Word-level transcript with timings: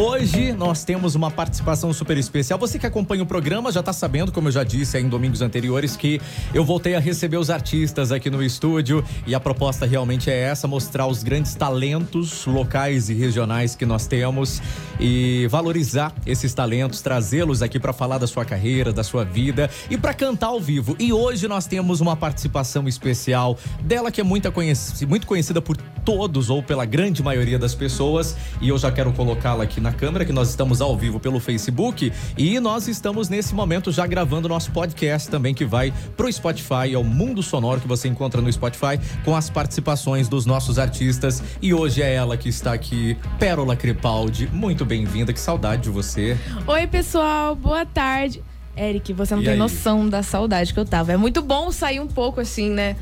Hoje 0.00 0.52
nós 0.52 0.84
temos 0.84 1.16
uma 1.16 1.28
participação 1.28 1.92
super 1.92 2.16
especial. 2.16 2.56
Você 2.56 2.78
que 2.78 2.86
acompanha 2.86 3.24
o 3.24 3.26
programa 3.26 3.72
já 3.72 3.80
está 3.80 3.92
sabendo, 3.92 4.30
como 4.30 4.46
eu 4.46 4.52
já 4.52 4.62
disse 4.62 4.96
em 4.96 5.08
domingos 5.08 5.42
anteriores, 5.42 5.96
que 5.96 6.20
eu 6.54 6.64
voltei 6.64 6.94
a 6.94 7.00
receber 7.00 7.36
os 7.36 7.50
artistas 7.50 8.12
aqui 8.12 8.30
no 8.30 8.40
estúdio 8.40 9.04
e 9.26 9.34
a 9.34 9.40
proposta 9.40 9.84
realmente 9.86 10.30
é 10.30 10.38
essa: 10.38 10.68
mostrar 10.68 11.08
os 11.08 11.24
grandes 11.24 11.56
talentos 11.56 12.46
locais 12.46 13.10
e 13.10 13.14
regionais 13.14 13.74
que 13.74 13.84
nós 13.84 14.06
temos 14.06 14.62
e 15.00 15.48
valorizar 15.50 16.14
esses 16.24 16.54
talentos, 16.54 17.02
trazê-los 17.02 17.60
aqui 17.60 17.80
para 17.80 17.92
falar 17.92 18.18
da 18.18 18.28
sua 18.28 18.44
carreira, 18.44 18.92
da 18.92 19.02
sua 19.02 19.24
vida 19.24 19.68
e 19.90 19.98
para 19.98 20.14
cantar 20.14 20.46
ao 20.46 20.60
vivo. 20.60 20.94
E 21.00 21.12
hoje 21.12 21.48
nós 21.48 21.66
temos 21.66 22.00
uma 22.00 22.14
participação 22.14 22.86
especial 22.86 23.58
dela 23.80 24.12
que 24.12 24.20
é 24.20 24.24
muito 24.24 24.50
conhecida, 24.52 25.08
muito 25.08 25.26
conhecida 25.26 25.60
por 25.60 25.76
todos 26.04 26.48
ou 26.48 26.62
pela 26.62 26.86
grande 26.86 27.22
maioria 27.22 27.58
das 27.58 27.74
pessoas 27.74 28.34
e 28.62 28.68
eu 28.70 28.78
já 28.78 28.90
quero 28.90 29.12
colocá-la 29.12 29.64
aqui 29.64 29.78
na 29.78 29.87
câmera 29.92 30.24
que 30.24 30.32
nós 30.32 30.48
estamos 30.50 30.80
ao 30.80 30.96
vivo 30.96 31.18
pelo 31.20 31.38
Facebook 31.40 32.12
e 32.36 32.58
nós 32.60 32.88
estamos 32.88 33.28
nesse 33.28 33.54
momento 33.54 33.90
já 33.92 34.06
gravando 34.06 34.48
nosso 34.48 34.70
podcast 34.70 35.28
também 35.28 35.54
que 35.54 35.64
vai 35.64 35.92
pro 36.16 36.30
Spotify, 36.32 36.92
é 36.94 36.98
o 36.98 37.04
Mundo 37.04 37.42
Sonoro 37.42 37.80
que 37.80 37.88
você 37.88 38.08
encontra 38.08 38.40
no 38.40 38.52
Spotify 38.52 38.98
com 39.24 39.34
as 39.36 39.48
participações 39.50 40.28
dos 40.28 40.46
nossos 40.46 40.78
artistas 40.78 41.42
e 41.60 41.72
hoje 41.74 42.02
é 42.02 42.14
ela 42.14 42.36
que 42.36 42.48
está 42.48 42.72
aqui, 42.72 43.16
Pérola 43.38 43.76
Crepaldi. 43.76 44.48
Muito 44.52 44.84
bem-vinda, 44.84 45.32
que 45.32 45.40
saudade 45.40 45.82
de 45.82 45.90
você. 45.90 46.36
Oi, 46.66 46.86
pessoal, 46.86 47.54
boa 47.54 47.84
tarde. 47.86 48.42
Eric, 48.76 49.12
você 49.12 49.34
não 49.34 49.42
E 49.42 49.44
tem 49.44 49.52
aí? 49.54 49.58
noção 49.58 50.08
da 50.08 50.22
saudade 50.22 50.72
que 50.72 50.78
eu 50.78 50.84
tava. 50.84 51.12
É 51.12 51.16
muito 51.16 51.42
bom 51.42 51.72
sair 51.72 51.98
um 52.00 52.06
pouco 52.06 52.40
assim, 52.40 52.70
né? 52.70 52.94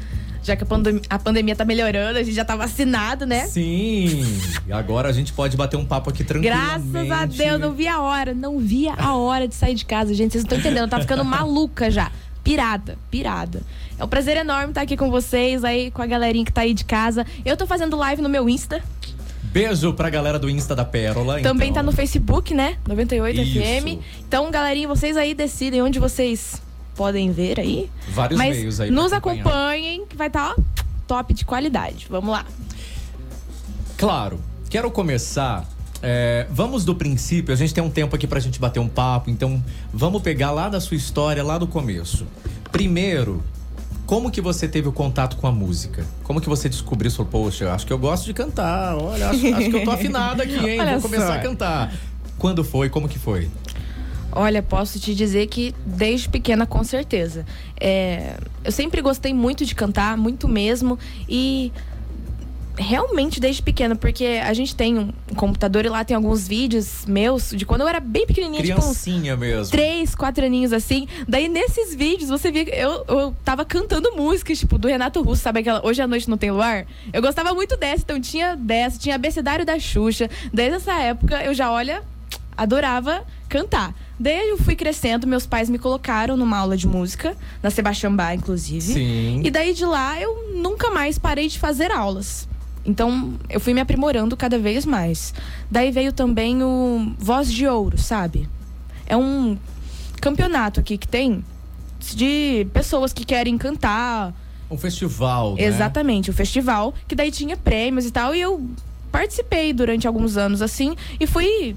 Já 0.46 0.54
que 0.54 0.62
a, 0.62 0.66
pandem- 0.66 1.00
a 1.10 1.18
pandemia 1.18 1.56
tá 1.56 1.64
melhorando, 1.64 2.20
a 2.20 2.22
gente 2.22 2.34
já 2.36 2.44
tá 2.44 2.54
vacinado, 2.54 3.26
né? 3.26 3.46
Sim, 3.46 4.22
e 4.64 4.72
agora 4.72 5.08
a 5.08 5.12
gente 5.12 5.32
pode 5.32 5.56
bater 5.56 5.76
um 5.76 5.84
papo 5.84 6.08
aqui 6.10 6.22
tranquilamente. 6.22 6.84
Graças 6.92 7.10
a 7.10 7.26
Deus, 7.26 7.60
não 7.60 7.72
vi 7.72 7.88
a 7.88 8.00
hora, 8.00 8.32
não 8.32 8.60
vi 8.60 8.88
a 8.88 9.16
hora 9.16 9.48
de 9.48 9.56
sair 9.56 9.74
de 9.74 9.84
casa, 9.84 10.14
gente. 10.14 10.32
Vocês 10.32 10.44
não 10.44 10.56
estão 10.56 10.58
entendendo, 10.60 10.88
tava 10.88 11.02
ficando 11.02 11.24
maluca 11.24 11.90
já. 11.90 12.12
Pirada, 12.44 12.96
pirada. 13.10 13.60
É 13.98 14.04
um 14.04 14.06
prazer 14.08 14.36
enorme 14.36 14.68
estar 14.68 14.82
aqui 14.82 14.96
com 14.96 15.10
vocês, 15.10 15.64
aí 15.64 15.90
com 15.90 16.00
a 16.00 16.06
galerinha 16.06 16.44
que 16.44 16.52
tá 16.52 16.60
aí 16.60 16.72
de 16.74 16.84
casa. 16.84 17.26
Eu 17.44 17.56
tô 17.56 17.66
fazendo 17.66 17.96
live 17.96 18.22
no 18.22 18.28
meu 18.28 18.48
Insta, 18.48 18.80
Beijo 19.42 19.94
pra 19.94 20.10
galera 20.10 20.38
do 20.38 20.50
Insta 20.50 20.76
da 20.76 20.84
Pérola. 20.84 21.40
também 21.40 21.70
então. 21.70 21.82
tá 21.82 21.90
no 21.90 21.90
Facebook, 21.90 22.54
né? 22.54 22.76
98 22.86 23.40
Isso. 23.40 23.58
FM. 23.58 24.00
Então, 24.20 24.50
galerinha, 24.50 24.86
vocês 24.86 25.16
aí 25.16 25.34
decidem 25.34 25.80
onde 25.82 25.98
vocês 25.98 26.60
podem 26.96 27.30
ver 27.30 27.60
aí. 27.60 27.90
Vários 28.08 28.38
Mas 28.38 28.56
meios 28.56 28.80
aí. 28.80 28.90
nos 28.90 29.12
acompanhem, 29.12 30.04
que 30.06 30.16
vai 30.16 30.26
estar 30.28 30.54
top 31.06 31.34
de 31.34 31.44
qualidade. 31.44 32.06
Vamos 32.10 32.30
lá. 32.30 32.44
Claro, 33.96 34.40
quero 34.68 34.90
começar. 34.90 35.66
é, 36.02 36.46
vamos 36.50 36.84
do 36.84 36.94
princípio, 36.94 37.52
a 37.52 37.56
gente 37.56 37.72
tem 37.72 37.82
um 37.82 37.90
tempo 37.90 38.14
aqui 38.14 38.26
pra 38.26 38.38
gente 38.38 38.60
bater 38.60 38.80
um 38.80 38.88
papo, 38.88 39.30
então 39.30 39.62
vamos 39.92 40.20
pegar 40.22 40.50
lá 40.50 40.68
da 40.68 40.80
sua 40.80 40.96
história, 40.96 41.42
lá 41.42 41.56
do 41.58 41.66
começo. 41.66 42.26
Primeiro, 42.70 43.42
como 44.04 44.30
que 44.30 44.40
você 44.40 44.68
teve 44.68 44.86
o 44.88 44.92
contato 44.92 45.36
com 45.36 45.46
a 45.46 45.52
música? 45.52 46.04
Como 46.22 46.40
que 46.40 46.48
você 46.48 46.68
descobriu, 46.68 47.10
falou, 47.10 47.26
poxa, 47.30 47.64
eu 47.64 47.72
acho 47.72 47.86
que 47.86 47.92
eu 47.92 47.98
gosto 47.98 48.24
de 48.26 48.34
cantar, 48.34 48.96
olha, 48.96 49.30
acho, 49.30 49.46
acho 49.54 49.70
que 49.70 49.76
eu 49.76 49.84
tô 49.84 49.90
afinada 49.92 50.42
aqui, 50.42 50.58
hein? 50.58 50.78
Vou 50.92 51.02
começar 51.02 51.26
só. 51.28 51.32
a 51.34 51.38
cantar. 51.38 51.92
Quando 52.38 52.62
foi? 52.62 52.90
Como 52.90 53.08
que 53.08 53.18
foi? 53.18 53.48
Olha, 54.36 54.62
posso 54.62 55.00
te 55.00 55.14
dizer 55.14 55.46
que 55.46 55.74
desde 55.84 56.28
pequena, 56.28 56.66
com 56.66 56.84
certeza. 56.84 57.46
É, 57.80 58.36
eu 58.62 58.70
sempre 58.70 59.00
gostei 59.00 59.32
muito 59.32 59.64
de 59.64 59.74
cantar, 59.74 60.14
muito 60.16 60.46
mesmo. 60.46 60.98
E 61.26 61.72
realmente 62.78 63.40
desde 63.40 63.62
pequena, 63.62 63.96
porque 63.96 64.40
a 64.44 64.52
gente 64.52 64.76
tem 64.76 64.98
um 64.98 65.10
computador 65.34 65.86
e 65.86 65.88
lá 65.88 66.04
tem 66.04 66.14
alguns 66.14 66.46
vídeos 66.46 67.06
meus 67.06 67.50
de 67.50 67.64
quando 67.64 67.80
eu 67.80 67.88
era 67.88 68.00
bem 68.00 68.26
pequenininha, 68.26 68.62
tipo 68.62 68.78
Criancinha 68.78 69.36
mesmo. 69.36 69.70
três, 69.70 70.14
quatro 70.14 70.44
aninhos 70.44 70.72
assim. 70.72 71.08
Daí 71.26 71.48
nesses 71.48 71.94
vídeos 71.94 72.28
você 72.28 72.50
via 72.52 72.64
que 72.64 72.72
eu, 72.72 73.04
eu 73.08 73.34
tava 73.44 73.64
cantando 73.64 74.12
músicas, 74.14 74.58
tipo, 74.58 74.76
do 74.76 74.88
Renato 74.88 75.22
Russo, 75.22 75.42
sabe 75.42 75.60
aquela 75.60 75.84
Hoje 75.86 76.02
à 76.02 76.06
Noite 76.06 76.28
Não 76.28 76.36
Tem 76.36 76.50
Luar? 76.50 76.86
Eu 77.12 77.22
gostava 77.22 77.54
muito 77.54 77.76
dessa, 77.76 78.02
então 78.02 78.20
tinha 78.20 78.54
dessa, 78.54 78.98
tinha 78.98 79.14
Abecedário 79.14 79.64
da 79.64 79.78
Xuxa. 79.78 80.28
Desde 80.52 80.76
essa 80.76 80.92
época 80.92 81.42
eu 81.42 81.54
já, 81.54 81.72
olha, 81.72 82.02
adorava 82.56 83.24
cantar. 83.48 83.94
Daí 84.18 84.48
eu 84.48 84.56
fui 84.56 84.74
crescendo, 84.74 85.26
meus 85.26 85.46
pais 85.46 85.68
me 85.68 85.78
colocaram 85.78 86.36
numa 86.36 86.56
aula 86.56 86.76
de 86.76 86.86
música, 86.86 87.36
na 87.62 87.70
Sebastião 87.70 88.14
Bach, 88.14 88.34
inclusive. 88.34 88.94
Sim. 88.94 89.42
E 89.44 89.50
daí 89.50 89.74
de 89.74 89.84
lá 89.84 90.18
eu 90.20 90.54
nunca 90.54 90.90
mais 90.90 91.18
parei 91.18 91.48
de 91.48 91.58
fazer 91.58 91.90
aulas. 91.92 92.48
Então 92.84 93.34
eu 93.50 93.60
fui 93.60 93.74
me 93.74 93.80
aprimorando 93.80 94.36
cada 94.36 94.58
vez 94.58 94.86
mais. 94.86 95.34
Daí 95.70 95.90
veio 95.90 96.12
também 96.12 96.62
o 96.62 97.12
Voz 97.18 97.52
de 97.52 97.66
Ouro, 97.66 97.98
sabe? 97.98 98.48
É 99.06 99.16
um 99.16 99.58
campeonato 100.20 100.80
aqui 100.80 100.96
que 100.96 101.06
tem 101.06 101.44
de 102.14 102.66
pessoas 102.72 103.12
que 103.12 103.24
querem 103.24 103.58
cantar. 103.58 104.34
Um 104.70 104.78
festival, 104.78 105.54
né? 105.56 105.64
Exatamente, 105.64 106.30
o 106.30 106.32
festival, 106.32 106.94
que 107.06 107.14
daí 107.14 107.30
tinha 107.30 107.56
prêmios 107.56 108.06
e 108.06 108.10
tal. 108.10 108.34
E 108.34 108.40
eu 108.40 108.64
participei 109.12 109.72
durante 109.72 110.06
alguns 110.06 110.36
anos 110.36 110.62
assim 110.62 110.96
e 111.18 111.26
fui 111.26 111.76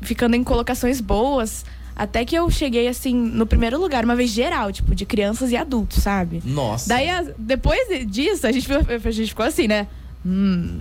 ficando 0.00 0.36
em 0.36 0.44
colocações 0.44 1.00
boas. 1.00 1.64
Até 1.96 2.24
que 2.24 2.34
eu 2.34 2.50
cheguei, 2.50 2.88
assim, 2.88 3.14
no 3.14 3.46
primeiro 3.46 3.78
lugar, 3.80 4.04
uma 4.04 4.16
vez 4.16 4.30
geral, 4.30 4.72
tipo, 4.72 4.94
de 4.94 5.06
crianças 5.06 5.52
e 5.52 5.56
adultos, 5.56 6.02
sabe? 6.02 6.42
Nossa. 6.44 6.88
Daí, 6.88 7.06
depois 7.38 7.80
disso, 8.08 8.46
a 8.46 8.52
gente, 8.52 8.66
ficou- 8.66 8.94
a 8.94 9.10
gente 9.10 9.28
ficou 9.28 9.46
assim, 9.46 9.68
né? 9.68 9.86
Hum, 10.26 10.80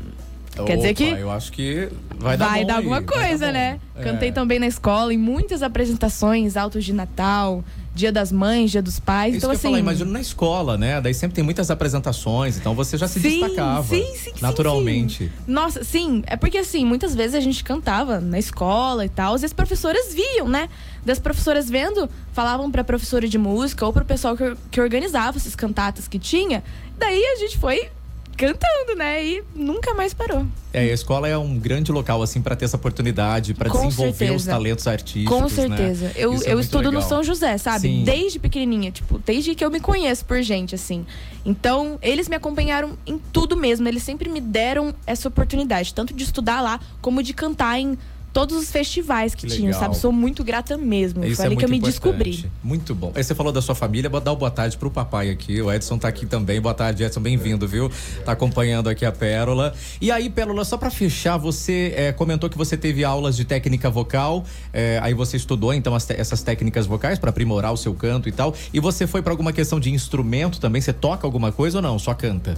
quer 0.65 0.77
dizer 0.77 0.89
Opa, 0.89 0.95
que 0.95 1.03
Eu 1.03 1.31
acho 1.31 1.51
que 1.51 1.89
vai 2.19 2.37
dar 2.37 2.49
vai 2.49 2.65
dar 2.65 2.73
aí, 2.75 2.77
alguma 2.77 3.01
vai 3.01 3.05
dar 3.05 3.27
coisa, 3.27 3.51
né? 3.51 3.79
É. 3.95 4.03
Cantei 4.03 4.31
também 4.31 4.59
na 4.59 4.67
escola, 4.67 5.13
em 5.13 5.17
muitas 5.17 5.63
apresentações, 5.63 6.55
altos 6.55 6.83
de 6.85 6.93
Natal, 6.93 7.63
Dia 7.95 8.11
das 8.11 8.31
Mães, 8.31 8.71
Dia 8.71 8.81
dos 8.81 8.99
Pais. 8.99 9.35
Isso 9.35 9.45
então, 9.45 9.51
assim. 9.51 9.61
falar, 9.63 9.79
imagino 9.79 10.11
na 10.11 10.21
escola, 10.21 10.77
né? 10.77 10.99
Daí 10.99 11.13
sempre 11.13 11.35
tem 11.35 11.43
muitas 11.43 11.69
apresentações, 11.69 12.57
então 12.57 12.73
você 12.73 12.97
já 12.97 13.07
se 13.07 13.19
Sim, 13.19 13.39
destacava. 13.41 13.87
sim, 13.87 14.03
sim, 14.15 14.31
sim, 14.31 14.41
naturalmente. 14.41 15.31
Nossa, 15.47 15.83
sim, 15.83 16.23
é 16.25 16.35
porque 16.35 16.57
assim, 16.57 16.85
muitas 16.85 17.13
vezes 17.13 17.35
a 17.35 17.39
gente 17.39 17.63
cantava 17.63 18.19
na 18.19 18.39
escola 18.39 19.05
e 19.05 19.09
tal, 19.09 19.37
e 19.37 19.45
as 19.45 19.53
professoras 19.53 20.13
viam, 20.13 20.47
né? 20.47 20.69
Das 21.05 21.19
professoras 21.19 21.69
vendo, 21.69 22.09
falavam 22.31 22.71
pra 22.71 22.83
professora 22.83 23.27
de 23.27 23.37
música 23.37 23.85
ou 23.85 23.93
pro 23.93 24.05
pessoal 24.05 24.35
que, 24.35 24.55
que 24.71 24.81
organizava 24.81 25.37
essas 25.37 25.55
cantatas 25.55 26.07
que 26.07 26.17
tinha. 26.17 26.63
Daí 26.97 27.23
a 27.23 27.35
gente 27.37 27.57
foi 27.57 27.89
cantando, 28.37 28.95
né? 28.95 29.25
E 29.25 29.43
nunca 29.55 29.93
mais 29.93 30.13
parou. 30.13 30.45
É, 30.71 30.79
a 30.81 30.93
escola 30.93 31.27
é 31.27 31.37
um 31.37 31.57
grande 31.57 31.91
local, 31.91 32.21
assim, 32.21 32.41
para 32.41 32.55
ter 32.55 32.65
essa 32.65 32.77
oportunidade, 32.77 33.53
para 33.53 33.69
desenvolver 33.69 34.09
os 34.11 34.17
certeza. 34.17 34.51
talentos 34.51 34.87
artísticos. 34.87 35.37
Com 35.37 35.43
né? 35.43 35.49
certeza. 35.49 36.11
Eu, 36.15 36.33
Isso 36.33 36.47
é 36.47 36.53
eu 36.53 36.59
estudo 36.59 36.85
no 36.85 36.97
legal. 36.97 37.09
São 37.09 37.23
José, 37.23 37.57
sabe? 37.57 37.81
Sim. 37.81 38.03
Desde 38.03 38.39
pequenininha, 38.39 38.91
tipo, 38.91 39.19
desde 39.19 39.53
que 39.53 39.63
eu 39.63 39.69
me 39.69 39.79
conheço 39.79 40.25
por 40.25 40.41
gente, 40.41 40.73
assim. 40.73 41.05
Então, 41.45 41.99
eles 42.01 42.27
me 42.27 42.35
acompanharam 42.35 42.97
em 43.05 43.19
tudo 43.31 43.55
mesmo. 43.55 43.87
Eles 43.87 44.01
sempre 44.01 44.29
me 44.29 44.41
deram 44.41 44.93
essa 45.05 45.27
oportunidade, 45.27 45.93
tanto 45.93 46.13
de 46.13 46.23
estudar 46.23 46.61
lá, 46.61 46.79
como 47.01 47.21
de 47.21 47.33
cantar 47.33 47.79
em 47.79 47.97
todos 48.33 48.57
os 48.57 48.71
festivais 48.71 49.35
que, 49.35 49.45
Que 49.45 49.55
tinham, 49.55 49.71
sabe? 49.79 49.95
Sou 49.95 50.11
muito 50.11 50.43
grata 50.43 50.75
mesmo. 50.75 51.23
Isso 51.23 51.35
Foi 51.35 51.45
é 51.45 51.47
ali 51.47 51.55
que 51.55 51.63
eu 51.63 51.69
me 51.69 51.77
importante. 51.77 51.93
descobri. 51.93 52.51
Muito 52.63 52.95
bom. 52.95 53.11
Aí 53.13 53.23
você 53.23 53.35
falou 53.35 53.53
da 53.53 53.61
sua 53.61 53.75
família, 53.75 54.09
vou 54.09 54.19
dar 54.19 54.31
uma 54.31 54.37
boa 54.37 54.51
tarde 54.51 54.75
pro 54.75 54.89
papai 54.89 55.29
aqui. 55.29 55.61
O 55.61 55.71
Edson 55.71 55.97
tá 55.99 56.07
aqui 56.07 56.25
também. 56.25 56.59
Boa 56.59 56.73
tarde, 56.73 57.03
Edson. 57.03 57.21
Bem-vindo, 57.21 57.67
viu? 57.67 57.91
Tá 58.25 58.31
acompanhando 58.31 58.89
aqui 58.89 59.05
a 59.05 59.11
Pérola. 59.11 59.73
E 60.01 60.11
aí, 60.11 60.29
Pérola, 60.29 60.65
só 60.65 60.77
pra 60.77 60.89
fechar, 60.89 61.37
você 61.37 61.93
é, 61.95 62.11
comentou 62.11 62.49
que 62.49 62.57
você 62.57 62.75
teve 62.75 63.03
aulas 63.03 63.37
de 63.37 63.45
técnica 63.45 63.89
vocal. 63.89 64.43
é, 64.73 64.99
aí 65.03 65.13
você 65.13 65.37
estudou, 65.37 65.73
então, 65.73 65.93
as 65.93 66.09
essas 66.09 66.41
técnicas 66.41 66.85
vocais 66.87 67.19
pra 67.19 67.29
aprimorar 67.29 67.71
o 67.71 67.77
seu 67.77 67.93
canto 67.93 68.27
e 68.27 68.31
tal. 68.31 68.55
E 68.73 68.79
você 68.79 69.05
foi 69.05 69.21
pra 69.21 69.31
alguma 69.31 69.53
questão 69.53 69.79
de 69.79 69.91
instrumento 69.91 70.59
também? 70.59 70.81
Você 70.81 70.91
toca 70.91 71.27
alguma 71.27 71.51
coisa 71.51 71.77
ou 71.77 71.81
não? 71.81 71.99
Só 71.99 72.13
canta? 72.13 72.55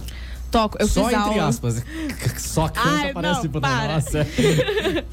Toco, 0.56 0.78
eu 0.80 0.88
Só 0.88 1.04
fiz 1.08 1.18
entre 1.18 1.30
aula. 1.38 1.48
aspas. 1.48 1.84
Só 2.38 2.68
canta, 2.68 2.88
Ai, 2.88 3.12
parece 3.12 3.44
não, 3.48 3.60
para. 3.60 3.94
nossa. 3.94 4.26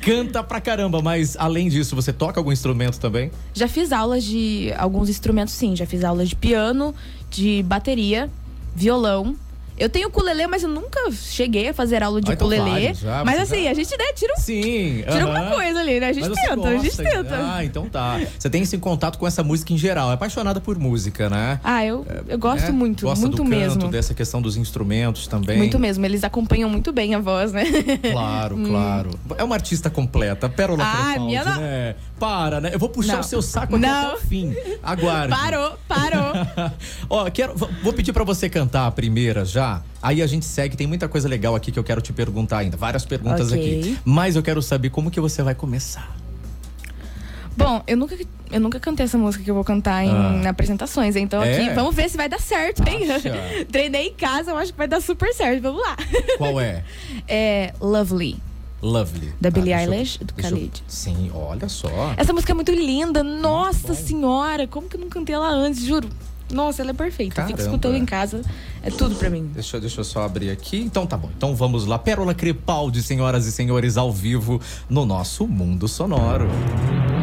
canta 0.02 0.42
pra 0.44 0.62
caramba, 0.62 1.02
mas 1.02 1.36
além 1.38 1.68
disso, 1.68 1.96
você 1.96 2.14
toca 2.14 2.40
algum 2.40 2.52
instrumento 2.52 2.98
também? 3.00 3.30
Já 3.54 3.68
fiz 3.68 3.92
aulas 3.92 4.24
de 4.24 4.74
alguns 4.78 5.10
instrumentos, 5.10 5.54
sim. 5.54 5.76
Já 5.76 5.86
fiz 5.86 6.04
aulas 6.04 6.30
de 6.30 6.36
piano, 6.36 6.96
de 7.30 7.62
bateria, 7.64 8.30
violão. 8.76 9.36
Eu 9.84 9.90
tenho 9.90 10.08
ukulele, 10.08 10.48
mas 10.48 10.64
eu 10.64 10.70
nunca 10.70 11.12
cheguei 11.12 11.68
a 11.68 11.74
fazer 11.74 12.02
aula 12.02 12.22
de 12.22 12.32
Ah, 12.32 12.34
então 12.34 12.48
ukulele. 12.48 12.94
mas 13.26 13.38
assim, 13.42 13.66
já- 13.66 13.72
a 13.72 13.74
gente 13.74 13.92
né, 13.98 14.06
tira, 14.16 14.34
um, 14.38 14.42
Sim. 14.42 15.04
tira 15.06 15.26
aham. 15.26 15.36
alguma 15.38 15.56
coisa 15.56 15.80
ali, 15.82 16.00
né? 16.00 16.08
A 16.08 16.14
gente 16.14 16.30
Mas 16.30 16.40
tenta, 16.40 16.68
a 16.70 16.78
gente 16.78 16.88
gosta, 16.88 17.04
tenta. 17.04 17.36
Ah, 17.56 17.66
então 17.66 17.90
tá. 17.90 18.22
Você 18.40 18.50
tem 18.50 18.62
esse 18.62 18.78
contato 18.78 19.20
com 19.20 19.28
essa 19.28 19.44
música 19.44 19.74
em 19.74 19.78
geral. 19.78 20.10
É 20.10 20.14
apaixonada 20.14 20.62
por 20.62 20.80
música, 20.80 21.30
né? 21.30 21.60
Ah, 21.62 21.86
eu, 21.86 22.06
eu 22.30 22.38
gosto 22.40 22.68
É? 22.68 22.72
muito, 22.72 23.06
Gosta 23.06 23.26
muito 23.26 23.36
do 23.36 23.44
canto, 23.44 23.50
mesmo. 23.60 23.88
dessa 23.90 24.14
questão 24.14 24.42
dos 24.42 24.56
instrumentos 24.56 25.28
também. 25.28 25.58
Muito 25.58 25.78
mesmo. 25.78 26.06
Eles 26.06 26.24
acompanham 26.24 26.70
muito 26.70 26.94
bem 26.94 27.14
a 27.14 27.20
voz, 27.20 27.52
né? 27.52 27.66
Claro, 28.10 28.58
claro. 28.66 29.20
É 29.38 29.44
uma 29.44 29.56
artista 29.56 29.90
completa. 29.90 30.48
Pérola 30.48 30.84
Ah, 30.86 30.92
Crepaldi, 31.08 31.26
minha 31.26 31.44
né? 31.44 31.96
Para, 32.24 32.62
né? 32.62 32.70
Eu 32.74 32.80
vou 32.80 32.88
puxar 32.88 33.14
Não. 33.16 33.20
o 33.20 33.24
seu 33.24 33.42
saco 33.42 33.76
aqui 33.76 33.86
Não. 33.86 34.08
até 34.08 34.16
o 34.16 34.22
fim. 34.22 34.56
Aguarde. 34.82 35.36
Parou, 35.36 35.78
parou. 35.90 36.32
Ó, 37.10 37.30
quero, 37.30 37.54
vou- 37.56 37.92
pedir 37.92 38.14
pra 38.14 38.24
você 38.24 38.48
cantar 38.50 38.88
a 38.88 38.92
primeira 38.92 39.44
já. 39.44 39.82
Aí 40.02 40.22
a 40.22 40.28
gente 40.28 40.46
segue, 40.46 40.78
tem 40.78 40.88
muita 40.88 41.10
coisa 41.10 41.28
legal 41.28 41.54
aqui 41.54 41.70
que 41.70 41.78
eu 41.78 41.84
quero 41.84 42.00
te 42.02 42.14
perguntar 42.14 42.60
ainda. 42.60 42.78
Várias 42.78 43.04
perguntas 43.06 43.52
Ok. 43.52 43.80
aqui. 43.80 43.98
Mas 44.06 44.38
eu 44.38 44.42
quero 44.44 44.62
saber 44.62 44.90
como 44.90 45.12
que 45.12 45.20
você 45.20 45.44
vai 45.44 45.54
começar. 45.54 46.16
Bom, 47.58 47.84
eu 47.86 47.98
nunca, 47.98 48.18
eu 48.52 48.60
nunca 48.60 48.80
cantei 48.80 49.04
essa 49.06 49.18
música 49.18 49.44
que 49.44 49.52
eu 49.52 49.56
vou 49.56 49.64
cantar 49.66 50.04
em 50.06 50.46
Ah. 50.48 50.50
apresentações. 50.50 51.16
Então 51.18 51.44
É? 51.44 51.58
aqui, 51.58 51.76
vamos 51.76 51.94
ver 51.94 52.10
se 52.10 52.16
vai 52.18 52.30
dar 52.30 52.40
certo, 52.40 52.82
hein? 52.88 53.02
Treinei 53.70 54.08
em 54.08 54.14
casa, 54.14 54.52
eu 54.52 54.58
acho 54.58 54.72
que 54.72 54.78
vai 54.78 54.88
dar 54.88 55.02
super 55.02 55.34
certo. 55.34 55.62
Vamos 55.62 55.82
lá. 55.82 55.96
Qual 56.38 56.60
é? 56.60 56.84
É 57.28 57.74
Lovely. 57.82 58.38
Lovely. 58.84 59.34
Da 59.40 59.50
Tá, 59.50 59.60
Billie 59.60 59.74
eu- 59.74 59.80
Eilish, 59.94 60.20
do 60.20 60.34
deixa 60.34 60.50
eu- 60.50 60.58
Khalid. 60.58 60.84
Sim, 60.88 61.32
olha 61.34 61.70
só. 61.70 62.14
Essa 62.18 62.34
música 62.34 62.52
é 62.52 62.56
muito 62.56 62.72
linda. 62.72 63.24
Nossa 63.24 63.88
bom. 63.88 63.94
senhora, 63.96 64.68
como 64.68 64.88
que 64.90 64.98
eu 64.98 65.02
não 65.02 65.08
cantei 65.10 65.34
ela 65.34 65.50
antes, 65.50 65.84
juro. 65.84 66.10
Nossa, 66.52 66.82
ela 66.84 66.92
é 66.92 66.94
perfeita. 66.94 67.42
Eu 67.42 67.46
Fico 67.48 67.58
Caramba. 67.58 67.76
escutando 67.76 67.96
em 67.96 68.06
casa. 68.06 68.42
É 68.84 68.92
tudo 68.92 69.16
pra 69.16 69.30
mim. 69.30 69.50
Deixa, 69.54 69.78
eu- 69.78 69.82
deixa 69.82 70.02
eu 70.02 70.04
só 70.04 70.24
abrir 70.24 70.52
aqui. 70.52 70.78
Então 70.78 71.08
tá 71.08 71.16
bom. 71.18 71.30
Então 71.36 71.56
vamos 71.56 71.86
lá. 71.86 71.98
Pérola 71.98 72.34
Crepaldi, 72.36 73.02
senhoras 73.02 73.48
e 73.48 73.52
senhores, 73.52 73.98
ao 73.98 74.12
vivo 74.12 74.62
no 74.90 75.06
nosso 75.06 75.48
Mundo 75.48 75.88
Sonoro. 75.88 76.48
Thought 76.48 77.23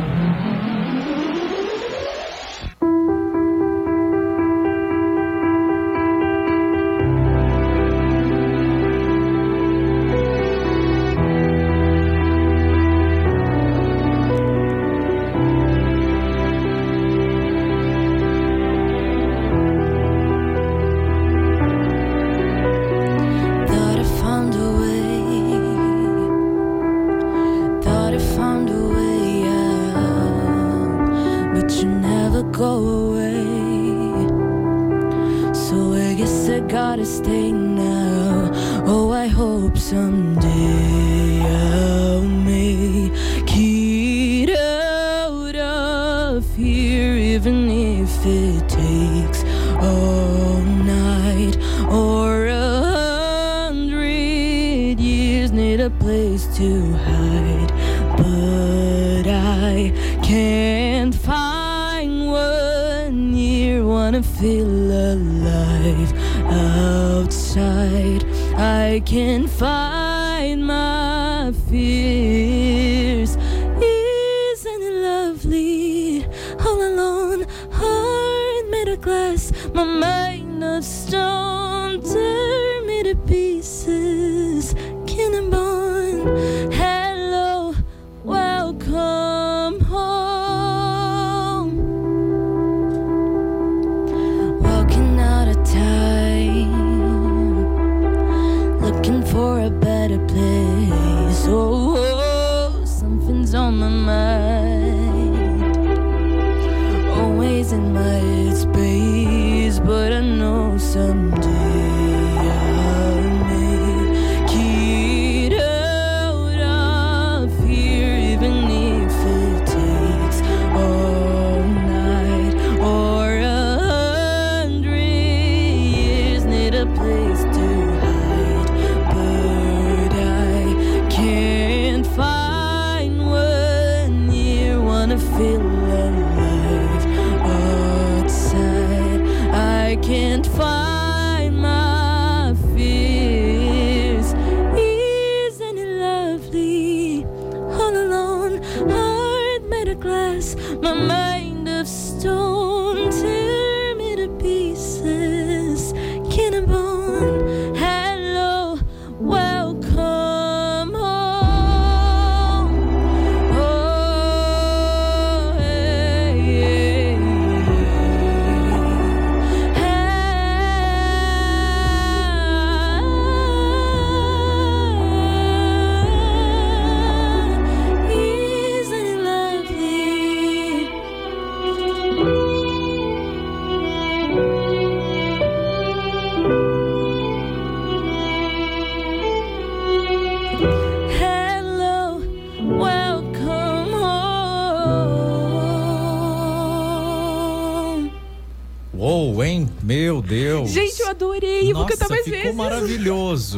pieces, 83.26 83.99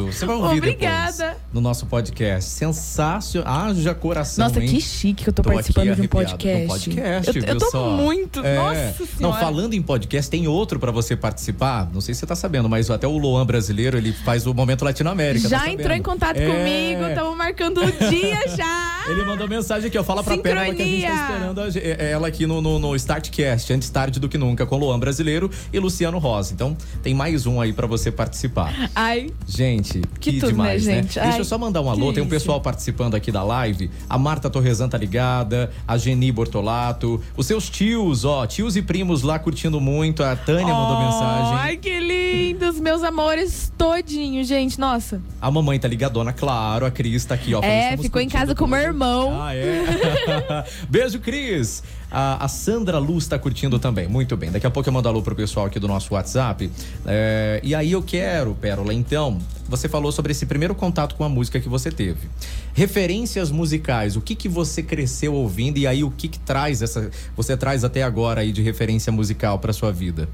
Você 0.01 0.25
vai 0.25 0.35
ouvir 0.35 0.57
Obrigada. 0.57 1.17
depois 1.27 1.37
no 1.53 1.61
nosso 1.61 1.85
podcast. 1.85 2.49
Sensacional. 2.49 3.53
Haja 3.67 3.93
coração, 3.93 4.47
Nossa, 4.47 4.59
hein? 4.59 4.67
que 4.69 4.81
chique 4.81 5.23
que 5.23 5.29
eu 5.29 5.33
tô, 5.33 5.41
Tô 5.43 5.51
participando 5.51 5.95
de 5.95 6.01
um 6.01 6.07
podcast. 6.07 6.63
Um 6.65 6.67
podcast, 6.67 7.27
eu, 7.27 7.33
viu 7.33 7.43
eu 7.45 7.57
tô 7.57 7.71
só? 7.71 7.89
muito. 7.91 8.39
É. 8.45 8.55
Nossa 8.57 8.95
Não, 8.99 9.07
senhora. 9.07 9.39
falando 9.39 9.73
em 9.73 9.81
podcast, 9.81 10.29
tem 10.29 10.47
outro 10.47 10.79
pra 10.79 10.91
você 10.91 11.15
participar. 11.15 11.89
Não 11.93 12.01
sei 12.01 12.13
se 12.13 12.21
você 12.21 12.25
tá 12.25 12.35
sabendo, 12.35 12.67
mas 12.69 12.89
até 12.89 13.07
o 13.07 13.17
Luan 13.17 13.45
brasileiro, 13.45 13.97
ele 13.97 14.11
faz 14.11 14.45
o 14.47 14.53
Momento 14.53 14.83
Latinoamérica. 14.83 15.47
Já 15.47 15.59
tá 15.61 15.69
entrou 15.69 15.95
em 15.95 16.01
contato 16.01 16.37
É. 16.37 16.45
comigo, 16.47 17.05
estamos 17.09 17.37
marcando 17.37 17.77
o 17.81 17.91
dia 18.09 18.47
já. 18.55 18.82
Ele 19.07 19.23
mandou 19.25 19.47
mensagem 19.47 19.87
aqui, 19.87 19.97
ó. 19.97 20.03
Fala 20.03 20.23
pra 20.23 20.37
Pérola 20.37 20.73
que 20.73 20.81
a 20.81 20.85
gente 20.85 21.01
tá 21.01 21.09
Sincronia. 21.09 21.33
esperando 21.33 21.61
a 21.61 21.67
é- 21.79 22.11
ela 22.11 22.27
aqui 22.27 22.45
no, 22.47 22.61
no, 22.61 22.79
no 22.79 22.95
Startcast, 22.95 23.73
antes 23.73 23.89
tarde 23.89 24.19
do 24.19 24.29
que 24.29 24.37
nunca, 24.37 24.65
com 24.65 24.77
Luan 24.77 24.99
Brasileiro 24.99 25.49
e 25.71 25.79
Luciano 25.79 26.17
Rosa. 26.17 26.53
Então, 26.53 26.75
tem 27.01 27.13
mais 27.13 27.45
um 27.45 27.59
aí 27.61 27.73
pra 27.73 27.85
você 27.87 28.11
participar. 28.11 28.89
Ai, 28.95 29.29
Gente, 29.47 30.01
que, 30.19 30.33
Que 30.33 30.39
tudo, 30.39 30.49
demais, 30.51 30.85
né, 30.85 30.95
né? 30.95 31.01
gente? 31.03 31.19
Deixa 31.19 31.37
eu 31.39 31.45
só 31.45 31.57
mandar 31.57 31.81
um 31.81 31.89
alô. 31.89 32.11
Tem 32.13 32.21
um 32.21 32.25
isso. 32.25 32.29
pessoal 32.35 32.59
participando 32.61 33.15
aqui 33.15 33.31
da 33.31 33.43
live. 33.43 33.89
A 34.09 34.17
Marta 34.17 34.49
Torresan 34.49 34.87
tá 34.89 34.97
ligada, 34.97 35.71
a 35.87 35.97
Geni 35.97 36.31
Bortolato, 36.31 37.21
os 37.35 37.45
seus 37.45 37.69
tios, 37.69 38.23
ó, 38.25 38.45
tios 38.45 38.75
e 38.75 38.81
primos 38.81 39.21
lá 39.23 39.37
curtindo 39.39 39.79
muito. 39.81 40.23
A 40.23 40.35
Tânia 40.35 40.73
mandou 40.73 40.97
Oh, 40.97 41.03
mensagem. 41.03 41.53
Ai, 41.57 41.77
que 41.77 41.99
lindos. 41.99 42.75
os 42.75 42.79
meus 42.79 43.03
amores 43.03 43.71
todinho, 43.77 44.43
gente. 44.43 44.79
Nossa. 44.79 45.21
A 45.41 45.49
mamãe 45.51 45.79
tá 45.79 45.87
ligadona, 45.87 46.31
claro. 46.31 46.85
A 46.85 46.91
Cris 46.91 47.25
tá 47.25 47.35
aqui, 47.35 47.53
ó. 47.53 47.61
É, 47.63 47.85
"Estamos 47.85 48.05
ficou 48.05 48.21
em 48.21 48.29
casa 48.29 48.53
com 48.55 48.65
meu 48.67 48.79
tudo." 48.87 48.92
Irmão. 48.93 49.41
Ah, 49.41 49.55
é? 49.55 50.65
Beijo, 50.89 51.19
Cris. 51.19 51.83
A, 52.15 52.47
Sandra 52.47 52.99
Luz 52.99 53.25
tá 53.27 53.39
curtindo 53.39 53.79
também. 53.79 54.07
Muito 54.07 54.37
bem. 54.37 54.51
Daqui 54.51 54.67
a 54.67 54.69
pouco 54.69 54.87
eu 54.87 54.93
mando 54.93 55.07
alô 55.07 55.21
pro 55.23 55.35
pessoal 55.35 55.65
aqui 55.65 55.79
do 55.79 55.87
nosso 55.87 56.13
WhatsApp. 56.13 56.69
É, 57.07 57.59
e 57.63 57.73
aí 57.73 57.91
eu 57.91 58.03
quero, 58.03 58.53
Pérola, 58.53 58.93
então, 58.93 59.39
você 59.67 59.89
falou 59.89 60.11
sobre 60.11 60.31
esse 60.31 60.45
primeiro 60.45 60.75
contato 60.75 61.15
com 61.15 61.23
a 61.23 61.29
música 61.29 61.59
que 61.59 61.67
você 61.67 61.91
teve. 61.91 62.29
Referências 62.73 63.49
musicais, 63.49 64.15
o 64.15 64.21
que 64.21 64.35
que 64.35 64.47
você 64.47 64.83
cresceu 64.83 65.33
ouvindo 65.33 65.79
e 65.79 65.87
aí 65.87 66.03
o 66.03 66.11
que 66.11 66.27
que 66.27 66.39
traz 66.39 66.83
essa, 66.83 67.09
você 67.35 67.57
traz 67.57 67.83
até 67.83 68.03
agora 68.03 68.41
aí 68.41 68.51
de 68.51 68.61
referência 68.61 69.11
musical 69.11 69.57
pra 69.57 69.73
sua 69.73 69.91
vida? 69.91 70.29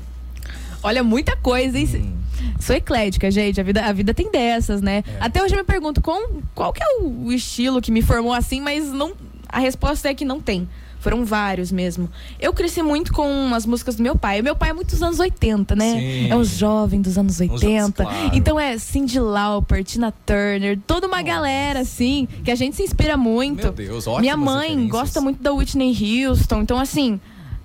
Olha, 0.83 1.03
muita 1.03 1.36
coisa, 1.36 1.77
hein? 1.77 1.89
Hum. 1.95 2.19
Sou 2.59 2.75
eclética, 2.75 3.29
gente. 3.31 3.59
A 3.59 3.63
vida, 3.63 3.86
a 3.86 3.91
vida 3.91 4.13
tem 4.13 4.31
dessas, 4.31 4.81
né? 4.81 5.03
É. 5.07 5.17
Até 5.19 5.43
hoje 5.43 5.53
eu 5.53 5.57
me 5.57 5.63
pergunto 5.63 6.01
qual, 6.01 6.21
qual 6.55 6.74
que 6.74 6.83
é 6.83 7.01
o, 7.01 7.31
estilo 7.31 7.81
que 7.81 7.91
me 7.91 8.01
formou 8.01 8.33
assim, 8.33 8.62
mas 8.62 8.91
não, 8.91 9.13
a 9.48 9.59
resposta 9.59 10.09
é 10.09 10.13
que 10.13 10.25
não 10.25 10.39
tem. 10.39 10.67
Foram 11.00 11.24
vários 11.24 11.71
mesmo. 11.71 12.09
Eu 12.41 12.51
cresci 12.51 12.81
muito 12.81 13.13
com 13.13 13.53
as 13.53 13.65
músicas 13.65 13.95
do 13.95 14.03
meu 14.03 14.17
pai. 14.17 14.41
O 14.41 14.43
meu 14.43 14.53
pai 14.53 14.71
é 14.71 14.74
muito 14.74 14.89
dos 14.89 15.01
anos 15.01 15.17
80, 15.17 15.74
né? 15.74 15.93
Sim. 15.93 16.29
É 16.29 16.36
o 16.36 16.43
jovem 16.43 17.01
dos 17.01 17.17
anos 17.17 17.39
80. 17.39 18.03
claro. 18.03 18.31
Então 18.33 18.59
é 18.59 18.77
Cindy 18.77 19.17
Lauper, 19.17 19.81
Tina 19.86 20.13
Turner, 20.25 20.77
toda 20.86 21.07
uma 21.07 21.21
Nossa. 21.21 21.29
galera, 21.29 21.79
assim, 21.79 22.27
que 22.43 22.51
a 22.51 22.55
gente 22.55 22.75
se 22.75 22.83
inspira 22.83 23.15
muito. 23.15 23.63
Meu 23.63 23.71
Deus, 23.71 24.05
Minha 24.19 24.36
mãe 24.36 24.89
gosta 24.89 25.21
muito 25.21 25.41
da 25.41 25.53
Whitney 25.53 26.25
Houston. 26.25 26.63
Então, 26.63 26.77
assim, 26.77 27.17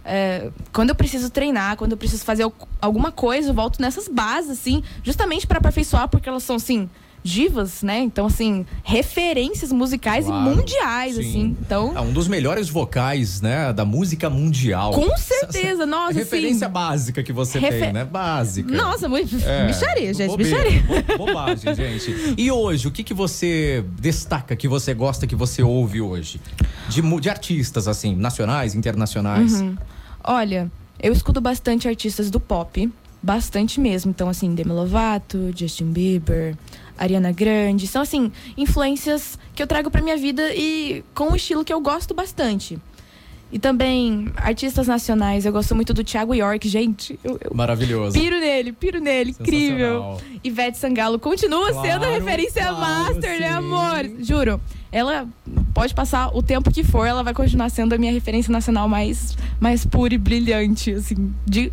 é, 0.05 0.51
quando 0.73 0.91
eu 0.91 0.95
preciso 0.95 1.31
treinar, 1.31 1.77
quando 1.77 1.93
eu 1.93 1.99
preciso 1.99 2.25
fazer 2.25 2.43
al- 2.45 2.53
alguma 2.81 3.11
coisa, 3.11 3.51
eu 3.51 3.55
volto 3.55 3.81
nessas 3.81 4.07
bases, 4.09 4.51
assim, 4.51 4.83
justamente 5.03 5.47
para 5.47 5.59
aperfeiçoar, 5.59 6.09
porque 6.09 6.29
elas 6.29 6.43
são, 6.43 6.57
assim, 6.57 6.89
divas, 7.27 7.83
né? 7.83 8.01
Então, 8.01 8.27
assim, 8.27 8.67
referências 8.83 9.73
musicais 9.73 10.27
Claro, 10.27 10.53
e 10.53 10.57
mundiais, 10.57 11.15
sim. 11.15 11.21
assim. 11.21 11.57
Então, 11.59 11.97
É 11.97 12.01
um 12.03 12.13
dos 12.13 12.29
melhores 12.29 12.69
vocais, 12.69 13.41
né, 13.41 13.73
da 13.73 13.83
música 13.83 14.29
mundial. 14.29 14.93
com 14.93 15.17
certeza, 15.17 15.87
nossa, 15.87 16.13
Referência 16.21 16.67
assim. 16.67 16.73
básica 16.75 17.23
que 17.23 17.33
você 17.33 17.59
Refe- 17.59 17.79
tem, 17.81 17.93
né? 17.95 18.05
Básica. 18.05 18.71
Nossa, 18.77 19.09
muito. 19.09 19.37
É, 19.43 19.65
Micharia, 19.69 20.13
gente, 20.13 20.29
bobeira, 20.29 20.59
micharia. 20.65 20.83
bo- 21.17 21.25
Bobagem, 21.27 21.73
gente. 21.75 22.35
E 22.37 22.51
hoje, 22.53 22.87
o 22.89 22.91
que, 22.91 23.03
que 23.03 23.15
você 23.15 23.83
destaca, 23.99 24.55
que 24.55 24.69
você 24.69 24.93
gosta, 24.93 25.27
que 25.27 25.35
você 25.35 25.63
ouve 25.63 26.03
hoje? 26.03 26.39
De, 26.91 27.01
de 27.21 27.31
artistas, 27.31 27.89
assim, 27.89 28.15
nacionais, 28.15 28.75
internacionais? 28.75 29.63
Uhum. 29.63 29.77
Olha, 30.25 30.71
eu 31.03 31.13
escuto 31.13 31.41
bastante 31.41 31.87
artistas 31.87 32.31
do 32.31 32.41
pop, 32.41 32.91
bastante 33.23 33.81
mesmo. 33.81 34.11
Então, 34.11 34.29
assim, 34.29 34.55
Demi 34.55 34.73
Lovato, 34.73 35.51
Justin 35.55 35.87
Bieber, 35.93 36.57
Ariana 36.97 37.31
Grande. 37.33 37.87
São, 37.87 38.03
assim, 38.03 38.33
influências 38.57 39.39
que 39.55 39.63
eu 39.63 39.67
trago 39.67 39.91
pra 39.91 40.01
minha 40.03 40.17
vida 40.17 40.55
e 40.55 41.05
com 41.15 41.31
um 41.31 41.37
estilo 41.37 41.65
que 41.65 41.73
eu 41.73 41.81
gosto 41.81 42.15
bastante. 42.15 42.79
E 43.53 43.59
também 43.59 44.33
artistas 44.37 44.89
nacionais. 44.89 45.45
Eu 45.47 45.53
gosto 45.53 45.77
muito 45.77 45.95
do 45.95 46.03
Thiago 46.03 46.35
York, 46.35 46.69
gente. 46.69 47.19
Eu, 47.23 47.39
eu 47.41 47.55
Maravilhoso. 47.55 48.19
piro 48.19 48.41
nele, 48.41 48.73
piro 48.73 48.99
nele. 49.01 49.31
Incrível. 49.39 50.19
Ivete 50.43 50.77
Sangalo 50.79 51.21
continua 51.21 51.67
sendo 51.73 51.79
a 52.05 52.09
Claro, 52.09 52.13
referência 52.15 52.63
claro, 52.67 52.81
master, 52.81 53.41
né, 53.41 53.49
sim. 53.49 53.55
amor? 53.55 54.11
Juro. 54.21 54.61
Ela 54.97 55.27
pode 55.75 55.93
passar 55.93 56.29
o 56.37 56.41
tempo 56.41 56.71
que 56.71 56.85
for, 56.85 57.05
ela 57.05 57.25
vai 57.25 57.35
continuar 57.35 57.69
sendo 57.69 57.95
a 57.95 57.99
minha 57.99 58.13
referência 58.13 58.53
nacional 58.53 58.89
mais, 58.89 59.37
mais 59.59 59.85
pura 59.85 60.15
e 60.15 60.19
brilhante, 60.19 60.93
assim. 60.93 61.35
De, 61.45 61.73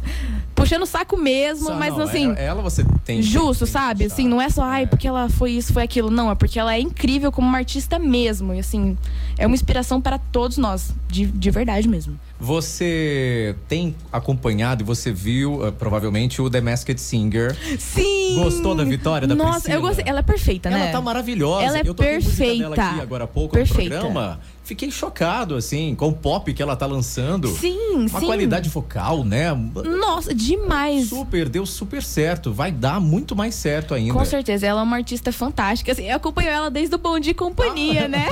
puxando 0.56 0.82
o 0.82 0.86
saco 0.88 1.16
mesmo, 1.16 1.68
Só 1.68 1.76
mas 1.76 1.96
não, 1.96 2.02
assim. 2.06 2.34
Ela 2.36 2.64
você 2.64 2.84
tem. 3.06 3.22
Justo, 3.22 3.66
tem- 3.66 3.72
sabe? 3.74 4.06
Assim, 4.06 4.28
não 4.28 4.42
é 4.42 4.50
só, 4.50 4.64
ai, 4.64 4.84
É. 4.84 4.86
porque 4.88 5.08
ela 5.08 5.30
foi 5.30 5.52
isso, 5.52 5.72
foi 5.72 5.84
aquilo. 5.84 6.10
Não, 6.10 6.32
é 6.32 6.36
porque 6.36 6.60
ela 6.60 6.74
é 6.74 6.80
incrível 6.80 7.32
como 7.32 7.48
uma 7.48 7.60
artista 7.60 8.00
mesmo. 8.00 8.56
E 8.56 8.60
assim, 8.60 8.98
é 9.38 9.46
uma 9.46 9.54
inspiração 9.54 10.02
para 10.02 10.18
todos 10.18 10.58
nós. 10.58 10.92
De, 11.08 11.28
de 11.28 11.52
verdade 11.52 11.88
mesmo. 11.88 12.20
Você 12.42 13.56
tem 13.68 13.96
acompanhado 14.12 14.82
e 14.82 14.86
você 14.86 15.12
viu, 15.12 15.64
eh, 15.64 15.70
provavelmente, 15.72 16.42
o 16.42 16.50
The 16.50 16.60
Masked 16.60 17.00
Singer. 17.00 17.56
Sim! 17.78 18.36
Gostou 18.44 18.74
da 18.74 18.84
vitória 18.84 19.28
da 19.28 19.36
Nossa, 19.36 19.52
Priscila? 19.60 19.76
eu 19.76 19.82
gostei. 19.82 20.04
Ela 20.08 20.20
é 20.20 20.24
perfeita, 20.24 20.70
né? 20.72 20.82
Ela 20.82 20.92
tá 20.92 21.00
maravilhosa. 21.02 21.66
Ela 21.66 21.78
é 21.78 21.82
eu 21.82 21.94
dela 21.94 22.10
perfeita. 22.10 22.74
aqui 22.74 23.00
agora 23.00 23.26
há 23.26 23.28
pouco 23.28 23.54
Perfeita. 23.54 23.96
no 23.96 24.02
programa. 24.02 24.40
Fiquei 24.64 24.92
chocado, 24.92 25.56
assim, 25.56 25.96
com 25.96 26.10
o 26.10 26.14
pop 26.14 26.54
que 26.54 26.62
ela 26.62 26.76
tá 26.76 26.86
lançando. 26.86 27.48
Sim, 27.50 27.96
Uma 28.10 28.20
sim. 28.20 28.26
qualidade 28.28 28.70
vocal, 28.70 29.24
né? 29.24 29.52
Nossa, 29.54 30.34
demais. 30.36 31.10
Super, 31.10 31.50
deu 31.50 31.66
super 31.66 32.02
certo. 32.04 32.54
Vai 32.54 32.72
dar 32.72 33.02
muito 33.02 33.36
mais 33.36 33.56
certo 33.56 33.94
ainda. 33.94 34.14
Com 34.14 34.24
certeza, 34.24 34.68
ela 34.68 34.82
é 34.82 34.84
uma 34.84 34.98
artista 34.98 35.32
fantástica. 35.32 35.92
Assim, 35.92 36.08
eu 36.08 36.16
acompanho 36.16 36.50
ela 36.50 36.70
desde 36.70 36.94
o 36.94 36.98
Bom 36.98 37.20
Dia 37.20 37.32
e 37.32 37.34
Companhia, 37.34 38.08
né? 38.08 38.28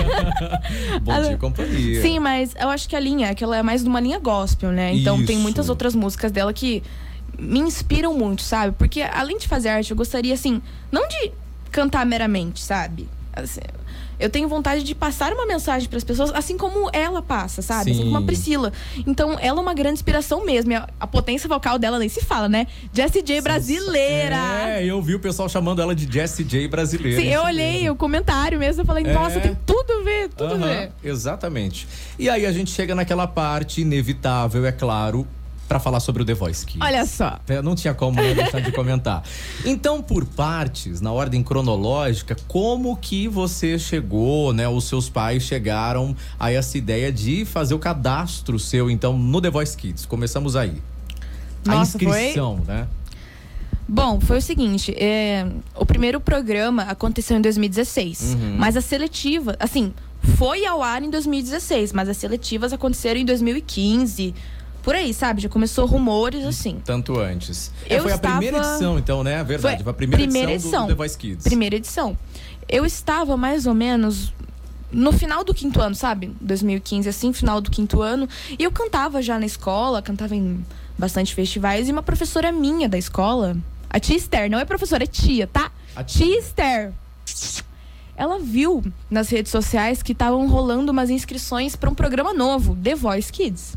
Bom 1.02 1.22
dia, 1.22 1.38
companhia. 1.38 2.02
Sim, 2.02 2.20
mas 2.20 2.54
eu 2.60 2.70
acho 2.70 2.88
que 2.88 2.96
a 2.96 3.00
linha, 3.00 3.34
que 3.34 3.44
ela 3.44 3.58
é 3.58 3.64
mais 3.64 3.82
de 3.84 3.90
uma 3.90 4.00
linha 4.00 4.20
gospel, 4.20 4.72
né? 4.72 4.94
Então 4.94 5.18
tem 5.26 5.36
Isso. 5.36 5.44
muitas 5.44 5.68
outras 5.68 5.96
músicas 5.96 6.32
dela 6.32 6.54
que 6.54 6.84
me 7.38 7.60
inspiram 7.60 8.14
muito, 8.14 8.44
sabe? 8.44 8.76
Porque 8.78 9.02
além 9.02 9.38
de 9.40 9.48
fazer 9.48 9.70
arte, 9.70 9.92
eu 9.92 9.98
gostaria, 9.98 10.34
assim, 10.34 10.62
não 10.92 11.08
de 11.08 11.32
cantar 11.72 12.06
meramente, 12.06 12.62
sabe? 12.62 13.08
Assim, 13.34 13.62
eu 14.20 14.30
tenho 14.30 14.48
vontade 14.50 14.84
de 14.84 14.94
passar 14.94 15.32
uma 15.34 15.46
mensagem 15.46 15.88
para 15.88 15.98
as 15.98 16.04
pessoas, 16.04 16.32
assim 16.34 16.58
como 16.58 16.90
ela 16.94 17.22
passa, 17.22 17.62
sabe? 17.62 17.92
Assim 17.92 18.04
como 18.04 18.18
a 18.18 18.20
Sim. 18.20 18.26
Priscila. 18.26 18.74
Então, 19.08 19.38
ela 19.40 19.60
é 19.60 19.62
uma 19.62 19.74
grande 19.74 19.94
inspiração 19.96 20.46
mesmo. 20.46 20.76
A, 20.76 20.88
a 21.00 21.08
potência 21.08 21.48
vocal 21.48 21.80
dela 21.80 21.98
nem 22.00 22.10
se 22.10 22.22
fala, 22.24 22.50
né? 22.50 22.68
Jessie 22.94 23.22
J 23.24 23.42
brasileira. 23.42 24.36
É, 24.68 24.86
eu 24.86 25.02
vi 25.02 25.16
o 25.16 25.20
pessoal 25.20 25.48
chamando 25.48 25.82
ela 25.82 25.96
de 25.96 26.12
Jessie 26.12 26.44
J 26.44 26.68
brasileira. 26.68 27.22
Sim, 27.22 27.28
eu 27.30 27.44
olhei 27.44 27.82
mesmo. 27.82 27.94
o 27.94 27.96
comentário 27.96 28.60
mesmo, 28.60 28.82
eu 28.82 28.86
falei, 28.86 29.06
É. 29.06 29.14
nossa, 29.14 29.40
tem 29.40 29.58
tudo 29.66 29.94
a 29.94 30.04
ver, 30.04 30.30
tudo 30.30 30.54
a 30.54 30.58
Aham, 30.58 30.68
ver. 30.68 30.92
Exatamente. 31.04 31.88
E 32.18 32.30
aí 32.30 32.46
a 32.46 32.52
gente 32.52 32.72
chega 32.72 32.94
naquela 32.94 33.28
parte 33.28 33.82
inevitável, 33.82 34.66
é 34.66 34.72
claro, 34.72 35.28
pra 35.70 35.80
falar 35.80 36.00
sobre 36.02 36.24
o 36.24 36.26
The 36.26 36.34
Voice 36.34 36.66
Kids. 36.66 36.82
Olha 36.86 37.06
só. 37.06 37.40
Não 37.64 37.76
tinha 37.76 37.94
como 37.94 38.20
né, 38.22 38.34
deixar 38.34 38.60
de 38.60 38.72
comentar. 38.74 39.24
Então, 39.64 40.02
por 40.02 40.26
partes, 40.26 41.00
na 41.00 41.12
ordem 41.12 41.44
cronológica, 41.44 42.36
como 42.48 42.98
que 42.98 43.28
você 43.28 43.78
chegou, 43.78 44.52
né? 44.52 44.68
Os 44.68 44.86
seus 44.86 45.08
pais 45.10 45.44
chegaram 45.44 46.16
a 46.40 46.52
essa 46.52 46.78
ideia 46.78 47.12
de 47.12 47.46
fazer 47.46 47.74
o 47.76 47.80
cadastro 47.80 48.58
seu, 48.58 48.90
então, 48.90 49.18
no 49.18 49.40
The 49.40 49.50
Voice 49.52 49.78
Kids? 49.78 50.06
Começamos 50.06 50.56
aí. 50.56 50.82
a 51.68 51.76
Nossa, 51.76 52.00
foi- 52.00 52.08
inscrição, 52.08 52.62
né? 52.68 52.88
Bom, 53.88 54.20
foi 54.20 54.38
o 54.38 54.42
seguinte, 54.42 54.94
é, 54.98 55.48
o 55.76 55.86
primeiro 55.86 56.20
programa 56.20 56.84
aconteceu 56.84 57.38
em 57.38 57.42
2016, 57.42 58.36
Uhum. 58.36 58.56
mas 58.58 58.78
a 58.78 58.82
seletiva, 58.82 59.56
assim, 59.60 59.94
foi 60.38 60.66
ao 60.66 60.82
ar 60.84 61.02
em 61.04 61.10
2016, 61.10 61.92
mas 61.92 62.08
as 62.08 62.18
seletivas 62.18 62.72
aconteceram 62.72 63.20
em 63.20 63.26
2015, 63.26 64.34
por 64.84 64.96
aí, 64.96 65.14
sabe? 65.14 65.42
Já 65.42 65.50
começou 65.50 65.86
rumores 65.86 66.46
assim. 66.46 66.80
Tanto 66.84 67.20
antes. 67.20 67.72
É, 67.88 67.98
Eu 67.98 68.04
foi 68.04 68.12
a 68.14 68.18
primeira 68.18 68.58
estava- 68.58 68.76
edição, 68.76 69.00
então, 69.00 69.24
né? 69.24 69.44
Verdade. 69.44 69.76
Foi 69.78 69.84
Foi 69.84 69.92
a 69.92 69.96
primeira, 69.96 70.24
primeira 70.24 70.52
edição, 70.52 70.70
edição. 70.70 70.82
Do, 70.82 70.88
do 70.88 70.96
The 70.96 70.98
Voice 70.98 71.18
Kids. 71.18 71.44
Primeira 71.44 71.76
edição. 71.76 72.18
Eu 72.68 72.86
estava 72.86 73.36
mais 73.38 73.66
ou 73.66 73.74
menos 73.74 74.34
no 74.92 75.12
final 75.12 75.44
do 75.44 75.54
quinto 75.54 75.80
ano, 75.82 75.94
sabe? 75.96 76.32
2015, 76.42 77.08
assim, 77.10 77.32
final 77.34 77.62
do 77.62 77.70
quinto 77.70 78.02
ano. 78.02 78.28
E 78.58 78.64
eu 78.64 78.72
cantava 78.72 79.22
já 79.22 79.38
na 79.40 79.46
escola, 79.46 80.02
cantava 80.02 80.36
em 80.36 80.66
bastante 80.98 81.34
festivais. 81.36 81.88
E 81.88 81.92
uma 81.92 82.04
professora 82.04 82.52
minha 82.52 82.88
da 82.90 82.98
escola, 82.98 83.56
a 83.90 84.00
tia 84.00 84.16
Esther, 84.18 84.50
não 84.50 84.60
é 84.60 84.66
professora, 84.66 85.04
é 85.04 85.08
tia, 85.08 85.46
tá? 85.48 85.72
A 85.96 86.04
tia. 86.04 86.26
tia 86.28 86.40
Esther. 86.40 86.92
Ela 88.16 88.38
viu 88.40 88.84
nas 89.10 89.30
redes 89.30 89.52
sociais 89.52 90.04
que 90.04 90.12
estavam 90.12 90.48
rolando 90.50 90.92
umas 90.92 91.10
inscrições 91.10 91.76
para 91.76 91.90
um 91.90 91.94
programa 91.96 92.34
novo, 92.34 92.76
The 92.84 92.94
Voice 92.96 93.32
Kids. 93.32 93.76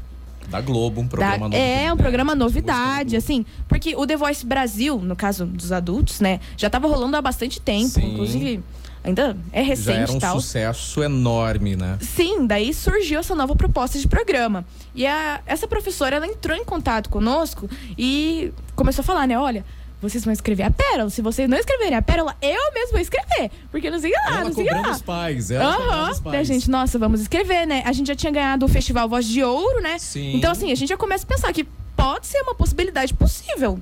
Da 0.49 0.61
Globo, 0.61 1.01
um 1.01 1.05
Da- 1.05 1.11
programa 1.11 1.49
novo. 1.49 1.57
é, 1.63 1.93
um 1.93 1.97
programa 1.97 2.35
novidade, 2.35 3.13
da 3.13 3.19
assim. 3.19 3.45
Porque 3.69 3.95
o 3.97 4.07
The 4.07 4.17
Voice 4.17 4.45
Brasil, 4.45 4.99
no 4.99 5.17
caso 5.17 5.47
dos 5.47 5.73
adultos, 5.73 6.21
né, 6.21 6.41
já 6.57 6.69
tava 6.69 6.87
rolando 6.89 7.17
há 7.17 7.23
bastante 7.23 7.61
tempo. 7.61 7.89
Sim. 7.89 8.13
Inclusive, 8.13 8.61
ainda 9.05 9.37
é 9.53 9.61
Já 9.63 9.67
recente 9.69 9.99
era 9.99 10.13
e 10.13 10.15
um 10.17 10.19
tal. 10.19 10.41
sucesso 10.41 11.03
enorme, 11.03 11.75
né? 11.77 11.99
Sim, 12.01 12.47
daí 12.47 12.73
surgiu 12.75 13.21
essa 13.21 13.35
nova 13.35 13.57
proposta 13.57 13.99
de 13.99 14.07
programa. 14.07 14.65
E 14.95 15.07
a, 15.07 15.41
essa 15.47 15.67
professora, 15.67 16.17
ela 16.17 16.27
entrou 16.27 16.57
em 16.57 16.65
contato 16.65 17.09
conosco 17.09 17.69
e 17.97 18.53
começou 18.77 19.03
a 19.03 19.05
falar, 19.05 19.27
né, 19.27 19.39
olha... 19.39 19.65
Vocês 20.03 20.25
vão 20.25 20.33
escrever 20.33 20.65
a 20.65 20.71
pérola. 20.71 21.09
Se 21.09 21.23
vocês 21.23 21.49
não 21.49 21.57
escreverem 21.57 21.97
a 21.97 22.03
pérola, 22.03 22.37
eu 22.43 22.73
mesmo 22.75 22.91
vou 22.93 23.01
escrever. 23.01 23.51
Porque 23.71 23.89
não 23.89 24.01
sei 24.01 24.11
lá, 24.11 24.19
ela 24.39 24.45
não 24.45 24.53
sei 24.53 24.65
lá. 24.69 24.91
os 24.91 25.01
pais. 25.01 25.51
Ela 25.51 25.65
Aham. 25.77 26.11
os 26.11 26.19
Daí 26.19 26.29
a 26.29 26.33
pais. 26.33 26.49
gente, 26.49 26.69
nossa, 26.69 26.99
vamos 26.99 27.21
escrever, 27.21 27.67
né? 27.67 27.83
A 27.87 27.93
gente 27.93 28.09
já 28.09 28.17
tinha 28.17 28.33
ganhado 28.33 28.67
o 28.67 28.69
Festival 28.69 29.09
Voz 29.09 29.25
de 29.27 29.43
Ouro, 29.45 29.81
né? 29.81 29.99
Sim. 30.01 30.35
Então, 30.37 30.51
assim, 30.51 30.73
a 30.73 30.75
gente 30.75 30.89
já 30.89 30.97
começa 30.97 31.25
a 31.25 31.29
pensar 31.29 31.53
que 31.53 31.65
pode 31.97 32.27
ser 32.27 32.41
uma 32.43 32.55
possibilidade 32.55 33.15
possível. 33.15 33.79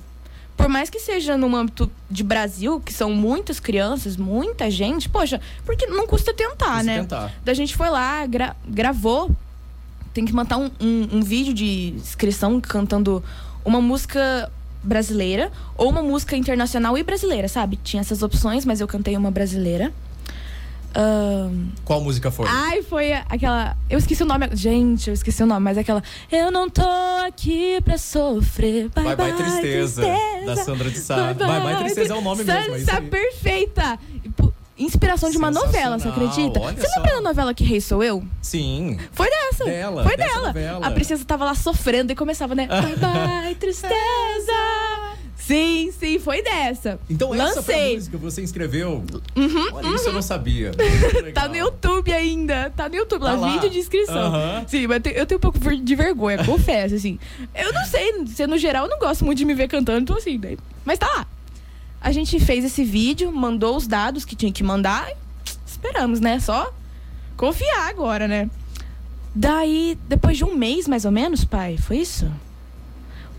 Por 0.55 0.69
mais 0.69 0.91
que 0.91 0.99
seja 0.99 1.35
no 1.35 1.55
âmbito 1.55 1.91
de 2.07 2.23
Brasil, 2.23 2.79
que 2.79 2.93
são 2.93 3.11
muitas 3.11 3.59
crianças, 3.59 4.15
muita 4.15 4.69
gente, 4.69 5.09
poxa, 5.09 5.41
porque 5.65 5.87
não 5.87 6.05
custa 6.05 6.31
tentar, 6.35 6.67
Custa 6.67 6.83
né? 6.83 6.99
tentar. 6.99 7.31
Daí 7.43 7.53
a 7.53 7.55
gente 7.55 7.75
foi 7.75 7.89
lá, 7.89 8.23
gra- 8.27 8.55
gravou. 8.67 9.31
Tem 10.13 10.23
que 10.23 10.33
montar 10.33 10.57
um, 10.57 10.69
um- 10.79 11.07
um 11.13 11.21
vídeo 11.23 11.51
de 11.53 11.93
inscrição 11.97 12.61
cantando 12.61 13.23
uma 13.65 13.81
música 13.81 14.51
brasileira 14.83 15.51
ou 15.77 15.89
uma 15.89 16.01
música 16.01 16.35
internacional 16.35 16.97
e 16.97 17.03
brasileira, 17.03 17.47
sabe? 17.47 17.77
Tinha 17.83 18.01
essas 18.01 18.23
opções, 18.23 18.65
mas 18.65 18.81
eu 18.81 18.87
cantei 18.87 19.15
uma 19.15 19.31
brasileira. 19.31 19.91
Ahn, 20.93 21.69
Qual 21.85 22.01
música 22.01 22.29
foi? 22.29 22.47
Ai, 22.49 22.81
foi 22.83 23.13
aquela. 23.13 23.77
Eu 23.89 23.97
esqueci 23.97 24.23
o 24.23 24.25
nome. 24.25 24.49
Gente, 24.53 25.07
eu 25.07 25.13
esqueci 25.13 25.41
o 25.41 25.45
nome, 25.45 25.61
mas 25.63 25.77
é 25.77 25.81
aquela. 25.81 26.03
Eu 26.29 26.51
não 26.51 26.69
tô 26.69 26.81
aqui 27.25 27.79
pra 27.81 27.97
sofrer. 27.97 28.89
Bye, 28.89 29.15
Bye 29.15 29.15
Bye 29.15 29.33
Tristeza, 29.33 30.03
da 30.45 30.55
Sandra 30.57 30.89
de 30.89 30.99
Sá. 30.99 31.33
Bye 31.33 31.61
Bye 31.61 31.77
Tristeza 31.77 32.13
é 32.13 32.17
o 32.17 32.21
nome 32.21 32.43
mesmo, 32.43 32.75
é 32.75 32.77
isso 32.77 32.85
Sá 32.85 32.97
aí. 32.97 33.07
perfeita. 33.07 33.99
Inspiração 34.83 35.29
de 35.29 35.37
uma 35.37 35.51
novela, 35.51 35.99
você 35.99 36.07
acredita? 36.07 36.59
Você 36.59 36.87
só. 36.87 36.95
lembra 36.99 37.15
da 37.15 37.21
novela 37.21 37.53
Que 37.53 37.63
Rei 37.63 37.79
Sou 37.81 38.03
Eu? 38.03 38.23
Sim. 38.41 38.97
Foi 39.11 39.29
dessa. 39.29 39.65
Dela, 39.65 40.03
Foi 40.03 40.17
dela. 40.17 40.47
novela. 40.47 40.87
A 40.87 40.91
princesa 40.91 41.23
tava 41.25 41.45
lá 41.45 41.53
sofrendo 41.55 42.11
e 42.11 42.15
começava, 42.15 42.55
né? 42.55 42.67
Bye 42.67 42.95
bye, 43.45 43.55
tristeza. 43.55 43.91
Sim, 45.37 45.91
sim, 45.99 46.19
foi 46.19 46.41
dessa. 46.43 46.99
Então 47.09 47.33
essa 47.33 47.61
foi 47.61 47.73
a 47.73 47.77
Lancei. 47.77 47.95
música 47.95 48.17
que 48.17 48.23
você 48.23 48.41
inscreveu? 48.41 49.03
Olha, 49.73 49.95
isso 49.95 50.07
eu 50.09 50.13
não 50.13 50.21
sabia. 50.21 50.71
Tá 51.33 51.47
no. 51.47 51.55
YouTube 51.55 52.13
ainda. 52.13 52.71
Tá 52.75 52.87
no 52.87 52.95
YouTube, 52.95 53.21
Tá 53.21 53.33
lá, 53.33 53.39
lá. 53.39 53.51
vídeo 53.53 53.69
de 53.69 53.79
inscrição. 53.79 54.15
Aham. 54.15 54.63
Sim, 54.67 54.87
mas 54.87 55.01
eu 55.13 55.25
tenho- 55.25 55.37
um 55.37 55.41
pouco 55.41 55.59
de 55.59 55.95
vergonha, 55.95 56.43
confesso, 56.45 56.95
assim. 56.95 57.19
Eu 57.55 57.73
não 57.73 57.83
sei, 57.85 58.25
se 58.27 58.45
no 58.47 58.57
geral 58.57 58.85
eu 58.85 58.89
não 58.89 58.99
gosto 58.99 59.25
muito 59.25 59.37
de 59.39 59.45
me 59.45 59.53
ver 59.53 59.67
cantando, 59.67 60.01
então 60.01 60.15
assim, 60.17 60.39
daí- 60.39 60.57
mas 60.85 60.97
tá 60.99 61.07
lá. 61.07 61.27
A 62.01 62.11
gente 62.11 62.39
fez 62.39 62.65
esse 62.65 62.83
vídeo, 62.83 63.31
mandou 63.31 63.77
os 63.77 63.85
dados 63.87 64.25
que 64.25 64.35
tinha 64.35 64.51
que 64.51 64.63
mandar. 64.63 65.07
Esperamos, 65.65 66.19
né? 66.19 66.39
Só 66.39 66.73
confiar 67.37 67.89
agora, 67.89 68.27
né? 68.27 68.49
Daí, 69.33 69.97
depois 70.09 70.35
de 70.37 70.43
um 70.43 70.55
mês, 70.55 70.87
mais 70.87 71.05
ou 71.05 71.11
menos, 71.11 71.45
pai, 71.45 71.77
foi 71.77 71.97
isso? 71.97 72.29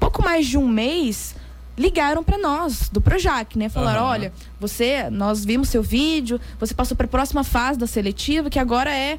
Pouco 0.01 0.23
mais 0.23 0.47
de 0.47 0.57
um 0.57 0.67
mês, 0.67 1.35
ligaram 1.77 2.23
pra 2.25 2.39
nós, 2.39 2.89
do 2.89 3.01
Projac, 3.01 3.59
né? 3.59 3.69
Falaram, 3.69 4.01
Aham. 4.03 4.11
olha, 4.11 4.33
você, 4.59 5.11
nós 5.11 5.45
vimos 5.45 5.69
seu 5.69 5.83
vídeo, 5.83 6.41
você 6.59 6.73
passou 6.75 6.97
pra 6.97 7.07
próxima 7.07 7.45
fase 7.45 7.79
da 7.79 7.87
seletiva, 7.87 8.49
que 8.49 8.59
agora 8.59 8.95
é 8.95 9.19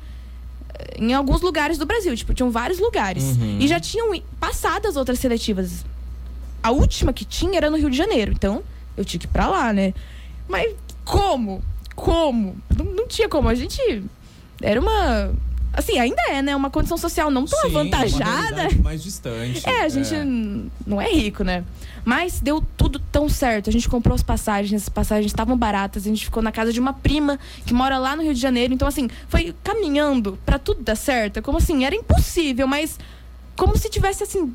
eh, 0.73 0.95
em 1.00 1.13
alguns 1.13 1.41
lugares 1.41 1.77
do 1.77 1.85
Brasil. 1.85 2.15
Tipo, 2.15 2.33
tinham 2.33 2.50
vários 2.50 2.79
lugares. 2.79 3.23
Uhum. 3.23 3.59
E 3.59 3.67
já 3.67 3.79
tinham 3.79 4.19
passado 4.39 4.88
as 4.88 4.95
outras 4.95 5.19
seletivas. 5.19 5.85
A 6.62 6.71
última 6.71 7.12
que 7.13 7.25
tinha 7.25 7.57
era 7.57 7.69
no 7.69 7.77
Rio 7.77 7.89
de 7.89 7.97
Janeiro. 7.97 8.31
Então, 8.31 8.63
eu 8.97 9.03
tinha 9.05 9.19
que 9.19 9.25
ir 9.25 9.29
pra 9.29 9.47
lá, 9.47 9.71
né? 9.73 9.93
Mas 10.47 10.73
como? 11.05 11.63
Como? 11.95 12.55
Não, 12.77 12.85
não 12.85 13.07
tinha 13.07 13.29
como. 13.29 13.47
A 13.50 13.55
gente. 13.55 14.03
Era 14.62 14.79
uma. 14.79 15.31
Assim, 15.75 15.97
ainda 15.97 16.21
é, 16.29 16.39
né? 16.41 16.55
Uma 16.55 16.69
condição 16.69 16.97
social 16.97 17.31
não 17.31 17.45
tão 17.45 17.59
Sim, 17.62 17.67
avantajada. 17.69 18.69
mais 18.83 19.01
distante. 19.01 19.67
É, 19.67 19.81
a 19.81 19.89
gente 19.89 20.13
n- 20.13 20.69
não 20.85 21.01
é 21.01 21.12
rico, 21.12 21.43
né? 21.43 21.63
Mas 22.05 22.39
deu 22.39 22.63
tudo 22.77 23.00
tão 23.00 23.27
certo. 23.27 23.69
A 23.69 23.73
gente 23.73 23.89
comprou 23.89 24.13
as 24.13 24.21
passagens, 24.21 24.83
as 24.83 24.89
passagens 24.89 25.27
estavam 25.31 25.57
baratas. 25.57 26.05
A 26.05 26.09
gente 26.09 26.25
ficou 26.25 26.43
na 26.43 26.51
casa 26.51 26.71
de 26.71 26.79
uma 26.79 26.93
prima 26.93 27.39
que 27.65 27.73
mora 27.73 27.97
lá 27.97 28.15
no 28.15 28.21
Rio 28.21 28.35
de 28.35 28.39
Janeiro. 28.39 28.71
Então, 28.73 28.88
assim, 28.88 29.09
foi 29.27 29.55
caminhando 29.63 30.38
pra 30.45 30.59
tudo 30.59 30.83
dar 30.83 30.95
certo. 30.95 31.38
É 31.38 31.41
Como 31.41 31.57
assim, 31.57 31.85
era 31.85 31.95
impossível, 31.95 32.67
mas 32.67 33.00
como 33.55 33.75
se 33.75 33.89
tivesse, 33.89 34.21
assim, 34.23 34.53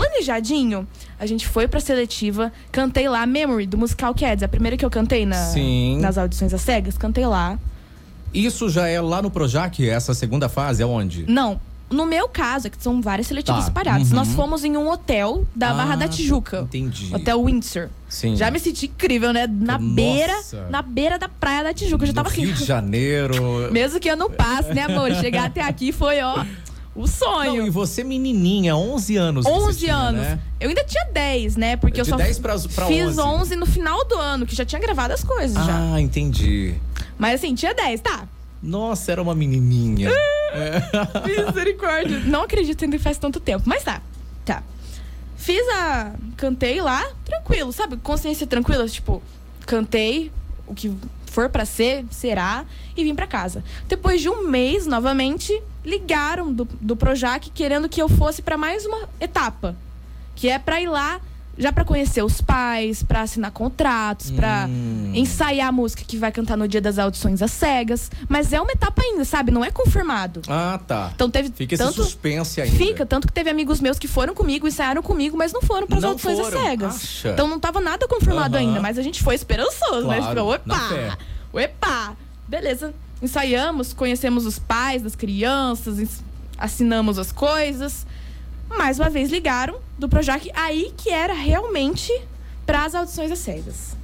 planejadinho. 0.00 0.86
A 1.18 1.26
gente 1.26 1.46
foi 1.48 1.66
pra 1.66 1.80
seletiva, 1.80 2.52
cantei 2.70 3.08
lá 3.08 3.24
Memory, 3.26 3.66
do 3.66 3.78
musical 3.78 4.14
Cats. 4.14 4.42
A 4.42 4.48
primeira 4.48 4.76
que 4.76 4.84
eu 4.84 4.90
cantei 4.90 5.24
na, 5.26 5.36
Sim. 5.36 5.98
nas 6.00 6.18
audições 6.18 6.52
às 6.52 6.60
cegas, 6.60 6.96
cantei 6.98 7.26
lá. 7.26 7.58
Isso 8.34 8.68
já 8.68 8.86
é 8.86 9.00
lá 9.00 9.22
no 9.22 9.30
Projac, 9.30 9.88
essa 9.88 10.12
segunda 10.12 10.48
fase, 10.48 10.82
é 10.82 10.86
onde? 10.86 11.24
Não. 11.28 11.58
No 11.88 12.04
meu 12.04 12.28
caso, 12.28 12.66
é 12.66 12.70
que 12.70 12.82
são 12.82 13.00
várias 13.00 13.28
seletivas 13.28 13.60
Tá. 13.62 13.68
espalhadas. 13.68 14.10
Uhum. 14.10 14.16
Nós 14.16 14.34
fomos 14.34 14.64
em 14.64 14.76
um 14.76 14.90
hotel 14.90 15.44
da 15.54 15.72
Barra 15.72 15.92
Ah, 15.92 15.96
da 15.96 16.08
Tijuca. 16.08 16.62
Entendi. 16.62 17.14
Hotel 17.14 17.44
Windsor. 17.44 17.88
Sim. 18.08 18.34
Já 18.34 18.50
me 18.50 18.58
senti 18.58 18.86
incrível, 18.86 19.32
né? 19.32 19.46
Na 19.46 19.78
Nossa. 19.78 19.94
beira, 19.94 20.34
na 20.68 20.82
beira 20.82 21.16
da 21.16 21.28
praia 21.28 21.62
da 21.62 21.72
Tijuca. 21.72 22.02
Eu 22.02 22.08
já 22.08 22.12
No 22.12 22.16
tava 22.16 22.28
assim. 22.28 22.44
Rio 22.44 22.54
de 22.54 22.64
Janeiro. 22.64 23.36
Mesmo 23.72 24.00
que 24.00 24.10
eu 24.10 24.16
não 24.16 24.28
passe, 24.28 24.74
né, 24.74 24.82
amor? 24.82 25.12
Chegar 25.14 25.46
até 25.46 25.62
aqui 25.62 25.92
foi, 25.92 26.20
ó, 26.20 26.44
o 26.96 27.00
Não, 27.00 27.06
sonho. 27.06 27.66
e 27.66 27.70
você 27.70 28.02
menininha, 28.02 28.74
11 28.76 29.16
anos. 29.16 29.44
você 29.44 29.50
11 29.52 29.78
tinha, 29.78 29.94
anos. 29.94 30.22
Né? 30.22 30.38
Eu 30.58 30.68
ainda 30.70 30.82
tinha 30.84 31.04
10, 31.12 31.56
né? 31.56 31.76
Porque 31.76 32.00
eu 32.00 32.04
De 32.04 32.10
só 32.10 32.16
10 32.16 32.38
pra, 32.38 32.58
pra 32.74 32.86
fiz 32.86 33.18
11. 33.18 33.20
11 33.20 33.56
no 33.56 33.66
final 33.66 34.04
do 34.06 34.16
ano, 34.16 34.46
que 34.46 34.54
já 34.56 34.64
tinha 34.64 34.80
gravado 34.80 35.12
as 35.12 35.22
coisas 35.22 35.54
já. 35.64 35.94
Ah, 35.94 36.00
entendi. 36.00 36.74
Mas 37.18 37.34
assim, 37.36 37.54
tinha 37.54 37.74
10, 37.74 38.00
tá? 38.00 38.26
Nossa, 38.62 39.12
era 39.12 39.22
uma 39.22 39.34
menininha. 39.34 40.10
Misericórdia. 41.24 42.20
Não 42.20 42.42
acredito 42.42 42.82
ainda 42.84 42.96
que 42.96 43.02
faz 43.02 43.18
tanto 43.18 43.38
tempo, 43.40 43.64
mas 43.66 43.82
tá. 43.82 44.00
Tá. 44.44 44.62
Fiz 45.36 45.62
a. 45.74 46.12
Cantei 46.36 46.80
lá, 46.80 47.06
tranquilo, 47.24 47.72
sabe? 47.72 47.96
Consciência 47.98 48.46
tranquila, 48.46 48.86
tipo, 48.88 49.22
cantei 49.66 50.30
o 50.66 50.74
que 50.74 50.92
for 51.36 51.50
pra 51.50 51.66
ser, 51.66 52.06
será, 52.10 52.64
e 52.96 53.04
vim 53.04 53.14
pra 53.14 53.26
casa. 53.26 53.62
Depois 53.86 54.22
de 54.22 54.30
um 54.30 54.48
mês, 54.48 54.86
novamente, 54.86 55.52
ligaram 55.84 56.50
do, 56.50 56.66
do 56.80 56.96
Projac 56.96 57.50
querendo 57.50 57.90
que 57.90 58.00
eu 58.00 58.08
fosse 58.08 58.40
pra 58.40 58.56
mais 58.56 58.86
uma 58.86 59.06
etapa. 59.20 59.76
Que 60.34 60.48
é 60.48 60.58
pra 60.58 60.80
ir 60.80 60.88
lá, 60.88 61.20
já 61.58 61.72
pra 61.72 61.84
conhecer 61.84 62.22
os 62.22 62.40
pais, 62.40 63.02
pra 63.02 63.22
assinar 63.22 63.50
contratos, 63.50 64.30
pra 64.30 64.66
Hum. 64.68 65.12
ensaiar 65.14 65.68
a 65.68 65.72
música 65.72 66.02
que 66.06 66.16
vai 66.16 66.30
cantar 66.30 66.56
no 66.56 66.68
dia 66.68 66.80
das 66.80 66.98
audições 66.98 67.40
às 67.42 67.50
cegas. 67.52 68.10
Mas 68.28 68.52
é 68.52 68.60
uma 68.60 68.70
etapa 68.72 69.02
ainda, 69.02 69.24
sabe? 69.24 69.50
Não 69.50 69.64
é 69.64 69.70
confirmado. 69.70 70.42
Ah, 70.48 70.78
tá. 70.86 71.10
Então 71.14 71.30
teve 71.30 71.50
Fica 71.50 71.74
esse 71.74 71.82
tanto 71.82 72.02
suspense 72.02 72.60
ainda. 72.60 72.76
Fica, 72.76 73.06
tanto 73.06 73.26
que 73.26 73.32
teve 73.32 73.48
amigos 73.50 73.80
meus 73.80 73.98
que 73.98 74.06
foram 74.08 74.34
comigo, 74.34 74.66
ensaiaram 74.68 75.02
comigo, 75.02 75.36
mas 75.36 75.52
não 75.52 75.62
foram 75.62 75.86
para 75.86 75.98
as 75.98 76.04
audições 76.04 76.38
às 76.38 76.46
foram, 76.48 76.62
cegas. 76.62 76.94
acha? 76.96 77.28
Então 77.30 77.48
não 77.48 77.58
tava 77.58 77.80
nada 77.80 78.06
confirmado 78.06 78.56
ainda, 78.56 78.80
mas 78.80 78.98
a 78.98 79.02
gente 79.02 79.22
foi 79.22 79.34
esperançoso, 79.34 80.06
né? 80.06 80.18
Claro, 80.18 80.52
Tipo, 80.52 80.68
na 80.68 80.88
fé. 80.88 81.08
opa! 81.08 81.18
Opa! 81.64 82.16
Beleza. 82.46 82.92
Ensaiamos, 83.22 83.92
conhecemos 83.94 84.44
os 84.44 84.58
pais 84.58 85.02
das 85.02 85.16
crianças, 85.16 86.20
assinamos 86.58 87.18
as 87.18 87.32
coisas. 87.32 88.06
Mais 88.68 88.98
uma 88.98 89.08
vez 89.08 89.30
ligaram 89.30 89.76
do 89.98 90.08
Projac, 90.08 90.50
aí 90.54 90.92
que 90.96 91.10
era 91.10 91.32
realmente 91.34 92.12
para 92.64 92.84
as 92.84 92.94
audições 92.94 93.30
às 93.30 93.38
cegas. 93.38 93.96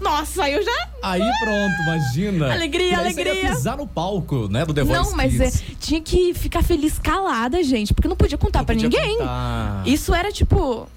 Nossa, 0.00 0.44
aí 0.44 0.54
eu 0.54 0.64
já 0.64 0.88
Aí 1.02 1.20
pronto, 1.20 1.82
imagina. 1.82 2.52
Alegria, 2.52 2.86
E 2.92 2.94
aí 2.94 3.12
você 3.12 3.22
ia 3.22 3.30
alegria. 3.32 3.50
pisar 3.50 3.76
no 3.76 3.86
palco, 3.86 4.48
né, 4.48 4.64
do 4.64 4.72
The 4.72 4.82
Voice 4.82 5.02
Não, 5.02 5.16
mas 5.16 5.38
é, 5.38 5.50
tinha 5.78 6.00
que 6.00 6.32
ficar 6.32 6.62
feliz 6.62 6.98
calada, 6.98 7.62
gente, 7.62 7.92
porque 7.92 8.08
não 8.08 8.16
podia 8.16 8.38
contar 8.38 8.64
podia 8.64 8.88
ninguém. 8.88 9.18
contar. 9.18 9.82
Isso 9.86 10.14
era 10.14 10.32
tipo 10.32 10.88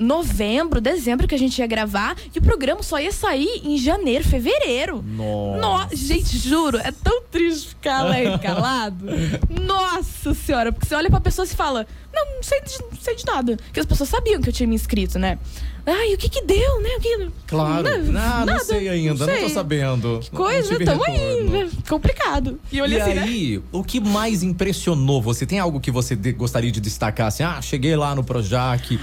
novembro, 0.00 0.80
dezembro 0.80 1.28
que 1.28 1.34
a 1.34 1.38
gente 1.38 1.58
ia 1.58 1.66
gravar 1.66 2.16
e 2.34 2.38
o 2.38 2.42
programa 2.42 2.82
só 2.82 2.98
ia 2.98 3.12
sair 3.12 3.60
em 3.64 3.76
janeiro, 3.78 4.24
fevereiro. 4.24 5.04
Nossa. 5.06 5.60
Nossa, 5.60 5.96
gente, 5.96 6.38
juro, 6.38 6.78
é 6.78 6.90
tão 6.90 7.22
triste 7.30 7.68
ficar 7.68 8.02
lá 8.02 8.38
calado. 8.38 9.04
Nossa 9.64 10.34
senhora, 10.34 10.72
porque 10.72 10.86
você 10.88 10.94
olha 10.94 11.10
pra 11.10 11.20
pessoa 11.20 11.44
e 11.46 11.48
fala: 11.48 11.86
Não, 12.12 12.36
não 12.36 12.42
sei, 12.42 12.60
de, 12.62 12.78
não 12.90 12.98
sei 13.00 13.14
de 13.16 13.24
nada. 13.26 13.56
Porque 13.56 13.80
as 13.80 13.86
pessoas 13.86 14.08
sabiam 14.08 14.40
que 14.40 14.48
eu 14.48 14.52
tinha 14.52 14.66
me 14.66 14.74
inscrito, 14.74 15.18
né? 15.18 15.38
Ai, 15.86 16.12
o 16.14 16.18
que 16.18 16.28
que 16.28 16.42
deu, 16.44 16.80
né? 16.82 16.90
O 16.98 17.00
que... 17.00 17.30
Claro. 17.46 17.82
Não, 17.82 17.98
Não, 17.98 18.04
não 18.04 18.12
nada, 18.46 18.58
sei 18.60 18.86
ainda, 18.88 19.26
não, 19.26 19.32
sei. 19.34 19.42
tô 19.44 19.48
sabendo. 19.48 20.20
Que 20.22 20.30
Não 20.32 20.40
coisa, 20.44 20.78
tamo 20.84 21.02
aí, 21.06 21.42
né? 21.44 21.70
complicado. 21.88 22.60
E 22.70 22.80
olhei 22.82 22.98
E 22.98 23.00
assim, 23.00 23.14
né? 23.14 23.22
aí, 23.22 23.62
o 23.72 23.82
que 23.82 23.98
mais 23.98 24.42
impressionou 24.42 25.22
você? 25.22 25.46
Tem 25.46 25.58
algo 25.58 25.80
que 25.80 25.90
você 25.90 26.14
de- 26.14 26.32
gostaria 26.32 26.70
de 26.70 26.80
destacar? 26.80 27.28
Assim, 27.28 27.42
ah, 27.42 27.60
cheguei 27.62 27.96
lá 27.96 28.14
no 28.14 28.22
Projac. 28.22 29.00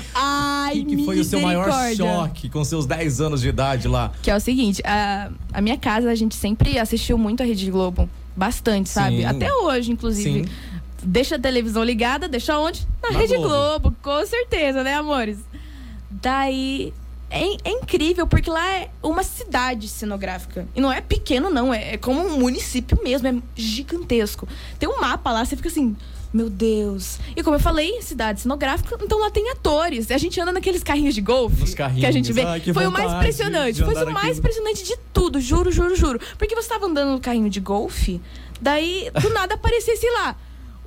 Ai, 0.67 0.79
O 0.81 0.85
que, 0.85 0.95
que 0.97 1.05
foi 1.05 1.19
o 1.19 1.23
seu 1.23 1.39
maior 1.39 1.69
choque 1.95 2.49
com 2.49 2.63
seus 2.63 2.85
10 2.85 3.21
anos 3.21 3.41
de 3.41 3.49
idade 3.49 3.87
lá? 3.87 4.11
Que 4.21 4.29
é 4.31 4.35
o 4.35 4.39
seguinte, 4.39 4.81
a, 4.85 5.29
a 5.53 5.61
minha 5.61 5.77
casa, 5.77 6.09
a 6.09 6.15
gente 6.15 6.35
sempre 6.35 6.77
assistiu 6.77 7.17
muito 7.17 7.41
a 7.41 7.45
Rede 7.45 7.69
Globo. 7.71 8.09
Bastante, 8.35 8.89
sabe? 8.89 9.17
Sim. 9.17 9.25
Até 9.25 9.51
hoje, 9.53 9.91
inclusive. 9.91 10.43
Sim. 10.43 10.51
Deixa 11.01 11.35
a 11.35 11.39
televisão 11.39 11.83
ligada, 11.83 12.27
deixa 12.27 12.57
onde? 12.59 12.87
Na, 13.01 13.11
Na 13.11 13.19
Rede 13.19 13.35
Globo. 13.35 13.49
Globo. 13.89 13.95
com 14.01 14.25
certeza, 14.25 14.83
né, 14.83 14.93
amores? 14.95 15.37
Daí. 16.09 16.93
É, 17.29 17.43
é 17.69 17.71
incrível, 17.71 18.25
porque 18.25 18.49
lá 18.49 18.65
é 18.77 18.89
uma 19.03 19.21
cidade 19.21 19.89
cenográfica. 19.89 20.65
E 20.73 20.79
não 20.79 20.91
é 20.91 21.01
pequeno, 21.01 21.49
não. 21.49 21.73
É, 21.73 21.95
é 21.95 21.97
como 21.97 22.21
um 22.21 22.39
município 22.39 22.97
mesmo. 23.03 23.27
É 23.27 23.35
gigantesco. 23.53 24.47
Tem 24.79 24.87
um 24.87 25.01
mapa 25.01 25.31
lá, 25.31 25.43
você 25.43 25.55
fica 25.57 25.67
assim. 25.67 25.95
Meu 26.33 26.49
Deus. 26.49 27.19
E 27.35 27.41
como 27.41 27.55
eu 27.55 27.59
falei, 27.59 28.01
cidade 28.01 28.41
cenográfica, 28.41 28.97
então 29.01 29.19
lá 29.19 29.31
tem 29.31 29.49
atores. 29.51 30.11
A 30.11 30.17
gente 30.17 30.39
anda 30.39 30.51
naqueles 30.51 30.83
carrinhos 30.83 31.15
de 31.15 31.21
golfe 31.21 31.75
que 31.75 32.05
a 32.05 32.11
gente 32.11 32.31
vê. 32.33 32.43
Ai, 32.43 32.59
foi 32.59 32.85
o 32.85 32.91
mais 32.91 33.11
impressionante. 33.13 33.83
Foi 33.83 34.03
o 34.03 34.11
mais 34.11 34.37
impressionante 34.37 34.83
de 34.83 34.97
tudo, 35.13 35.39
juro, 35.39 35.71
juro, 35.71 35.95
juro. 35.95 36.19
Porque 36.37 36.55
você 36.55 36.69
tava 36.69 36.85
andando 36.85 37.11
no 37.11 37.19
carrinho 37.19 37.49
de 37.49 37.59
golfe, 37.59 38.21
daí 38.61 39.09
do 39.21 39.29
nada 39.29 39.55
aparecia, 39.55 39.95
sei 39.95 40.11
lá, 40.11 40.35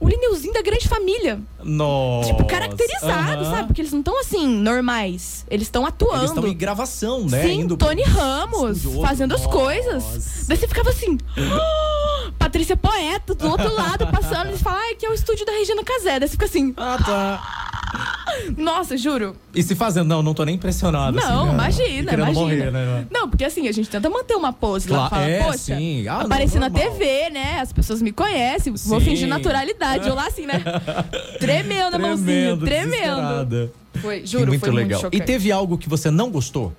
o 0.00 0.08
Lineuzinho 0.08 0.54
da 0.54 0.62
grande 0.62 0.88
família. 0.88 1.38
Nossa. 1.62 2.30
Tipo, 2.30 2.46
caracterizado, 2.46 3.44
Aham. 3.44 3.50
sabe? 3.50 3.66
Porque 3.66 3.82
eles 3.82 3.92
não 3.92 4.00
estão 4.00 4.18
assim, 4.18 4.46
normais. 4.46 5.44
Eles 5.50 5.66
estão 5.66 5.84
atuando. 5.84 6.20
Eles 6.20 6.30
estão 6.30 6.46
em 6.46 6.56
gravação, 6.56 7.26
né? 7.26 7.42
Sim, 7.42 7.60
Indo 7.60 7.76
Tony 7.76 8.02
Ramos 8.02 8.82
fazendo 9.02 9.34
as 9.34 9.46
coisas. 9.46 10.46
Daí 10.48 10.56
você 10.56 10.66
ficava 10.66 10.88
assim. 10.88 11.18
"Ah!" 12.28 12.32
Patrícia 12.38 12.76
Poeta 12.76 13.34
do 13.34 13.48
outro 13.48 13.72
lado 13.74 14.06
passando 14.08 14.52
e 14.52 14.58
fala, 14.58 14.78
ai, 14.78 14.94
que 14.94 15.06
é 15.06 15.10
o 15.10 15.14
estúdio 15.14 15.46
da 15.46 15.52
Regina 15.52 15.82
Casé. 15.84 16.18
Daí 16.18 16.28
você 16.28 16.32
fica 16.32 16.46
assim. 16.46 16.74
Ah, 16.76 16.98
tá. 17.04 17.66
Nossa, 18.56 18.96
juro. 18.96 19.36
E 19.54 19.62
se 19.62 19.74
fazendo, 19.74 20.08
não, 20.08 20.22
não 20.22 20.32
tô 20.34 20.44
nem 20.44 20.54
impressionado. 20.54 21.16
Não, 21.16 21.22
assim, 21.40 21.46
né? 21.48 21.52
imagina, 21.54 22.12
E 22.12 22.14
imagina. 22.14 22.40
Morrer, 22.40 22.70
né? 22.70 23.06
Não, 23.10 23.28
porque 23.28 23.44
assim, 23.44 23.68
a 23.68 23.72
gente 23.72 23.88
tenta 23.88 24.08
manter 24.08 24.34
uma 24.36 24.52
pose 24.52 24.88
lá. 24.88 25.08
Claro, 25.08 25.14
Fala, 25.14 25.28
é, 25.28 25.42
poxa, 25.42 25.58
sim. 25.58 26.06
Ah, 26.08 26.14
não, 26.18 26.20
apareci 26.26 26.58
na 26.58 26.68
normal. 26.68 26.92
TV, 26.92 27.30
né? 27.30 27.60
As 27.60 27.72
pessoas 27.72 28.00
me 28.00 28.12
conhecem, 28.12 28.72
vou 28.72 29.00
Sim. 29.00 29.06
fingir 29.06 29.28
naturalidade. 29.28 30.08
Eu 30.08 30.14
lá 30.14 30.26
assim, 30.26 30.46
né? 30.46 30.62
Tremendo 31.38 31.94
a 31.94 31.98
mãozinha, 31.98 32.56
tremendo. 32.56 33.72
Foi, 34.00 34.24
juro, 34.24 34.46
muito 34.48 34.60
foi 34.60 34.70
legal. 34.70 35.00
muito 35.00 35.14
e 35.14 35.18
chocante. 35.18 35.26
teve 35.26 35.52
algo 35.52 35.76
que 35.76 35.88
você 35.88 36.10
não 36.10 36.30
gostou? 36.30 36.72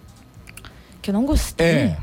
Que 1.02 1.10
eu 1.10 1.14
não 1.14 1.26
gostei. 1.26 1.68
É. 1.68 1.98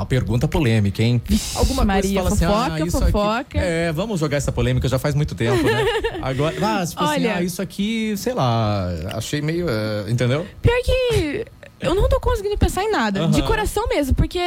Uma 0.00 0.06
pergunta 0.06 0.48
polêmica, 0.48 1.02
hein? 1.02 1.20
Alguma 1.54 1.84
Maria, 1.84 2.22
coisa 2.22 2.34
fala 2.36 2.52
fofoca, 2.54 2.72
assim, 2.74 2.82
ah, 2.82 2.86
isso 2.86 2.98
fofoca. 3.00 3.40
Aqui... 3.40 3.58
É, 3.58 3.92
vamos 3.92 4.18
jogar 4.18 4.38
essa 4.38 4.50
polêmica 4.50 4.88
já 4.88 4.98
faz 4.98 5.14
muito 5.14 5.34
tempo, 5.34 5.62
né? 5.62 5.84
Agora, 6.22 6.54
ah, 6.56 6.86
tipo 6.86 7.04
assim, 7.04 7.12
Olha- 7.20 7.36
ah, 7.36 7.42
isso 7.42 7.60
aqui, 7.60 8.14
sei 8.16 8.32
lá, 8.32 8.88
achei 9.12 9.42
meio, 9.42 9.66
é, 9.68 10.10
entendeu? 10.10 10.46
Pior 10.62 10.82
que 10.82 11.44
eu 11.80 11.94
não 11.94 12.08
tô 12.08 12.18
conseguindo 12.18 12.56
pensar 12.56 12.82
em 12.82 12.90
nada. 12.90 13.20
Aham. 13.20 13.30
De 13.30 13.42
coração 13.42 13.86
mesmo, 13.88 14.14
porque 14.14 14.40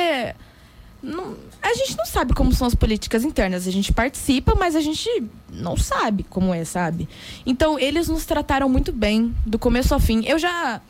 não- 1.03 1.35
a 1.61 1.73
gente 1.75 1.95
não 1.97 2.05
sabe 2.07 2.33
como 2.33 2.51
são 2.51 2.65
as 2.65 2.73
políticas 2.73 3.23
internas. 3.23 3.67
A 3.67 3.71
gente 3.71 3.93
participa, 3.93 4.55
mas 4.55 4.75
a 4.75 4.81
gente 4.81 5.07
não 5.51 5.77
sabe 5.77 6.25
como 6.31 6.51
é, 6.51 6.65
sabe? 6.65 7.07
Então, 7.45 7.77
eles 7.77 8.07
nos 8.07 8.25
trataram 8.25 8.67
muito 8.67 8.91
bem, 8.91 9.35
do 9.45 9.59
começo 9.59 9.93
ao 9.93 9.99
fim. 9.99 10.23
Eu 10.25 10.39
já. 10.39 10.81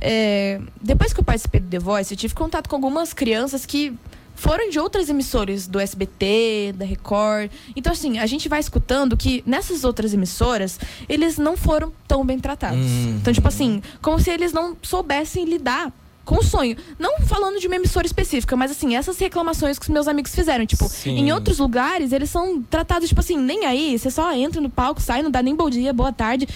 É, 0.00 0.60
depois 0.82 1.12
que 1.12 1.20
eu 1.20 1.24
participei 1.24 1.60
do 1.60 1.68
The 1.68 1.78
Voice, 1.78 2.12
eu 2.12 2.18
tive 2.18 2.34
contato 2.34 2.68
com 2.68 2.76
algumas 2.76 3.12
crianças 3.12 3.64
que 3.66 3.94
foram 4.36 4.68
de 4.68 4.78
outras 4.78 5.08
emissoras, 5.08 5.66
do 5.66 5.80
SBT, 5.80 6.74
da 6.76 6.84
Record. 6.84 7.50
Então, 7.74 7.92
assim, 7.92 8.18
a 8.18 8.26
gente 8.26 8.48
vai 8.48 8.60
escutando 8.60 9.16
que 9.16 9.42
nessas 9.46 9.82
outras 9.82 10.12
emissoras, 10.12 10.78
eles 11.08 11.38
não 11.38 11.56
foram 11.56 11.92
tão 12.06 12.24
bem 12.24 12.38
tratados. 12.38 12.78
Uhum. 12.78 13.18
Então, 13.20 13.32
tipo 13.32 13.48
assim, 13.48 13.82
como 14.02 14.20
se 14.20 14.30
eles 14.30 14.52
não 14.52 14.76
soubessem 14.82 15.44
lidar 15.46 15.90
com 16.26 16.40
o 16.40 16.42
sonho. 16.42 16.76
Não 16.98 17.20
falando 17.20 17.58
de 17.58 17.68
uma 17.68 17.76
emissora 17.76 18.04
específica, 18.04 18.56
mas 18.56 18.72
assim, 18.72 18.96
essas 18.96 19.16
reclamações 19.16 19.78
que 19.78 19.84
os 19.84 19.88
meus 19.88 20.08
amigos 20.08 20.34
fizeram. 20.34 20.66
Tipo, 20.66 20.86
Sim. 20.88 21.16
em 21.16 21.32
outros 21.32 21.58
lugares, 21.58 22.12
eles 22.12 22.28
são 22.28 22.60
tratados, 22.62 23.08
tipo 23.08 23.20
assim, 23.20 23.38
nem 23.38 23.64
aí. 23.64 23.96
Você 23.96 24.10
só 24.10 24.34
entra 24.34 24.60
no 24.60 24.68
palco, 24.68 25.00
sai, 25.00 25.22
não 25.22 25.30
dá 25.30 25.40
nem 25.40 25.54
bom 25.54 25.70
dia, 25.70 25.92
boa 25.92 26.12
tarde, 26.12 26.46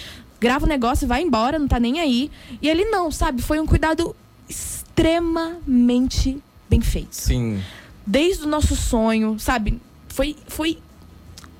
grava 0.40 0.64
o 0.64 0.68
negócio 0.68 1.04
e 1.04 1.08
vai 1.08 1.22
embora, 1.22 1.58
não 1.58 1.68
tá 1.68 1.78
nem 1.78 2.00
aí. 2.00 2.30
E 2.62 2.68
ele 2.68 2.86
não, 2.86 3.10
sabe? 3.10 3.42
Foi 3.42 3.60
um 3.60 3.66
cuidado 3.66 4.16
extremamente 4.48 6.42
bem 6.68 6.80
feito. 6.80 7.14
Sim. 7.14 7.62
Desde 8.06 8.44
o 8.44 8.48
nosso 8.48 8.74
sonho, 8.74 9.38
sabe? 9.38 9.80
Foi, 10.08 10.34
foi 10.48 10.78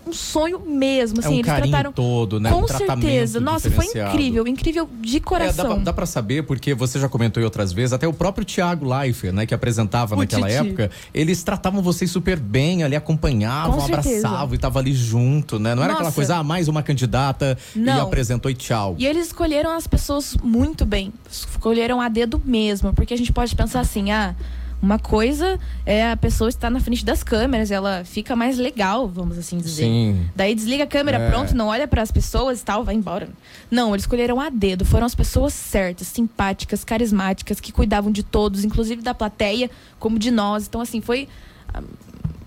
um 0.06 0.12
sonho 0.12 0.60
mesmo. 0.60 1.20
é 1.20 1.24
Assim, 1.24 1.34
um 1.36 1.38
eles 1.38 1.46
carinho 1.46 1.68
trataram. 1.70 1.92
todo, 1.92 2.40
né? 2.40 2.50
Com 2.50 2.60
um 2.62 2.66
tratamento 2.66 3.02
certeza. 3.02 3.40
Nossa, 3.40 3.70
foi 3.70 3.84
incrível, 3.86 4.46
incrível 4.46 4.88
de 5.00 5.16
É, 5.16 5.20
dá, 5.20 5.24
coração. 5.26 5.66
pra, 5.66 5.76
dá 5.76 5.92
pra 5.92 6.06
saber, 6.06 6.42
porque 6.44 6.74
você 6.74 6.98
já 6.98 7.08
comentou 7.08 7.42
outras 7.42 7.72
vezes, 7.72 7.92
até 7.92 8.06
o 8.08 8.12
próprio 8.12 8.44
Thiago 8.44 8.88
Leifert, 8.88 9.32
né, 9.34 9.46
que 9.46 9.54
apresentava 9.54 10.14
O 10.14 10.18
naquela 10.18 10.46
Titi. 10.48 10.58
época, 10.58 10.90
eles 11.14 11.42
tratavam 11.42 11.82
vocês 11.82 12.10
super 12.10 12.38
bem, 12.38 12.82
ali 12.82 12.96
acompanhavam, 12.96 13.84
abraçavam 13.84 14.54
e 14.54 14.58
tava 14.58 14.78
ali 14.78 14.92
junto, 14.94 15.58
né? 15.58 15.74
Não 15.74 15.82
era 15.82 15.92
aquela 15.94 16.12
coisa, 16.12 16.36
ah, 16.36 16.42
mais 16.42 16.68
uma 16.68 16.82
candidata 16.82 17.56
e 17.74 17.78
Não. 17.78 18.02
apresentou 18.02 18.50
e 18.50 18.54
tchau. 18.54 18.94
E 18.98 19.06
eles 19.06 19.26
escolheram 19.28 19.70
as 19.70 19.86
pessoas 19.86 20.36
muito 20.42 20.84
bem. 20.84 21.12
Escolheram 21.30 22.00
a 22.00 22.08
dedo 22.08 22.40
mesmo. 22.44 22.92
Porque 22.94 23.14
a 23.14 23.16
gente 23.18 23.32
pode 23.32 23.54
pensar 23.54 23.80
assim, 23.80 24.10
ah, 24.10 24.34
uma 24.82 24.98
coisa 24.98 25.58
é 25.84 26.10
a 26.10 26.16
pessoa 26.16 26.48
estar 26.48 26.70
na 26.70 26.80
frente 26.80 27.04
das 27.04 27.22
câmeras, 27.22 27.70
ela 27.70 28.02
fica 28.04 28.34
mais 28.34 28.56
legal, 28.58 29.06
vamos 29.06 29.36
assim 29.38 29.58
dizer. 29.58 29.84
Sim. 29.84 30.28
Daí 30.34 30.54
desliga 30.54 30.84
a 30.84 30.86
câmera, 30.86 31.18
É. 31.18 31.30
pronto, 31.30 31.54
não 31.54 31.68
olha 31.68 31.86
para 31.86 32.00
as 32.02 32.10
pessoas 32.10 32.60
e 32.60 32.64
tal, 32.64 32.82
vai 32.82 32.94
embora. 32.94 33.28
Não, 33.70 33.94
eles 33.94 34.04
escolheram 34.04 34.40
a 34.40 34.48
dedo. 34.48 34.84
Foram 34.84 35.06
as 35.06 35.14
pessoas 35.14 35.52
certas, 35.52 36.06
simpáticas, 36.08 36.82
carismáticas, 36.84 37.60
que 37.60 37.72
cuidavam 37.72 38.10
de 38.10 38.22
todos, 38.22 38.64
inclusive 38.64 39.02
da 39.02 39.12
plateia, 39.14 39.70
como 39.98 40.18
de 40.18 40.30
nós. 40.30 40.66
Então, 40.66 40.80
assim, 40.80 41.00
foi 41.00 41.28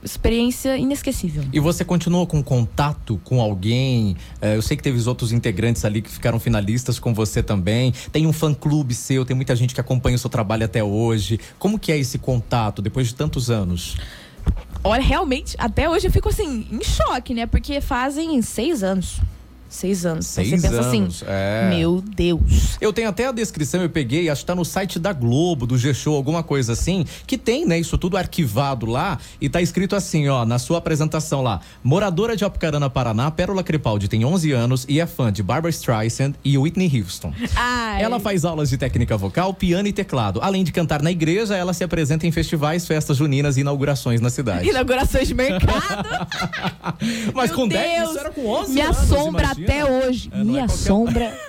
experiência 0.04 0.78
inesquecível. 0.78 1.44
E 1.52 1.60
você 1.60 1.86
continuou 1.86 2.28
com 2.28 2.44
contato 2.44 3.20
com 3.24 3.42
alguém? 3.42 4.16
É, 4.42 4.56
eu 4.56 4.62
sei 4.62 4.76
que 4.76 4.84
teve 4.84 4.98
os 4.98 5.08
outros 5.08 5.32
integrantes 5.32 5.86
ali 5.86 6.02
que 6.02 6.10
ficaram 6.10 6.40
finalistas 6.40 7.00
com 7.00 7.14
você 7.14 7.42
também. 7.42 7.94
Tem 8.12 8.28
um 8.28 8.34
fã-clube 8.34 8.94
seu, 8.94 9.26
tem 9.26 9.36
muita 9.36 9.56
gente 9.56 9.74
que 9.74 9.82
acompanha 9.82 10.16
o 10.16 10.20
seu 10.20 10.30
trabalho 10.30 10.66
até 10.66 10.84
hoje. 10.84 11.40
Como 11.58 11.80
que 11.80 11.92
é 11.92 11.98
esse 11.98 12.18
contato 12.18 12.82
depois 12.82 13.08
de 13.08 13.16
tantos 13.16 13.50
anos? 13.50 13.98
Olha, 14.84 15.02
realmente, 15.02 15.56
até 15.58 15.90
hoje 15.90 16.08
eu 16.08 16.12
fico 16.12 16.28
assim, 16.28 16.68
em 16.70 16.84
choque, 16.84 17.34
né? 17.34 17.46
Porque 17.46 17.80
fazem 17.80 18.42
seis 18.42 18.84
anos. 18.84 19.22
Seis 19.74 20.06
anos. 20.06 20.38
Aí 20.38 20.48
Seis 20.48 20.62
você 20.62 20.68
pensa 20.68 20.82
anos, 20.82 21.24
assim, 21.24 21.26
é. 21.28 21.68
meu 21.72 22.00
Deus. 22.00 22.78
Eu 22.80 22.94
tenho 22.94 23.10
até 23.10 23.26
a 23.26 23.32
descrição, 23.32 23.82
eu 23.82 23.90
peguei, 23.90 24.30
acho 24.30 24.42
que 24.42 24.46
tá 24.46 24.54
no 24.54 24.64
site 24.64 25.00
da 25.00 25.12
Globo, 25.12 25.66
do 25.66 25.76
G-Show, 25.80 26.16
alguma 26.16 26.44
coisa 26.44 26.74
assim, 26.74 27.04
que 27.26 27.40
tem, 27.40 27.66
né, 27.66 27.80
isso 27.80 27.98
tudo 27.98 28.16
arquivado 28.16 28.86
lá 28.86 29.18
e 29.42 29.50
tá 29.50 29.64
escrito 29.64 29.96
assim, 29.96 30.30
ó, 30.30 30.46
na 30.46 30.60
sua 30.60 30.78
apresentação 30.78 31.42
lá. 31.42 31.60
Moradora 31.84 32.36
de 32.36 32.46
Apucarana, 32.46 32.88
Paraná, 32.88 33.32
Pérola 33.32 33.64
Crepaldi 33.64 34.08
tem 34.08 34.24
11 34.24 34.52
anos 34.52 34.86
e 34.88 35.00
é 35.00 35.08
fã 35.08 35.32
de 35.32 35.42
Barbara 35.42 35.72
Streisand 35.72 36.34
e 36.46 36.56
Whitney 36.56 37.02
Houston. 37.02 37.34
Ai. 37.56 38.04
Ela 38.04 38.20
faz 38.20 38.46
aulas 38.46 38.70
de 38.70 38.78
técnica 38.78 39.18
vocal, 39.18 39.56
piano 39.56 39.88
e 39.88 39.94
teclado. 39.94 40.40
Além 40.44 40.64
de 40.64 40.72
cantar 40.72 41.02
na 41.02 41.10
igreja, 41.10 41.56
ela 41.56 41.74
se 41.74 41.84
apresenta 41.84 42.28
em 42.28 42.32
festivais, 42.32 42.86
festas 42.86 43.18
juninas 43.18 43.58
e 43.58 43.62
inaugurações 43.62 44.22
na 44.22 44.30
cidade. 44.30 44.70
Inaugurações 44.70 45.28
de 45.28 45.34
mercado. 45.34 46.28
Mas 47.34 47.50
Meu 47.50 47.60
com 47.60 47.68
10, 47.68 47.98
Deus, 47.98 48.10
isso 48.12 48.20
era 48.20 48.30
com 48.30 48.46
11 48.46 48.74
Me 48.74 48.82
anos, 48.82 48.98
assombra 49.00 49.46
imagina. 49.46 49.63
Até 49.64 49.86
hoje. 49.86 50.30
É, 50.34 50.40
é 50.40 50.44
qualquer- 50.44 50.64
assombra. 50.64 51.40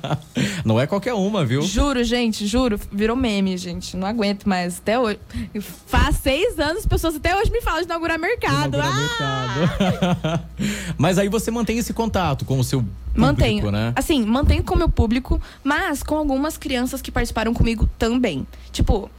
Não 0.64 0.78
é 0.80 0.86
qualquer 0.86 1.14
uma, 1.14 1.44
viu? 1.44 1.62
Juro, 1.62 2.02
gente, 2.04 2.46
juro. 2.46 2.78
Virou 2.92 3.16
meme, 3.16 3.56
gente. 3.56 3.96
Não 3.96 4.06
aguento 4.06 4.48
mais. 4.48 4.78
Até 4.78 4.98
hoje. 4.98 5.18
Faz 5.86 6.16
seis 6.16 6.58
anos, 6.58 6.78
as 6.78 6.86
pessoas 6.86 7.16
até 7.16 7.36
hoje 7.36 7.50
me 7.50 7.60
falam 7.60 7.80
de 7.80 7.86
inaugurar 7.86 8.18
mercado. 8.18 8.76
Inaugurar 8.76 9.20
Ah! 9.20 9.54
mercado. 9.58 10.42
Mas 10.98 11.18
aí 11.18 11.28
você 11.28 11.50
mantém 11.50 11.78
esse 11.78 11.92
contato 11.92 12.44
com 12.44 12.58
o 12.58 12.64
seu 12.64 12.80
público, 12.80 12.98
Mantenho. 13.14 13.70
né? 13.70 13.92
Assim, 13.96 14.24
mantenho 14.24 14.62
com 14.62 14.74
o 14.74 14.78
meu 14.78 14.88
público, 14.88 15.40
mas 15.64 16.00
com 16.02 16.14
algumas 16.16 16.56
crianças 16.56 17.02
que 17.02 17.10
participaram 17.10 17.52
comigo 17.52 17.88
também. 17.98 18.46
Tipo, 18.70 19.10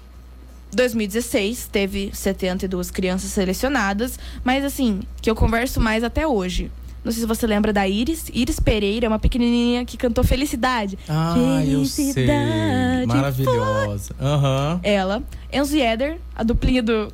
2016 0.74 1.68
teve 1.72 2.10
72 2.14 2.90
crianças 2.90 3.32
selecionadas, 3.32 4.18
mas 4.44 4.64
assim, 4.64 5.02
que 5.22 5.30
eu 5.30 5.36
converso 5.36 5.82
mais 5.82 6.04
até 6.04 6.26
hoje. 6.26 6.72
Não 7.04 7.12
sei 7.12 7.22
se 7.22 7.26
você 7.28 7.48
lembra 7.48 7.74
da 7.74 7.88
Iris. 7.88 8.26
Iris 8.34 8.60
Pereira 8.60 9.06
é 9.08 9.10
uma 9.10 9.18
pequenininha 9.20 9.84
que 9.86 9.98
cantou 9.98 10.24
Felicidade. 10.24 10.98
Ah, 11.10 11.64
eu 11.66 11.84
sei. 11.86 12.14
Felicidade 12.14 13.08
Maravilhosa. 13.08 14.16
Aham. 14.22 14.80
ela, 14.84 15.24
Enzo 15.52 15.76
Yeder, 15.76 16.18
a 16.36 16.44
duplinha 16.44 16.84
do 16.84 17.08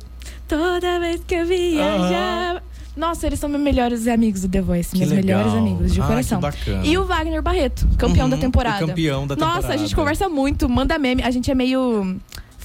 Toda 0.46 0.98
vez 1.00 1.22
que 1.26 1.34
eu 1.34 1.46
viajava. 1.46 2.62
Nossa, 2.96 3.26
eles 3.26 3.38
são 3.38 3.48
meus 3.48 3.62
melhores 3.62 4.08
amigos 4.08 4.40
do 4.42 4.48
The 4.48 4.60
Voice, 4.60 4.90
Que 4.90 4.98
meus 4.98 5.10
legal. 5.12 5.38
melhores 5.44 5.54
amigos, 5.54 5.92
de 5.94 6.00
Ah, 6.00 6.06
coração. 6.06 6.40
E 6.82 6.98
o 6.98 7.04
Wagner 7.04 7.40
Barreto, 7.40 7.86
campeão 7.96 8.24
Uhum, 8.24 8.30
da 8.30 8.36
temporada. 8.38 8.84
o 8.84 8.88
campeão 8.88 9.24
da 9.26 9.36
Nossa, 9.36 9.52
a 9.52 9.54
temporada. 9.56 9.78
gente 9.78 9.94
conversa 9.94 10.28
muito, 10.28 10.68
manda 10.68 10.98
meme, 10.98 11.22
a 11.22 11.30
gente 11.30 11.48
é 11.50 11.54
meio 11.54 12.16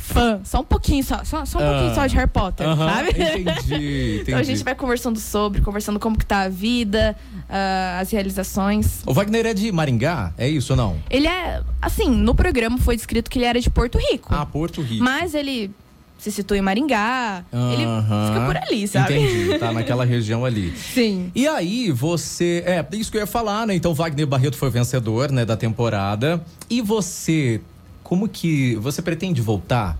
fã, 0.03 0.41
só 0.43 0.59
um 0.59 0.63
pouquinho 0.63 1.03
só, 1.03 1.23
só, 1.23 1.45
só 1.45 1.59
um 1.59 1.61
Ah. 1.61 1.69
pouquinho 1.71 1.95
só 1.95 2.05
de 2.07 2.15
Harry 2.15 2.29
Potter, 2.29 2.67
Aham, 2.67 2.89
sabe? 2.89 3.09
Entendi, 3.15 3.49
entendi. 3.49 4.19
Então 4.27 4.39
a 4.39 4.43
gente 4.43 4.63
vai 4.63 4.75
conversando 4.75 5.19
sobre, 5.19 5.61
conversando 5.61 5.99
como 5.99 6.17
que 6.17 6.25
tá 6.25 6.41
a 6.41 6.49
vida, 6.49 7.15
ah, 7.49 7.99
as 8.01 8.11
realizações. 8.11 9.01
O 9.05 9.13
Wagner 9.13 9.45
é 9.45 9.53
de 9.53 9.71
Maringá? 9.71 10.33
É 10.37 10.47
isso 10.47 10.73
ou 10.73 10.77
não? 10.77 10.97
Ele 11.09 11.27
é, 11.27 11.61
assim, 11.81 12.09
no 12.09 12.35
programa 12.35 12.77
foi 12.77 12.95
descrito 12.95 13.29
que 13.31 13.37
ele 13.39 13.45
era 13.45 13.59
de 13.61 13.69
Porto 13.69 13.97
Rico. 13.97 14.27
Ah, 14.33 14.45
Porto 14.45 14.81
Rico. 14.81 15.03
Mas 15.03 15.33
ele 15.33 15.71
se 16.17 16.31
situa 16.31 16.57
em 16.57 16.61
Maringá. 16.61 17.43
Ele 17.73 17.83
Aham. 17.83 18.27
fica 18.33 18.45
por 18.45 18.57
ali, 18.57 18.87
sabe? 18.87 19.13
Entendi, 19.17 19.59
tá 19.59 19.71
naquela 19.73 20.05
região 20.05 20.45
ali. 20.45 20.73
Sim. 20.75 21.31
E 21.35 21.47
aí, 21.47 21.91
você. 21.91 22.63
É, 22.65 22.85
isso 22.95 23.11
que 23.11 23.17
eu 23.17 23.21
ia 23.21 23.27
falar, 23.27 23.67
né? 23.67 23.75
Então, 23.75 23.93
Wagner 23.93 24.25
Barreto 24.25 24.55
foi 24.57 24.69
vencedor, 24.69 25.31
né, 25.31 25.43
da 25.45 25.57
temporada. 25.57 26.41
E 26.69 26.81
você, 26.81 27.59
como 28.03 28.27
que. 28.27 28.75
Você 28.75 29.01
pretende 29.01 29.41
voltar? 29.41 29.97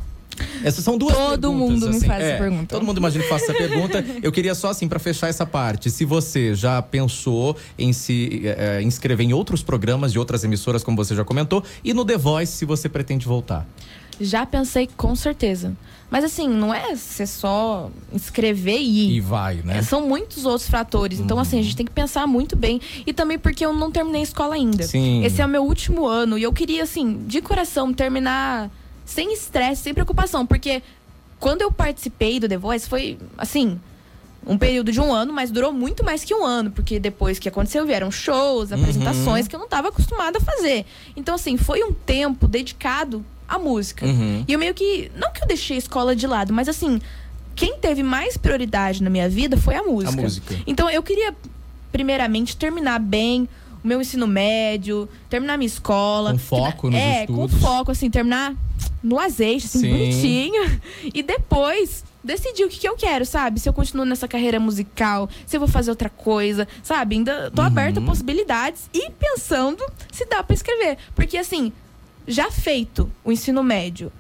Essas 0.64 0.84
são 0.84 0.98
duas 0.98 1.16
Todo 1.16 1.30
perguntas, 1.52 1.60
mundo 1.60 1.90
me 1.92 1.98
assim. 1.98 2.08
faz 2.08 2.24
essa 2.24 2.34
É, 2.34 2.38
pergunta. 2.40 2.66
Todo 2.76 2.84
mundo 2.84 2.98
imagina 2.98 3.24
que 3.24 3.30
faça 3.30 3.46
essa 3.46 3.54
pergunta. 3.54 4.04
Eu 4.24 4.32
queria 4.32 4.56
só, 4.56 4.70
assim, 4.72 4.88
pra 4.88 4.98
fechar 4.98 5.28
essa 5.28 5.46
parte. 5.46 5.92
Se 5.92 6.06
você 6.06 6.56
já 6.56 6.82
pensou 6.82 7.56
em 7.78 7.94
se 7.94 8.42
eh, 8.44 8.78
eh, 8.80 8.82
inscrever 8.82 9.26
em 9.28 9.32
outros 9.32 9.62
programas 9.62 10.12
de 10.12 10.18
outras 10.18 10.44
emissoras, 10.44 10.84
como 10.84 10.98
você 10.98 11.16
já 11.16 11.24
comentou, 11.24 11.64
e 11.84 11.94
no 11.94 12.04
The 12.04 12.18
Voice, 12.18 12.52
se 12.54 12.66
você 12.66 12.90
pretende 12.90 13.28
voltar. 13.28 13.68
Já 14.20 14.46
pensei 14.46 14.88
com 14.96 15.16
certeza. 15.16 15.76
Mas 16.10 16.24
assim, 16.24 16.48
não 16.48 16.72
é 16.74 16.96
ser 16.96 17.26
só 17.26 17.90
inscrever 18.14 18.80
e 18.80 19.08
ir. 19.14 19.16
E 19.16 19.20
vai, 19.20 19.56
né? 19.64 19.80
É, 19.80 19.82
são 19.82 20.08
muitos 20.08 20.46
outros 20.46 20.70
fatores. 20.70 21.20
Então, 21.20 21.40
assim, 21.40 21.60
a 21.60 21.64
gente 21.64 21.76
tem 21.76 21.86
que 21.86 21.92
pensar 21.92 22.28
muito 22.28 22.56
bem. 22.56 22.80
E 23.08 23.12
também 23.12 23.40
porque 23.40 23.66
eu 23.66 23.74
não 23.74 23.92
terminei 23.92 24.22
a 24.22 24.24
escola 24.24 24.54
ainda. 24.54 24.84
Sim. 24.84 25.24
Esse 25.26 25.42
é 25.42 25.46
o 25.46 25.50
meu 25.50 25.64
último 25.64 26.06
ano. 26.06 26.38
E 26.38 26.44
eu 26.44 26.54
queria, 26.54 26.84
assim, 26.84 27.24
de 27.26 27.42
coração, 27.42 27.92
terminar 27.92 28.70
sem 29.04 29.34
estresse, 29.34 29.82
sem 29.82 29.94
preocupação. 29.94 30.46
Porque 30.46 30.84
quando 31.40 31.64
eu 31.64 31.72
participei 31.72 32.40
do 32.40 32.48
The 32.48 32.58
Voice, 32.60 32.88
foi, 32.88 33.18
assim, 33.36 33.80
um 34.46 34.56
período 34.56 34.92
de 34.92 35.02
um 35.02 35.12
ano, 35.12 35.34
mas 35.34 35.50
durou 35.50 35.74
muito 35.74 36.04
mais 36.04 36.24
que 36.24 36.36
um 36.36 36.46
ano, 36.46 36.70
porque 36.70 37.00
depois 37.00 37.40
que 37.40 37.50
aconteceu 37.50 37.88
vieram 37.88 38.12
shows, 38.12 38.70
Uhum. 38.70 38.78
apresentações 38.78 39.48
que 39.48 39.56
eu 39.56 39.60
não 39.60 39.66
estava 39.66 39.88
acostumada 39.88 40.38
a 40.38 40.42
fazer. 40.42 40.86
Então, 41.16 41.34
assim, 41.36 41.58
foi 41.58 41.84
um 41.84 41.92
tempo 41.92 42.48
dedicado 42.48 43.26
à 43.48 43.58
música. 43.60 44.06
Uhum. 44.06 44.44
E 44.48 44.54
eu 44.54 44.60
meio 44.60 44.74
que. 44.74 45.12
Não 45.16 45.32
que 45.32 45.44
eu 45.44 45.48
deixei 45.48 45.76
a 45.76 45.80
escola 45.80 46.16
de 46.16 46.26
lado, 46.28 46.54
mas 46.54 46.68
assim, 46.70 47.00
quem 47.56 47.78
teve 47.78 48.02
mais 48.04 48.38
prioridade 48.38 49.02
na 49.04 49.10
minha 49.10 49.30
vida 49.30 49.58
foi 49.58 49.76
a 49.76 49.84
música. 49.84 50.20
A 50.20 50.24
música. 50.24 50.56
Então 50.66 50.90
eu 50.90 51.04
queria, 51.04 51.36
primeiramente, 51.92 52.56
terminar 52.58 53.00
bem 53.00 53.48
o 53.84 53.88
meu 53.88 54.02
ensino 54.02 54.26
médio, 54.26 55.08
terminar 55.30 55.58
minha 55.58 55.68
escola. 55.68 56.32
Com 56.32 56.38
foco 56.40 56.90
nos 56.90 57.00
É, 57.00 57.22
estudos. 57.22 57.52
com 57.54 57.60
foco, 57.60 57.92
assim, 57.92 58.10
terminar 58.10 58.56
no 59.04 59.20
azeite, 59.20 59.66
assim, 59.66 59.80
Sim. 59.82 59.90
bonitinho. 59.92 60.80
E 61.14 61.22
depois 61.22 62.04
decidir 62.24 62.64
o 62.64 62.70
que, 62.70 62.80
que 62.80 62.88
eu 62.88 62.96
quero, 62.96 63.26
sabe? 63.26 63.60
Se 63.60 63.68
eu 63.68 63.74
continuo 63.74 64.06
nessa 64.06 64.30
carreira 64.30 64.58
musical, 64.58 65.30
se 65.46 65.58
eu 65.58 65.60
vou 65.60 65.68
fazer 65.68 65.90
outra 65.92 66.10
coisa, 66.10 66.66
sabe? 66.82 67.16
Ainda 67.18 67.52
tô 67.52 67.62
Uhum. 67.62 67.68
aberta 67.68 68.00
a 68.00 68.04
possibilidades 68.04 68.90
e 68.94 69.12
pensando 69.12 69.84
se 70.10 70.26
dá 70.26 70.42
pra 70.42 70.54
escrever. 70.54 70.98
Porque, 71.14 71.38
assim, 71.38 71.74
já 72.28 72.50
feito 72.52 73.12
o 73.24 73.32
ensino 73.32 73.64
médio, 73.64 74.12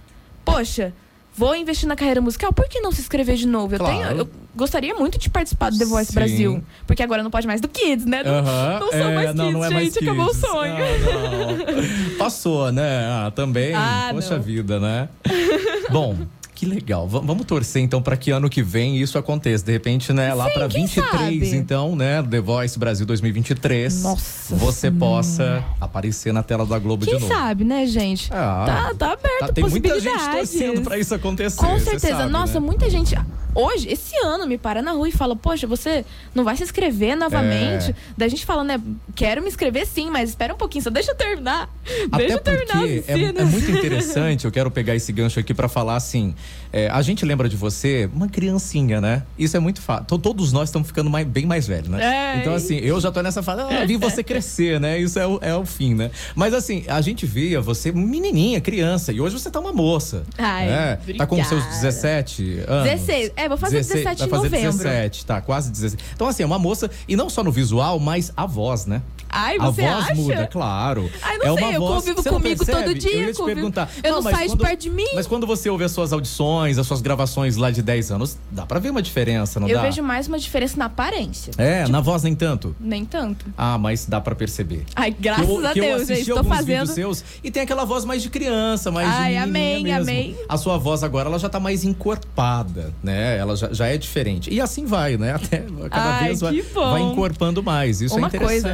poxa, 0.45 0.93
vou 1.35 1.55
investir 1.55 1.87
na 1.87 1.95
carreira 1.95 2.21
musical, 2.21 2.51
por 2.53 2.67
que 2.67 2.79
não 2.79 2.91
se 2.91 3.01
inscrever 3.01 3.35
de 3.35 3.47
novo? 3.47 3.73
Eu, 3.75 3.79
Claro. 3.79 3.97
tenho, 3.97 4.17
eu 4.19 4.29
gostaria 4.55 4.93
muito 4.93 5.17
de 5.17 5.29
participar 5.29 5.71
do 5.71 5.77
The 5.79 5.85
Voice 5.85 6.07
Sim. 6.11 6.15
Brasil. 6.15 6.63
Porque 6.85 7.01
agora 7.01 7.23
não 7.23 7.31
pode 7.31 7.47
mais 7.47 7.59
do 7.59 7.67
Kids, 7.67 8.05
né? 8.05 8.21
Não, 8.23 8.41
não 8.79 8.91
sou 8.91 8.99
é, 8.99 9.15
mais 9.15 9.33
não, 9.35 9.45
Kids, 9.45 9.53
não 9.59 9.65
é 9.65 9.69
mais 9.69 9.85
gente, 9.93 10.03
acabou 10.03 10.25
o 10.25 10.29
Kids. 10.29 10.41
sonho. 10.41 10.73
Não. 10.75 12.17
Passou, 12.17 12.71
né? 12.71 13.05
Ah, 13.07 13.31
também. 13.35 13.73
Ah, 13.73 14.09
Poxa 14.13 14.35
não. 14.35 14.43
vida, 14.43 14.79
né? 14.79 15.09
Bom. 15.91 16.15
Que 16.63 16.69
legal. 16.69 17.07
V- 17.07 17.21
vamos 17.23 17.45
torcer 17.45 17.81
então 17.81 18.01
para 18.01 18.15
que 18.15 18.31
ano 18.31 18.49
que 18.49 18.63
vem 18.63 18.97
isso 18.97 19.17
aconteça. 19.17 19.65
De 19.65 19.71
repente, 19.71 20.13
né, 20.13 20.33
lá 20.33 20.49
para 20.49 20.67
quem 20.67 20.85
23, 20.85 21.11
sabe? 21.11 21.55
então, 21.57 21.95
né, 21.95 22.23
The 22.23 22.39
Voice 22.39 22.77
Brasil 22.79 23.05
2023. 23.05 24.03
Nossa 24.03 24.55
Você 24.55 24.89
possa 24.91 25.63
aparecer 25.81 26.31
na 26.33 26.41
tela 26.43 26.65
da 26.65 26.79
Globo 26.79 27.05
Quem 27.05 27.15
de 27.15 27.21
novo. 27.21 27.33
sabe, 27.33 27.63
né, 27.63 27.85
gente? 27.85 28.29
Ah, 28.31 28.63
tá, 28.65 28.93
tá 28.97 29.13
aberto 29.13 29.39
Tá, 29.39 29.47
tem 29.53 29.67
muita 29.67 29.99
gente 29.99 30.29
torcendo 30.31 30.81
pra 30.81 30.97
isso 30.97 31.13
acontecer. 31.13 31.57
Com 31.57 31.79
certeza. 31.79 32.17
sabe, 32.17 32.31
Nossa, 32.31 32.59
né? 32.59 32.65
muita 32.65 32.89
gente. 32.89 33.15
Hoje, 33.55 33.87
esse 33.89 34.15
ano, 34.23 34.45
me 34.47 34.57
para 34.57 34.81
na 34.81 34.91
rua 34.91 35.07
e 35.09 35.11
fala: 35.11 35.35
Poxa, 35.35 35.67
você 35.67 36.03
não 36.33 36.43
vai 36.43 36.55
se 36.57 36.63
inscrever 36.63 37.15
novamente? 37.15 37.91
É. 37.91 37.95
Daí 38.17 38.27
a 38.27 38.29
gente 38.29 38.45
fala, 38.45 38.63
né? 38.63 38.79
Quero 39.15 39.41
me 39.41 39.47
inscrever 39.47 39.85
sim, 39.85 40.09
mas 40.09 40.29
espera 40.29 40.53
um 40.53 40.57
pouquinho, 40.57 40.83
só 40.83 40.89
deixa 40.89 41.11
eu 41.11 41.15
terminar. 41.15 41.69
Até 42.11 42.17
deixa 42.23 42.35
eu 42.35 42.41
terminar 42.41 42.87
é, 42.87 43.41
é 43.41 43.43
muito 43.43 43.69
interessante, 43.71 44.45
eu 44.45 44.51
quero 44.51 44.71
pegar 44.71 44.95
esse 44.95 45.11
gancho 45.11 45.39
aqui 45.39 45.53
pra 45.53 45.67
falar 45.67 45.95
assim. 45.95 46.33
é, 46.71 46.87
a 46.89 47.01
gente 47.01 47.23
lembra 47.25 47.47
de 47.49 47.55
você 47.55 48.09
uma 48.13 48.27
criancinha, 48.27 48.99
né? 49.01 49.23
Isso 49.37 49.55
é 49.55 49.59
muito 49.59 49.81
fácil. 49.81 50.05
Todos 50.05 50.51
nós 50.51 50.69
estamos 50.69 50.87
ficando 50.87 51.09
mais- 51.09 51.27
bem 51.27 51.45
mais 51.45 51.67
velhos, 51.67 51.89
né? 51.89 52.03
É. 52.35 52.39
Então, 52.39 52.53
assim, 52.53 52.77
eu 52.77 52.99
já 52.99 53.11
tô 53.11 53.21
nessa 53.21 53.43
fase, 53.43 53.61
ah, 53.61 53.85
vi 53.85 53.97
você 53.97 54.23
crescer, 54.23 54.79
né? 54.79 54.97
Isso 54.99 55.19
é 55.19 55.27
o, 55.27 55.39
é 55.41 55.55
o 55.55 55.65
fim, 55.65 55.93
né? 55.93 56.09
Mas 56.35 56.53
assim, 56.53 56.83
a 56.87 57.01
gente 57.01 57.25
via 57.25 57.59
você 57.61 57.91
menininha, 57.91 58.59
criança, 58.61 59.11
e 59.11 59.19
hoje 59.21 59.37
você 59.37 59.51
tá 59.51 59.59
uma 59.59 59.73
moça. 59.73 60.23
Ai, 60.37 60.65
né? 60.67 60.99
Tá 61.17 61.25
com 61.27 61.35
seus 61.43 61.61
obrigada. 61.63 61.81
17 61.81 62.63
anos. 62.67 62.89
16. 62.89 63.31
É, 63.35 63.42
vou 63.49 63.57
fazer 63.57 63.77
17 63.77 64.03
vai 64.03 64.13
em 64.27 64.29
fazer 64.29 64.43
novembro. 64.43 64.77
17, 64.77 65.25
tá, 65.25 65.41
quase 65.41 65.71
17. 65.71 66.03
Então, 66.13 66.27
assim, 66.27 66.43
é 66.43 66.45
uma 66.45 66.59
moça, 66.59 66.89
e 67.07 67.15
não 67.15 67.29
só 67.29 67.43
no 67.43 67.51
visual, 67.51 67.99
mas 67.99 68.31
a 68.35 68.45
voz, 68.45 68.85
né? 68.85 69.01
Ai, 69.33 69.57
a 69.59 69.65
você 69.65 69.81
voz 69.81 69.93
acha? 70.05 70.15
muda, 70.15 70.47
claro. 70.47 71.09
Ai, 71.21 71.37
não 71.37 71.45
é 71.45 71.53
sei, 71.55 71.63
uma 71.63 71.73
eu 71.73 71.79
voz, 71.79 71.95
convivo 71.95 72.21
não 72.23 72.33
comigo 72.33 72.65
todo 72.65 72.93
dia, 72.95 73.11
Eu 73.13 73.27
ia 73.27 73.33
te 73.33 73.43
perguntar. 73.43 73.89
eu 74.03 74.11
não 74.13 74.21
mas 74.21 74.35
saio 74.35 74.49
de 74.49 74.55
quando- 74.55 74.67
perto 74.67 74.79
de 74.81 74.89
mim. 74.89 75.07
Mas 75.15 75.27
quando 75.27 75.47
você 75.47 75.69
ouve 75.69 75.83
as 75.83 75.91
suas 75.91 76.13
audições, 76.13 76.77
as 76.77 76.85
suas 76.87 77.01
gravações 77.01 77.55
lá 77.57 77.71
de 77.71 77.81
10 77.81 78.11
anos, 78.11 78.37
dá 78.51 78.65
pra 78.65 78.79
ver 78.79 78.89
uma 78.91 79.01
diferença, 79.01 79.59
não 79.59 79.67
Eu 79.67 79.77
dá? 79.77 79.83
vejo 79.83 80.01
mais 80.03 80.27
uma 80.27 80.37
diferença 80.39 80.77
na 80.77 80.85
aparência. 80.85 81.51
É, 81.57 81.87
na 81.87 82.01
voz 82.01 82.23
nem 82.23 82.35
tanto. 82.35 82.75
Nem 82.79 83.05
tanto. 83.05 83.45
Ah, 83.57 83.77
mas 83.77 84.05
dá 84.05 84.21
pra 84.21 84.35
perceber. 84.35 84.85
Ai, 84.95 85.15
graças 85.17 85.47
eu, 85.47 85.65
a 85.65 85.69
eu 85.69 85.73
Deus, 85.73 86.07
gente. 86.07 86.25
Tô 86.25 86.37
alguns 86.37 86.55
fazendo. 86.55 86.87
seus 86.87 87.23
e 87.43 87.49
tem 87.51 87.63
aquela 87.63 87.85
voz 87.85 88.05
mais 88.05 88.21
de 88.21 88.29
criança, 88.29 88.91
mais 88.91 89.07
Ai, 89.09 89.31
de 89.33 89.37
amém, 89.37 89.83
mesmo. 89.83 90.01
amém. 90.01 90.35
A 90.47 90.57
sua 90.57 90.77
voz 90.77 91.03
agora 91.03 91.27
ela 91.29 91.39
já 91.39 91.49
tá 91.49 91.59
mais 91.59 91.83
encorpada, 91.83 92.93
né? 93.03 93.37
Ela 93.37 93.55
já, 93.55 93.71
já 93.73 93.87
é 93.87 93.97
diferente. 93.97 94.53
E 94.53 94.61
assim 94.61 94.85
vai, 94.85 95.17
né? 95.17 95.33
Até 95.35 95.63
cada 95.89 96.17
Ai, 96.17 96.25
vez 96.25 96.41
vai, 96.41 96.61
vai 96.61 97.01
encorpando 97.01 97.61
mais. 97.63 98.01
Isso 98.01 98.15
Uma 98.17 98.27
é 98.27 98.37
coisa. 98.37 98.69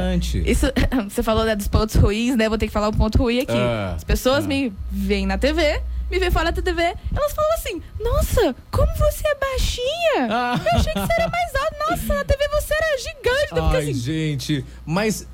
Isso, 0.50 0.66
você 1.08 1.22
falou 1.22 1.44
né, 1.44 1.54
dos 1.54 1.68
pontos 1.68 1.94
ruins, 1.94 2.36
né? 2.36 2.48
Vou 2.48 2.58
ter 2.58 2.66
que 2.66 2.72
falar 2.72 2.88
um 2.88 2.92
ponto 2.92 3.16
ruim 3.18 3.40
aqui. 3.40 3.52
Ah, 3.56 3.94
As 3.96 4.04
pessoas 4.04 4.44
ah. 4.44 4.48
me 4.48 4.72
veem 4.90 5.26
na 5.26 5.38
TV, 5.38 5.80
me 6.10 6.18
veem 6.18 6.30
fora 6.30 6.50
da 6.50 6.60
TV, 6.60 6.82
elas 6.82 7.32
falam 7.32 7.52
assim: 7.54 7.82
Nossa, 8.00 8.56
como 8.70 8.92
você 8.96 9.26
é 9.28 9.34
baixinha! 9.36 10.28
Ah. 10.28 10.60
Eu 10.64 10.78
achei 10.78 10.92
que 10.92 10.98
você 11.00 11.12
era 11.12 11.28
mais 11.28 11.54
alto. 11.54 11.76
Nossa, 11.90 12.14
na 12.14 12.24
TV 12.24 12.48
você 12.48 12.74
era 12.74 12.98
gigante. 12.98 13.48
Fico 13.48 13.60
Ai, 13.60 13.78
assim, 13.78 13.94
gente, 13.94 14.64
mas 14.84 15.26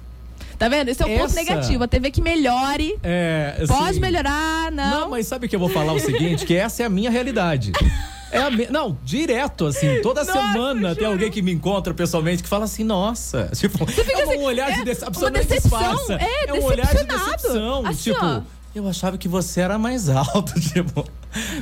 tá 0.58 0.68
vendo? 0.68 0.88
Esse 0.88 1.02
é 1.02 1.06
um 1.06 1.16
ponto 1.18 1.24
essa- 1.26 1.34
negativo. 1.34 1.84
A 1.84 1.88
TV 1.88 2.10
que 2.10 2.20
melhore. 2.20 2.98
é. 3.02 3.64
Pode 3.66 3.90
assim, 3.90 4.00
melhorar, 4.00 4.70
não. 4.72 5.00
Não, 5.00 5.10
mas 5.10 5.26
sabe 5.26 5.48
que 5.48 5.56
eu 5.56 5.60
vou 5.60 5.68
falar 5.70 5.92
o 5.92 6.00
seguinte, 6.00 6.44
que 6.44 6.54
essa 6.54 6.82
é 6.82 6.86
a 6.86 6.90
minha 6.90 7.10
realidade. 7.10 7.72
É 8.30 8.38
a 8.38 8.50
me... 8.50 8.66
Não, 8.66 8.98
direto, 9.04 9.66
assim, 9.66 10.00
toda 10.02 10.24
Nossa, 10.24 10.32
semana 10.32 10.94
tem 10.94 11.06
alguém 11.06 11.30
que 11.30 11.40
me 11.40 11.52
encontra 11.52 11.94
pessoalmente 11.94 12.42
que 12.42 12.48
fala 12.48 12.64
assim, 12.64 12.84
nossa. 12.84 13.50
Tipo, 13.54 13.84
é 13.84 14.26
um 14.26 14.30
assim, 14.30 14.42
olhar 14.42 14.72
de 14.72 14.80
é 14.80 14.84
decepção. 14.84 15.22
uma 15.22 15.30
não 15.30 15.40
é 15.40 15.44
decepção, 15.44 15.78
disfarça, 15.78 16.14
é, 16.14 16.52
um 16.52 16.64
olhar 16.64 16.94
de 16.94 17.04
decepção. 17.04 17.86
Assim, 17.86 18.12
tipo, 18.12 18.24
ó. 18.24 18.42
eu 18.74 18.88
achava 18.88 19.16
que 19.16 19.28
você 19.28 19.60
era 19.60 19.78
mais 19.78 20.08
alto, 20.10 20.60
tipo. 20.60 21.06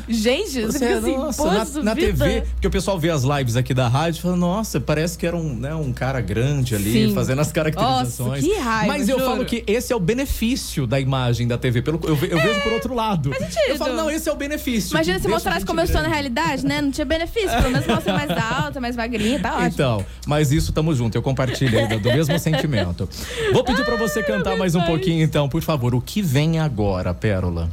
Gente, 0.09 0.63
você, 0.63 0.79
fica 0.79 0.99
assim, 0.99 1.17
nossa, 1.17 1.79
na, 1.79 1.83
na. 1.83 1.95
TV, 1.95 2.43
porque 2.53 2.67
o 2.67 2.71
pessoal 2.71 2.99
vê 2.99 3.11
as 3.11 3.23
lives 3.23 3.57
aqui 3.57 3.73
da 3.73 3.89
rádio 3.89 4.19
e 4.19 4.23
fala, 4.23 4.37
nossa, 4.37 4.81
parece 4.81 5.17
que 5.17 5.27
era 5.27 5.37
um, 5.37 5.55
né, 5.55 5.75
um 5.75 5.93
cara 5.93 6.21
grande 6.21 6.75
ali, 6.75 7.09
Sim. 7.09 7.15
fazendo 7.15 7.41
as 7.41 7.53
caracterizações. 7.53 8.43
Nossa, 8.45 8.55
que 8.55 8.61
raiva, 8.61 8.87
Mas 8.87 9.09
eu 9.09 9.19
juro. 9.19 9.31
falo 9.31 9.45
que 9.45 9.65
esse 9.67 9.93
é 9.93 9.97
o 9.97 10.01
benefício 10.01 10.87
da 10.87 11.01
imagem 11.01 11.47
da 11.47 11.57
TV. 11.57 11.83
Pelo, 11.83 12.01
eu, 12.05 12.11
eu 12.11 12.41
vejo 12.41 12.61
por 12.63 12.73
outro 12.73 12.95
lado. 12.95 13.33
É, 13.33 13.39
sentido. 13.39 13.61
Eu 13.69 13.77
falo, 13.77 13.95
não, 13.95 14.11
esse 14.11 14.29
é 14.29 14.33
o 14.33 14.37
benefício. 14.37 14.95
Imagina 14.95 15.19
se 15.19 15.29
mostrasse 15.29 15.65
como 15.65 15.81
eu 15.81 15.87
sou 15.87 16.03
na 16.03 16.09
realidade, 16.09 16.67
né? 16.67 16.81
Não 16.81 16.91
tinha 16.91 17.05
benefício. 17.05 17.51
Pelo 17.51 17.71
menos 17.71 17.87
mostra 17.87 18.13
mais 18.13 18.31
alta, 18.31 18.81
mais 18.81 18.97
magrinha, 18.97 19.39
tá 19.39 19.55
ótimo. 19.55 19.69
Então, 19.69 20.07
mas 20.27 20.53
isso 20.53 20.73
tamo 20.73 20.95
junto, 20.95 21.17
eu 21.17 21.23
compartilho 21.23 21.79
aí 21.79 21.87
do, 21.89 22.01
do 22.01 22.09
mesmo 22.11 22.39
sentimento. 22.39 23.09
Vou 23.53 23.65
pedir 23.65 23.85
pra 23.85 23.97
você 23.97 24.23
cantar 24.23 24.57
mais 24.57 24.75
um 24.75 24.83
pouquinho 24.83 25.23
então, 25.23 25.49
por 25.49 25.63
favor. 25.63 25.95
O 25.95 26.01
que 26.01 26.21
vem 26.23 26.59
agora, 26.59 27.15
Pérola? 27.15 27.71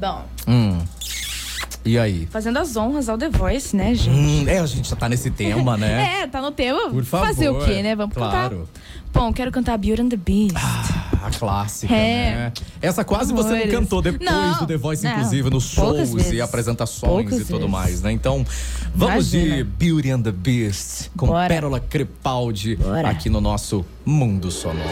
Bom, 0.00 0.24
Hum. 0.48 0.78
E 1.84 1.96
aí? 1.98 2.26
fazendo 2.32 2.58
as 2.58 2.76
honras 2.76 3.08
ao 3.08 3.16
The 3.16 3.28
Voice, 3.28 3.74
né, 3.76 3.94
gente? 3.94 4.10
Hum, 4.10 4.44
é, 4.48 4.58
a 4.58 4.66
gente 4.66 4.90
já 4.90 4.96
tá 4.96 5.08
nesse 5.08 5.30
tema, 5.30 5.76
né? 5.76 6.20
É, 6.22 6.26
tá 6.26 6.42
no 6.42 6.50
tema. 6.50 6.90
Por 6.90 7.04
favor. 7.04 7.26
Fazer 7.28 7.48
o 7.48 7.64
quê, 7.64 7.80
né? 7.82 7.94
Vamos 7.94 8.14
claro. 8.14 8.56
cantar. 8.66 8.66
Bom, 9.12 9.32
quero 9.32 9.50
cantar 9.52 9.78
Beauty 9.78 10.02
and 10.02 10.08
the 10.08 10.16
Beast. 10.16 10.56
A 11.22 11.30
clássica, 11.30 11.94
É. 11.94 12.34
né? 12.34 12.52
Essa 12.82 13.04
quase 13.04 13.32
você 13.32 13.48
não 13.48 13.56
Amores. 13.56 13.72
cantou 13.72 14.02
depois 14.02 14.28
Não, 14.30 14.58
do 14.58 14.66
The 14.66 14.76
Voice, 14.76 15.06
inclusive, 15.06 15.48
nos 15.48 15.64
shows 15.64 16.10
e 16.32 16.40
apresentações 16.40 17.00
Poucas 17.30 17.40
e 17.40 17.44
tudo 17.44 17.58
vezes. 17.60 17.70
mais, 17.70 18.02
né? 18.02 18.12
Então, 18.12 18.44
vamos 18.94 19.30
de 19.30 19.38
Imagina. 19.38 19.70
Beauty 19.78 20.10
and 20.10 20.22
the 20.22 20.32
Beast 20.32 21.10
com 21.16 21.26
Bora. 21.28 21.48
Pérola 21.48 21.80
Crepaldi 21.80 22.76
Bora. 22.76 23.08
aqui 23.08 23.30
no 23.30 23.40
nosso 23.40 23.86
Mundo 24.04 24.50
Sonoro. 24.50 24.84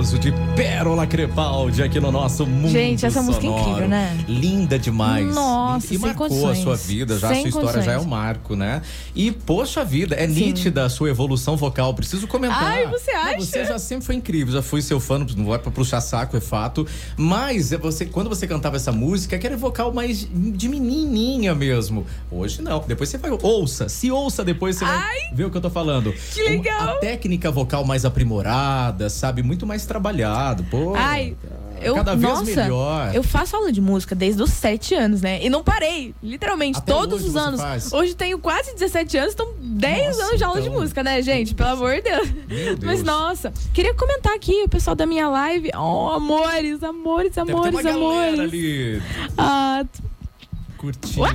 Poderoso 0.00 0.18
de 0.18 0.32
Pérola 0.56 1.06
Crepaldi 1.06 1.82
aqui 1.82 2.00
no 2.00 2.10
nosso 2.10 2.46
mundo 2.46 2.70
Gente, 2.70 3.04
essa 3.04 3.22
música 3.22 3.44
é 3.44 3.48
sonoro. 3.48 3.68
incrível, 3.68 3.88
né? 3.88 4.24
Linda 4.26 4.78
demais. 4.78 5.34
Nossa, 5.34 5.92
e 5.94 5.98
marcou 5.98 6.28
condições. 6.28 6.58
a 6.58 6.62
sua 6.62 6.76
vida, 6.76 7.18
já 7.18 7.30
a 7.30 7.34
Sem 7.34 7.50
sua 7.50 7.60
história 7.60 7.82
já 7.82 7.92
é 7.92 7.96
um 7.96 7.98
condições. 8.00 8.10
marco, 8.10 8.56
né? 8.56 8.82
E 9.14 9.30
poxa 9.30 9.84
vida, 9.84 10.14
é 10.14 10.26
nítida 10.26 10.84
a 10.84 10.88
sua 10.88 11.10
evolução 11.10 11.56
vocal. 11.56 11.92
Preciso 11.94 12.26
comentar. 12.26 12.62
Ai, 12.62 12.86
você 12.86 13.09
acha? 13.20 13.40
Você 13.40 13.64
já 13.64 13.78
sempre 13.78 14.06
foi 14.06 14.14
incrível, 14.14 14.52
já 14.54 14.62
fui 14.62 14.82
seu 14.82 14.98
fã, 15.00 15.18
não 15.18 15.46
vai 15.46 15.58
pra 15.58 15.70
puxar 15.70 16.00
saco, 16.00 16.36
é 16.36 16.40
fato. 16.40 16.86
Mas 17.16 17.72
é 17.72 17.78
você, 17.78 18.06
quando 18.06 18.28
você 18.28 18.46
cantava 18.46 18.76
essa 18.76 18.92
música, 18.92 19.36
aquele 19.36 19.56
vocal 19.56 19.92
mais 19.92 20.26
de 20.32 20.68
menininha 20.68 21.54
mesmo. 21.54 22.06
Hoje 22.30 22.62
não. 22.62 22.80
Depois 22.86 23.08
você 23.08 23.18
vai 23.18 23.30
ouça, 23.42 23.88
se 23.88 24.10
ouça 24.10 24.44
depois 24.44 24.76
você 24.76 24.84
Ai, 24.84 24.98
vai 25.28 25.34
ver 25.34 25.44
o 25.44 25.50
que 25.50 25.56
eu 25.56 25.60
tô 25.60 25.70
falando. 25.70 26.12
que 26.12 26.42
legal. 26.42 26.96
A 26.96 26.98
técnica 26.98 27.50
vocal 27.50 27.84
mais 27.84 28.04
aprimorada, 28.04 29.08
sabe? 29.08 29.42
Muito 29.42 29.66
mais 29.66 29.86
trabalhado. 29.86 30.64
Pô, 30.64 30.94
Ai, 30.94 31.36
eu, 31.82 31.94
cada 31.94 32.14
vez 32.14 32.22
nossa, 32.32 32.44
melhor. 32.62 33.14
eu 33.14 33.22
faço 33.22 33.56
aula 33.56 33.70
de 33.72 33.80
música 33.80 34.14
desde 34.14 34.42
os 34.42 34.50
7 34.50 34.94
anos, 34.94 35.20
né? 35.22 35.42
E 35.44 35.48
não 35.50 35.62
parei, 35.62 36.14
literalmente, 36.22 36.78
Até 36.78 36.92
todos 36.92 37.24
os 37.24 37.36
anos. 37.36 37.60
faz? 37.60 37.92
Hoje 37.92 38.14
tenho 38.14 38.38
quase 38.38 38.72
17 38.74 39.16
anos, 39.18 39.34
então 39.34 39.48
10 39.60 40.06
Nossa, 40.06 40.22
anos 40.28 40.38
de 40.38 40.44
aula 40.44 40.60
de 40.60 40.68
então. 40.68 40.80
música, 40.80 41.02
né, 41.02 41.22
gente? 41.22 41.54
Pelo 41.54 41.70
amor 41.70 41.94
de 41.96 42.02
Deus. 42.02 42.28
Deus. 42.28 42.78
Mas 42.82 43.02
nossa, 43.02 43.52
queria 43.72 43.94
comentar 43.94 44.34
aqui 44.34 44.62
o 44.64 44.68
pessoal 44.68 44.94
da 44.96 45.06
minha 45.06 45.28
live. 45.28 45.70
Oh, 45.74 46.10
amores, 46.14 46.82
amores, 46.82 47.36
amores, 47.38 47.86
amores. 47.86 48.40
ali 48.40 49.02
Ah, 49.36 49.84
curtindo 50.76 51.20
Ué? 51.22 51.30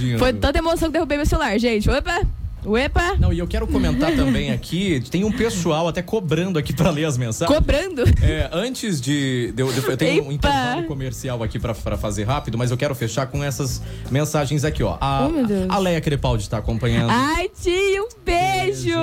e 0.00 0.18
foi 0.18 0.32
tanta 0.32 0.58
emoção 0.58 0.88
que 0.88 0.92
derrubei 0.92 1.16
meu 1.16 1.26
celular, 1.26 1.58
gente. 1.58 1.88
Opa! 1.88 2.20
Opa! 2.64 3.16
Não, 3.18 3.32
e 3.32 3.38
eu 3.38 3.46
quero 3.46 3.66
comentar 3.66 4.12
também 4.16 4.50
aqui, 4.52 5.02
tem 5.10 5.24
um 5.24 5.32
pessoal 5.32 5.88
até 5.88 6.00
cobrando 6.02 6.58
aqui 6.58 6.72
pra 6.72 6.90
ler 6.90 7.04
as 7.06 7.18
mensagens. 7.18 7.56
Cobrando. 7.56 8.02
É, 8.22 8.48
antes 8.52 9.00
de, 9.00 9.52
de, 9.52 9.62
eu- 9.62 9.72
de- 9.72 9.82
Eu 9.86 9.96
tenho 9.96 10.22
um 10.22 10.26
Epa! 10.26 10.34
intervalo 10.34 10.84
comercial 10.84 11.42
aqui 11.42 11.58
pra, 11.58 11.74
pra 11.74 11.96
fazer 11.96 12.24
rápido, 12.24 12.56
mas 12.56 12.70
eu 12.70 12.76
quero 12.76 12.94
fechar 12.94 13.26
com 13.26 13.42
essas 13.42 13.82
mensagens 14.10 14.64
aqui, 14.64 14.82
ó. 14.82 14.96
A, 15.00 15.28
Oh, 15.28 15.72
a 15.72 15.78
Leia 15.78 16.00
Crepaldi 16.00 16.48
tá 16.48 16.58
acompanhando. 16.58 17.10
Ai, 17.10 17.48
tia, 17.48 18.02
um 18.02 18.08
beijo! 18.24 18.98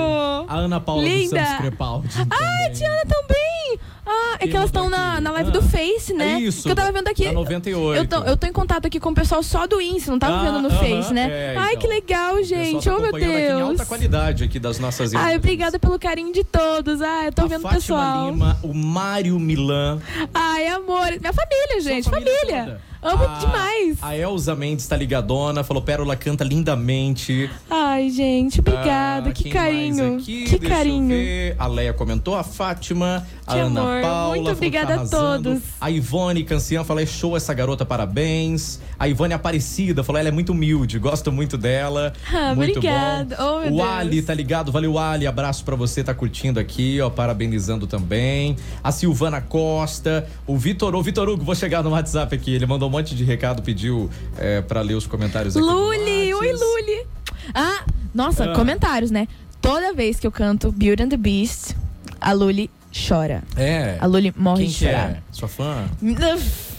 A 0.48 0.54
Ana 0.56 0.80
Paula 0.80 1.02
Linda. 1.02 1.20
dos 1.20 1.30
Santos 1.48 1.56
Crepaldi. 1.58 2.08
Ai, 2.18 2.26
também. 2.26 2.72
Tiana 2.72 3.02
também! 3.06 3.78
Ah, 4.12 4.36
é 4.40 4.48
que 4.48 4.56
elas 4.56 4.68
estão 4.68 4.90
na, 4.90 5.20
na 5.20 5.30
live 5.32 5.50
Ah, 5.50 5.52
do 5.52 5.62
Face, 5.62 6.12
né? 6.12 6.34
é 6.34 6.40
isso, 6.40 6.64
Que 6.64 6.70
eu 6.70 6.74
tava 6.74 6.90
vendo 6.90 7.06
aqui. 7.08 7.24
da 7.26 7.32
98. 7.32 7.98
Eu 8.02 8.06
tô, 8.08 8.16
eu 8.28 8.36
tô 8.36 8.46
em 8.46 8.52
contato 8.52 8.86
aqui 8.86 8.98
com 8.98 9.10
o 9.10 9.14
pessoal 9.14 9.42
só 9.42 9.66
do 9.66 9.80
Insta, 9.80 10.10
não 10.10 10.18
tava 10.18 10.36
Ah, 10.38 10.44
vendo 10.50 10.62
no 10.62 10.68
aham, 10.68 10.78
Face, 10.78 11.12
né? 11.14 11.28
é, 11.30 11.54
Ai, 11.56 11.68
então. 11.74 11.80
que 11.80 11.86
legal, 11.86 12.42
gente. 12.42 12.84
tá 12.84 12.96
oh, 12.96 13.00
meu 13.00 13.08
acompanhando 13.10 13.34
aqui 13.36 13.46
em 13.46 13.60
alta 13.60 13.74
Deus. 13.76 13.88
qualidade 13.88 14.44
aqui 14.44 14.58
das 14.58 14.78
nossas 14.78 15.14
Ai, 15.14 15.36
obrigada 15.36 15.78
pelo 15.78 15.98
carinho 15.98 16.32
de 16.32 16.42
todos. 16.44 17.00
Ai, 17.00 17.28
eu 17.28 17.32
tô 17.32 17.42
a 17.42 17.46
vendo 17.46 17.66
o 17.66 17.70
pessoal. 17.70 18.30
Lima, 18.30 18.58
o 18.62 18.74
Mário 18.74 19.38
Milan. 19.38 20.00
Ai, 20.34 20.66
amor. 20.68 21.06
Minha 21.20 21.32
família, 21.32 21.80
gente. 21.80 22.04
Sua 22.04 22.12
Família. 22.14 22.34
família. 22.40 22.80
Amo 23.02 23.24
A- 23.24 23.38
demais. 23.38 23.98
A 24.02 24.14
Elza 24.14 24.54
Mendes 24.54 24.86
tá 24.86 24.94
ligadona, 24.94 25.64
falou 25.64 25.82
Pérola 25.82 26.14
canta 26.16 26.44
lindamente. 26.44 27.50
Ai, 27.70 28.10
gente, 28.10 28.60
obrigada. 28.60 29.30
Ah, 29.30 29.32
que 29.32 29.48
carinho. 29.48 30.18
Que 30.20 30.44
Deixa 30.58 30.74
carinho. 30.74 31.16
A 31.58 31.66
Leia 31.66 31.94
comentou, 31.94 32.36
a 32.36 32.42
Fátima, 32.42 33.26
a 33.46 33.52
Que 33.54 33.58
Ana 33.60 33.80
amor. 33.80 33.99
Paula. 34.02 34.34
Muito 34.36 34.46
que 34.46 34.52
obrigada 34.52 34.94
tá 34.96 35.02
a 35.02 35.06
todos. 35.08 35.60
A 35.80 35.90
Ivone 35.90 36.44
Cancian 36.44 36.84
falou: 36.84 37.02
é 37.02 37.06
show 37.06 37.36
essa 37.36 37.52
garota, 37.54 37.84
parabéns. 37.84 38.80
A 38.98 39.08
Ivone 39.08 39.34
Aparecida 39.34 40.02
falou: 40.04 40.18
ela 40.18 40.28
é 40.28 40.32
muito 40.32 40.52
humilde, 40.52 40.98
gosto 40.98 41.30
muito 41.32 41.56
dela. 41.56 42.12
Ah, 42.32 42.54
muito 42.54 42.78
obrigada. 42.78 43.36
bom. 43.36 43.42
Oh, 43.42 43.60
meu 43.60 43.72
o 43.72 43.76
Deus. 43.76 43.88
Ali 43.88 44.22
tá 44.22 44.32
ligado, 44.34 44.70
valeu, 44.72 44.98
Ali. 44.98 45.26
Abraço 45.26 45.64
pra 45.64 45.74
você, 45.76 46.02
tá 46.02 46.14
curtindo 46.14 46.58
aqui, 46.60 47.00
ó, 47.00 47.10
parabenizando 47.10 47.86
também. 47.86 48.56
A 48.82 48.90
Silvana 48.92 49.40
Costa, 49.40 50.26
o 50.46 50.56
Vitor, 50.56 50.94
o 50.94 51.02
Vitor 51.02 51.28
Hugo, 51.28 51.44
vou 51.44 51.54
chegar 51.54 51.82
no 51.82 51.90
WhatsApp 51.90 52.34
aqui. 52.34 52.54
Ele 52.54 52.66
mandou 52.66 52.88
um 52.88 52.92
monte 52.92 53.14
de 53.14 53.24
recado, 53.24 53.62
pediu 53.62 54.08
é, 54.38 54.60
pra 54.62 54.80
ler 54.80 54.94
os 54.94 55.06
comentários 55.06 55.56
aqui. 55.56 55.64
Luli, 55.66 56.32
oi. 56.34 56.52
Luli. 56.52 57.06
Ah, 57.54 57.84
nossa, 58.14 58.44
Ah. 58.44 58.54
comentários, 58.54 59.10
né? 59.10 59.26
Toda 59.60 59.92
vez 59.92 60.18
que 60.18 60.26
eu 60.26 60.32
canto 60.32 60.72
Beauty 60.72 61.02
and 61.02 61.08
the 61.10 61.16
Beast, 61.16 61.74
a 62.20 62.32
Luli 62.32 62.70
chora. 62.92 63.42
É. 63.56 63.96
A 64.00 64.06
Luli 64.06 64.32
morre 64.36 64.62
Quem 64.62 64.70
de 64.70 64.78
que 64.78 64.84
chorar. 64.84 65.10
é? 65.10 65.22
Sua 65.32 65.48
fã? 65.48 65.88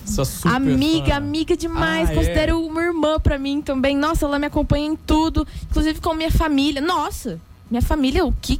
Sua 0.05 0.25
super 0.25 0.55
amiga, 0.55 1.07
fã. 1.11 1.15
amiga 1.15 1.55
demais. 1.57 2.09
Ah, 2.09 2.13
é? 2.13 2.15
Considero 2.15 2.65
uma 2.65 2.81
irmã 2.81 3.19
pra 3.19 3.37
mim 3.37 3.61
também. 3.61 3.95
Nossa, 3.95 4.25
ela 4.25 4.37
me 4.39 4.47
acompanha 4.47 4.87
em 4.87 4.95
tudo, 4.95 5.47
inclusive 5.69 5.99
com 6.01 6.13
minha 6.13 6.31
família. 6.31 6.81
Nossa, 6.81 7.39
minha 7.69 7.81
família, 7.81 8.25
o 8.25 8.33
que 8.41 8.59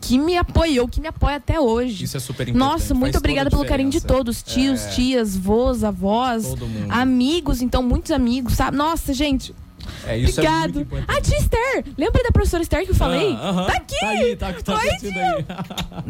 que 0.00 0.18
me 0.18 0.36
apoiou, 0.36 0.86
que 0.86 1.00
me 1.00 1.08
apoia 1.08 1.36
até 1.36 1.58
hoje. 1.58 2.04
Isso 2.04 2.14
é 2.18 2.20
super 2.20 2.46
importante. 2.46 2.58
Nossa, 2.58 2.92
muito 2.92 3.14
faz 3.14 3.20
obrigada 3.22 3.48
pelo 3.48 3.64
carinho 3.64 3.88
de 3.88 4.02
todos, 4.02 4.42
tios, 4.42 4.84
É. 4.84 4.88
tias, 4.90 5.34
vós, 5.34 5.82
avós, 5.82 6.44
Todo 6.48 6.66
mundo. 6.66 6.92
amigos, 6.92 7.62
então 7.62 7.82
muitos 7.82 8.10
amigos, 8.12 8.52
sabe? 8.52 8.76
Nossa, 8.76 9.14
gente, 9.14 9.54
É, 10.06 10.16
isso 10.18 10.40
é 10.40 10.44
obrigado. 10.44 10.74
muito 10.74 10.80
importante. 10.80 11.18
a 11.18 11.20
tia 11.20 11.38
Esther, 11.38 11.84
lembra 11.96 12.22
da 12.22 12.30
professora 12.30 12.62
Esther 12.62 12.84
que 12.84 12.90
eu 12.90 12.94
falei? 12.94 13.36
Ah, 13.40 13.48
aham. 13.50 13.64
Tá 13.66 13.72
aqui. 13.74 13.94
Tá 14.00 14.08
aí, 14.08 14.36
tá, 14.36 14.52
tá 14.52 14.74
Oi, 14.74 14.96
tia. 14.98 15.10
aí. 15.22 15.44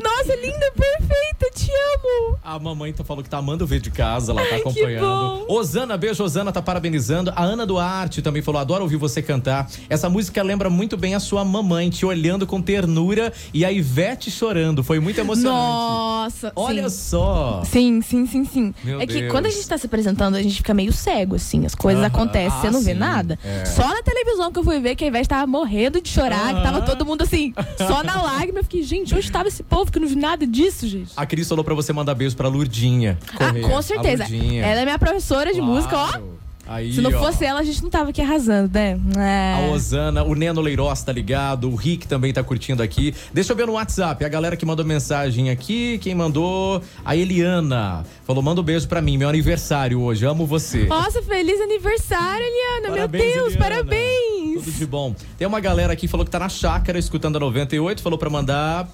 Nossa, 0.02 0.36
linda, 0.36 0.72
perfeita, 0.74 1.50
te 1.54 1.70
amo. 1.70 2.38
A 2.42 2.58
mamãe 2.58 2.92
tá 2.92 3.04
falou 3.04 3.22
que 3.22 3.30
tá 3.30 3.38
amando 3.38 3.66
ver 3.66 3.80
de 3.80 3.90
casa, 3.90 4.32
ela 4.32 4.42
tá 4.42 4.48
que 4.48 4.54
acompanhando. 4.56 5.46
Osana, 5.48 5.96
beijo, 5.96 6.22
Osana, 6.24 6.52
tá 6.52 6.60
parabenizando. 6.62 7.32
A 7.36 7.42
Ana 7.42 7.64
Duarte 7.66 8.22
também 8.22 8.42
falou: 8.42 8.60
adoro 8.60 8.82
ouvir 8.82 8.96
você 8.96 9.22
cantar. 9.22 9.68
Essa 9.88 10.08
música 10.08 10.42
lembra 10.42 10.68
muito 10.70 10.96
bem 10.96 11.14
a 11.14 11.20
sua 11.20 11.44
mamãe, 11.44 11.90
te 11.90 12.04
olhando 12.06 12.46
com 12.46 12.60
ternura 12.60 13.32
e 13.52 13.64
a 13.64 13.70
Ivete 13.72 14.30
chorando. 14.30 14.82
Foi 14.82 14.98
muito 15.00 15.18
emocionante. 15.20 15.54
Nossa, 15.58 16.52
Olha 16.56 16.88
sim. 16.88 16.96
só. 17.10 17.62
Sim, 17.64 18.00
sim, 18.02 18.26
sim, 18.26 18.44
sim. 18.44 18.74
Meu 18.82 19.00
é 19.00 19.06
que 19.06 19.20
Deus. 19.20 19.30
quando 19.32 19.46
a 19.46 19.50
gente 19.50 19.66
tá 19.68 19.76
se 19.78 19.86
apresentando, 19.86 20.34
a 20.36 20.42
gente 20.42 20.56
fica 20.56 20.74
meio 20.74 20.92
cego, 20.92 21.36
assim. 21.36 21.64
As 21.66 21.74
coisas 21.74 22.02
Aham. 22.02 22.08
acontecem, 22.08 22.58
Ah, 22.58 22.60
você 22.60 22.70
não 22.70 22.82
vê 22.82 22.92
sim. 22.92 22.98
nada. 22.98 23.38
É. 23.44 23.63
Só 23.64 23.88
na 23.88 24.02
televisão 24.02 24.52
que 24.52 24.58
eu 24.58 24.64
fui 24.64 24.78
ver 24.80 24.94
que 24.94 25.04
a 25.04 25.06
Ivete 25.08 25.28
tava 25.28 25.46
morrendo 25.46 26.00
de 26.00 26.08
chorar, 26.08 26.54
que 26.54 26.62
tava 26.62 26.82
todo 26.82 27.04
mundo 27.04 27.22
assim, 27.22 27.52
só 27.78 28.02
na 28.02 28.20
lágrima. 28.22 28.60
Eu 28.60 28.64
fiquei, 28.64 28.82
gente, 28.82 29.14
onde 29.14 29.30
tava 29.32 29.48
esse 29.48 29.62
povo 29.62 29.90
que 29.90 29.98
eu 29.98 30.02
não 30.02 30.08
vi 30.08 30.16
nada 30.16 30.46
disso, 30.46 30.86
gente? 30.86 31.12
A 31.16 31.24
Cris 31.26 31.48
falou 31.48 31.64
pra 31.64 31.74
você 31.74 31.92
mandar 31.92 32.14
beijo 32.14 32.36
pra 32.36 32.48
Lurdinha. 32.48 33.18
Ah, 33.34 33.46
Correia. 33.46 33.68
com 33.68 33.82
certeza. 33.82 34.24
Ela 34.24 34.80
é 34.80 34.84
minha 34.84 34.98
professora 34.98 35.52
de 35.52 35.58
Claro. 35.60 35.72
música, 35.72 35.96
ó. 35.96 36.43
Aí, 36.66 36.94
Se 36.94 37.00
não 37.02 37.10
ó. 37.10 37.18
fosse 37.18 37.44
ela, 37.44 37.60
a 37.60 37.62
gente 37.62 37.82
não 37.82 37.90
tava 37.90 38.10
aqui 38.10 38.22
arrasando, 38.22 38.70
né? 38.74 38.98
A 39.16 39.60
É. 39.60 39.70
Osana, 39.70 40.22
o 40.24 40.34
Neno 40.34 40.60
Leiroz 40.62 41.02
tá 41.02 41.12
ligado, 41.12 41.70
o 41.70 41.74
Rick 41.74 42.08
também 42.08 42.32
tá 42.32 42.42
curtindo 42.42 42.82
aqui. 42.82 43.14
Deixa 43.34 43.52
eu 43.52 43.56
ver 43.56 43.66
no 43.66 43.74
WhatsApp, 43.74 44.24
a 44.24 44.28
galera 44.28 44.56
que 44.56 44.64
mandou 44.64 44.84
mensagem 44.84 45.50
aqui, 45.50 45.98
quem 45.98 46.14
mandou? 46.14 46.80
A 47.04 47.14
Eliana. 47.14 48.04
Falou, 48.26 48.42
manda 48.42 48.60
um 48.60 48.64
beijo 48.64 48.88
pra 48.88 49.02
mim, 49.02 49.18
meu 49.18 49.28
aniversário 49.28 50.00
hoje, 50.00 50.24
amo 50.24 50.46
você. 50.46 50.86
Nossa, 50.86 51.22
feliz 51.22 51.60
aniversário, 51.60 52.44
Eliana. 52.46 52.88
Parabéns, 52.96 53.24
Meu 53.24 53.34
Deus, 53.34 53.54
Eliana. 53.54 53.58
parabéns. 53.76 54.64
Tudo 54.64 54.72
de 54.72 54.86
bom. 54.86 55.14
Tem 55.36 55.46
uma 55.46 55.60
galera 55.60 55.92
aqui 55.92 56.02
que 56.02 56.08
falou 56.08 56.24
que 56.24 56.30
tá 56.30 56.38
na 56.38 56.48
chácara 56.48 56.98
escutando 56.98 57.36
a 57.36 57.40
98, 57.40 58.02
falou 58.02 58.18
pra 58.18 58.30
mandar. 58.30 58.88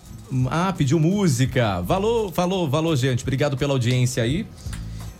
Ah, 0.51 0.73
pediu 0.77 0.99
música. 1.01 1.81
Valor, 1.83 2.33
falou, 2.33 2.68
valor, 2.68 2.95
gente. 2.97 3.23
Obrigado 3.23 3.57
pela 3.57 3.73
audiência 3.73 4.23
aí. 4.23 4.47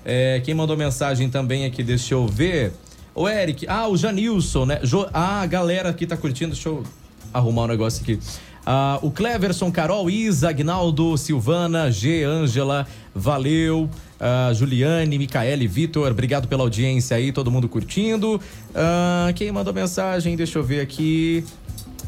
É, 0.05 0.41
quem 0.45 0.55
mandou 0.55 0.77
mensagem 0.77 1.29
também 1.29 1.65
aqui, 1.65 1.83
deixa 1.83 2.15
eu 2.15 2.27
ver. 2.27 2.73
O 3.15 3.29
Eric, 3.29 3.67
ah, 3.69 3.89
o 3.89 3.97
Janilson, 3.97 4.65
né? 4.67 4.81
Jo- 4.83 5.09
ah, 5.13 5.43
a 5.43 5.47
galera 5.47 5.91
aqui 5.91 6.07
tá 6.07 6.17
curtindo, 6.17 6.53
deixa 6.53 6.69
eu 6.69 6.83
arrumar 7.35 7.65
um 7.65 7.67
negócio 7.69 8.03
aqui. 8.03 8.19
Ah, 8.65 8.99
o 9.03 9.11
Cleverson, 9.11 9.71
Carol, 9.71 10.09
Isa, 10.11 10.51
Agnaldo, 10.51 11.17
Silvana, 11.19 11.91
G, 11.91 12.23
Ângela, 12.25 12.87
valeu. 13.15 13.89
Ah, 14.19 14.53
Juliane, 14.55 15.19
Micaele, 15.19 15.67
Vitor, 15.67 16.11
obrigado 16.11 16.47
pela 16.47 16.63
audiência 16.63 17.17
aí, 17.17 17.33
todo 17.33 17.51
mundo 17.51 17.69
curtindo. 17.69 18.41
Ah, 18.75 19.33
quem 19.35 19.51
mandou 19.51 19.73
mensagem? 19.75 20.37
Deixa 20.37 20.59
eu 20.59 20.63
ver 20.63 20.81
aqui. 20.81 21.45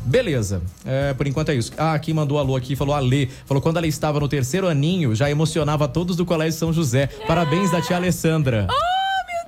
Beleza, 0.04 0.62
é, 0.84 1.14
por 1.14 1.26
enquanto 1.26 1.50
é 1.50 1.54
isso. 1.54 1.72
Ah, 1.76 1.98
quem 1.98 2.12
mandou 2.12 2.38
alô 2.38 2.56
aqui 2.56 2.74
falou 2.76 2.94
Alê. 2.94 3.28
Falou 3.46 3.60
quando 3.62 3.76
ela 3.76 3.86
estava 3.86 4.18
no 4.20 4.28
terceiro 4.28 4.66
aninho, 4.68 5.14
já 5.14 5.30
emocionava 5.30 5.86
todos 5.88 6.16
do 6.16 6.24
Colégio 6.26 6.58
São 6.58 6.72
José. 6.72 7.06
Parabéns 7.26 7.70
da 7.70 7.80
tia 7.80 7.96
Alessandra. 7.96 8.66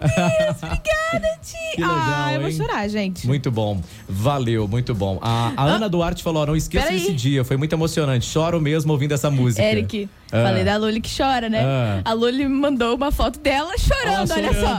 Obrigada, 0.01 1.39
tia. 1.43 1.59
Que 1.75 1.81
legal, 1.81 1.97
ah, 1.99 2.33
eu 2.35 2.41
vou 2.41 2.51
hein? 2.51 2.57
chorar, 2.57 2.89
gente. 2.89 3.27
Muito 3.27 3.51
bom, 3.51 3.81
valeu, 4.09 4.69
muito 4.69 4.95
bom. 4.95 5.19
A, 5.23 5.53
a 5.57 5.65
Ana 5.65 5.89
Duarte 5.89 6.23
falou: 6.23 6.43
ó, 6.43 6.47
não 6.47 6.57
esqueça 6.57 6.87
peraí. 6.87 7.01
desse 7.01 7.13
dia, 7.13 7.45
foi 7.45 7.57
muito 7.57 7.73
emocionante. 7.73 8.27
Choro 8.27 8.61
mesmo 8.61 8.93
ouvindo 8.93 9.13
essa 9.13 9.31
música. 9.31 9.63
Eric, 9.63 10.09
Ah. 10.31 10.43
falei 10.45 10.65
da 10.65 10.77
Luli 10.77 11.01
que 11.01 11.11
chora, 11.17 11.49
né? 11.49 11.63
Ah. 11.65 12.01
A 12.05 12.13
Luli 12.13 12.45
me 12.49 12.55
mandou 12.55 12.95
uma 12.97 13.11
foto 13.11 13.39
dela 13.41 13.73
chorando, 13.79 14.33
olha 14.33 14.53
só. 14.53 14.77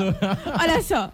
Olha 0.62 0.82
só. 0.84 1.12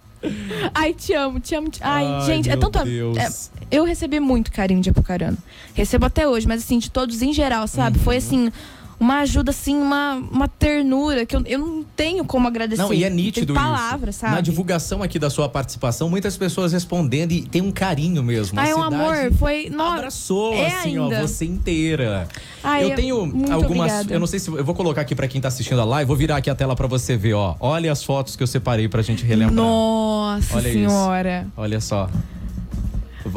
Ai, 0.76 0.93
te 0.93 1.14
amo, 1.14 1.39
te 1.39 1.55
amo. 1.55 1.70
Te... 1.70 1.80
Ai, 1.84 2.05
Ai, 2.05 2.26
gente, 2.28 2.49
é 2.49 2.55
meu 2.55 2.70
tanto. 2.70 2.86
Deus. 2.86 3.18
é, 3.18 3.28
eu 3.72 3.84
recebi 3.86 4.19
muito 4.19 4.51
carinho 4.51 4.82
de 4.82 4.89
Apucarana. 4.89 5.38
Recebo 5.74 6.05
até 6.05 6.28
hoje, 6.28 6.47
mas 6.47 6.63
assim, 6.63 6.78
de 6.80 6.91
todos 6.91 7.22
em 7.22 7.34
geral, 7.34 7.67
sabe? 7.67 7.97
Uhum. 7.97 8.03
Foi 8.03 8.17
assim. 8.17 8.51
Uma 8.99 9.22
ajuda, 9.22 9.49
assim, 9.49 9.76
uma, 9.76 10.13
uma 10.32 10.47
ternura 10.47 11.26
que 11.26 11.36
eu, 11.36 11.41
eu 11.47 11.57
não 11.57 11.84
tenho 11.95 12.24
como 12.24 12.47
agradecer. 12.47 12.84
Não, 12.84 12.93
e 12.93 13.03
é 13.03 13.09
nítido 13.09 13.51
tem 13.51 13.55
palavras, 13.63 14.13
isso. 14.13 14.22
sabe? 14.22 14.36
Na 14.36 14.41
divulgação 14.41 15.01
aqui 15.01 15.17
da 15.17 15.28
sua 15.28 15.49
participação, 15.49 16.07
muitas 16.07 16.38
pessoas 16.38 16.72
respondendo 16.72 17.32
e 17.32 17.41
tem 17.41 17.63
um 17.63 17.72
carinho 17.72 18.22
mesmo. 18.22 18.59
A 18.59 18.63
Ai, 18.63 18.76
um 18.76 18.84
amor, 18.84 19.34
foi. 19.39 19.72
No... 19.72 19.82
Abraçou, 19.82 20.53
É 20.53 20.67
assim, 20.67 20.99
ainda. 20.99 21.17
ó, 21.17 21.22
você 21.28 21.45
inteira. 21.45 22.28
Ai, 22.63 22.91
eu 22.91 22.95
tenho 22.95 23.26
muito 23.26 23.51
algumas. 23.51 23.91
obrigada. 23.91 24.13
Eu 24.13 24.19
não 24.19 24.28
sei 24.28 24.38
se. 24.38 24.49
Eu 24.51 24.63
vou 24.63 24.76
colocar 24.76 25.01
aqui 25.01 25.15
pra 25.15 25.28
quem 25.28 25.41
tá 25.41 25.47
assistindo 25.47 25.82
a 25.82 25.84
live, 25.84 26.07
vou 26.07 26.15
virar 26.15 26.38
aqui 26.38 26.51
a 26.51 26.53
tela 26.53 26.76
pra 26.76 26.86
você 26.86 27.17
ver, 27.17 27.34
ó. 27.34 27.55
Olha 27.59 27.91
as 27.91 28.03
fotos 28.03 28.36
que 28.36 28.43
eu 28.43 28.47
separei 28.47 28.88
pra 28.88 29.01
gente 29.01 29.26
relembrar. 29.26 29.55
Nossa 29.55 30.57
Olha 30.57 30.67
isso. 30.67 30.78
senhora. 30.78 31.47
Olha 31.57 31.82
só. 31.82 32.07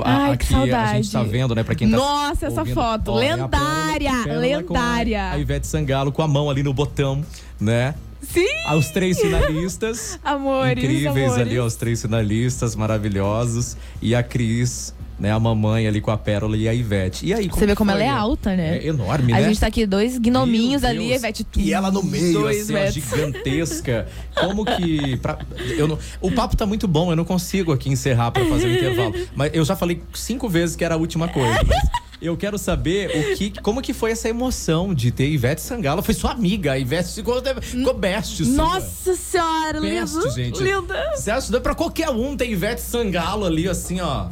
Ai, 0.05 0.33
aqui 0.33 0.55
a 0.73 0.95
gente 0.95 1.11
tá 1.13 1.23
vendo, 1.23 1.55
né, 1.55 1.63
pra 1.63 1.75
quem 1.75 1.91
tá 1.91 1.97
Nossa, 1.97 2.47
essa 2.47 2.65
foto. 2.65 3.13
Ó, 3.13 3.23
é 3.23 3.35
lendária, 3.37 4.11
com 4.25 4.31
a- 4.31 4.37
lendária. 4.37 5.31
A 5.33 5.39
Ivete 5.39 5.67
Sangalo 5.67 6.11
com 6.11 6.23
a 6.23 6.29
mão 6.29 6.49
ali 6.51 6.63
no 6.63 6.73
botão, 6.73 7.25
né? 7.61 7.95
Sim, 8.23 8.47
Os 8.77 8.89
três 8.91 9.21
finalistas. 9.21 10.19
amores. 10.25 10.83
incríveis 10.83 11.33
amores. 11.33 11.39
ali, 11.47 11.59
ó, 11.59 11.67
os 11.67 11.75
três 11.77 12.01
finalistas 12.01 12.75
maravilhosos. 12.75 13.77
E 14.01 14.15
a 14.15 14.23
Cris, 14.23 14.95
né, 15.19 15.31
a 15.31 15.39
mamãe 15.39 15.87
ali 15.87 16.01
com 16.01 16.11
a 16.11 16.17
Pérola 16.19 16.57
e 16.57 16.69
a 16.69 16.75
Ivete. 16.75 17.25
E 17.27 17.33
aí, 17.33 17.49
Você 17.49 17.67
vê 17.67 17.75
como 17.75 17.91
foi? 17.93 18.01
ela 18.03 18.11
é 18.11 18.15
alta, 18.17 18.55
né? 18.57 18.79
É 18.79 18.87
enorme, 18.89 19.33
A 19.33 19.37
né? 19.41 19.49
gente 19.49 19.61
tá 19.61 19.67
aqui, 19.69 19.87
dois 19.87 20.19
gnominhos 20.19 20.83
Meu 20.83 20.91
ali, 20.91 20.99
Deus. 21.09 21.13
a 21.25 21.29
Ivete. 21.29 21.47
E 21.57 21.73
ela 21.73 21.91
no 21.91 22.03
meio, 22.03 22.47
assim, 22.49 22.73
metros. 22.73 22.95
gigantesca. 22.95 24.07
Como 24.35 24.65
que. 24.65 25.17
pra- 25.19 25.39
eu 25.77 25.87
não- 25.89 25.99
o 26.21 26.31
papo 26.33 26.57
tá 26.57 26.67
muito 26.67 26.87
bom, 26.89 27.11
eu 27.13 27.17
não 27.17 27.25
consigo 27.25 27.73
aqui 27.73 27.89
encerrar 27.91 28.31
pra 28.31 28.45
fazer 28.47 28.67
o 28.67 28.73
intervalo. 28.75 29.15
Mas 29.35 29.51
eu 29.55 29.65
já 29.65 29.77
falei 29.77 30.03
cinco 30.13 30.49
vezes 30.49 30.75
que 30.77 30.85
era 30.85 30.95
a 30.95 30.99
última 30.99 31.29
coisa. 31.29 31.61
mas 31.65 31.79
eu 32.21 32.37
quero 32.37 32.57
saber 32.57 33.11
o 33.11 33.37
que, 33.37 33.51
como 33.61 33.83
que 33.83 33.93
foi 33.93 34.11
essa 34.13 34.29
emoção 34.29 34.95
de 34.95 35.11
ter 35.11 35.29
Ivete 35.29 35.61
Sangalo. 35.61 36.03
Foi 36.03 36.15
sua 36.15 36.31
amiga, 36.33 36.73
a 36.73 36.79
Ivete 36.79 37.13
ficou, 37.15 37.43
ficou 37.61 37.95
best. 37.95 38.45
sua. 38.45 38.55
Nossa 38.55 39.15
senhora, 39.15 39.81
Best, 39.81 40.15
lindo. 40.17 40.31
gente. 40.31 40.63
Linda. 40.63 41.13
Você 41.15 41.31
acha 41.31 41.53
que 41.53 41.61
pra 41.61 41.75
qualquer 41.75 42.09
um 42.11 42.37
ter 42.37 42.49
Ivete 42.51 42.81
Sangalo 42.81 43.45
ali, 43.45 43.69
assim, 43.69 44.01
ó. 44.01 44.27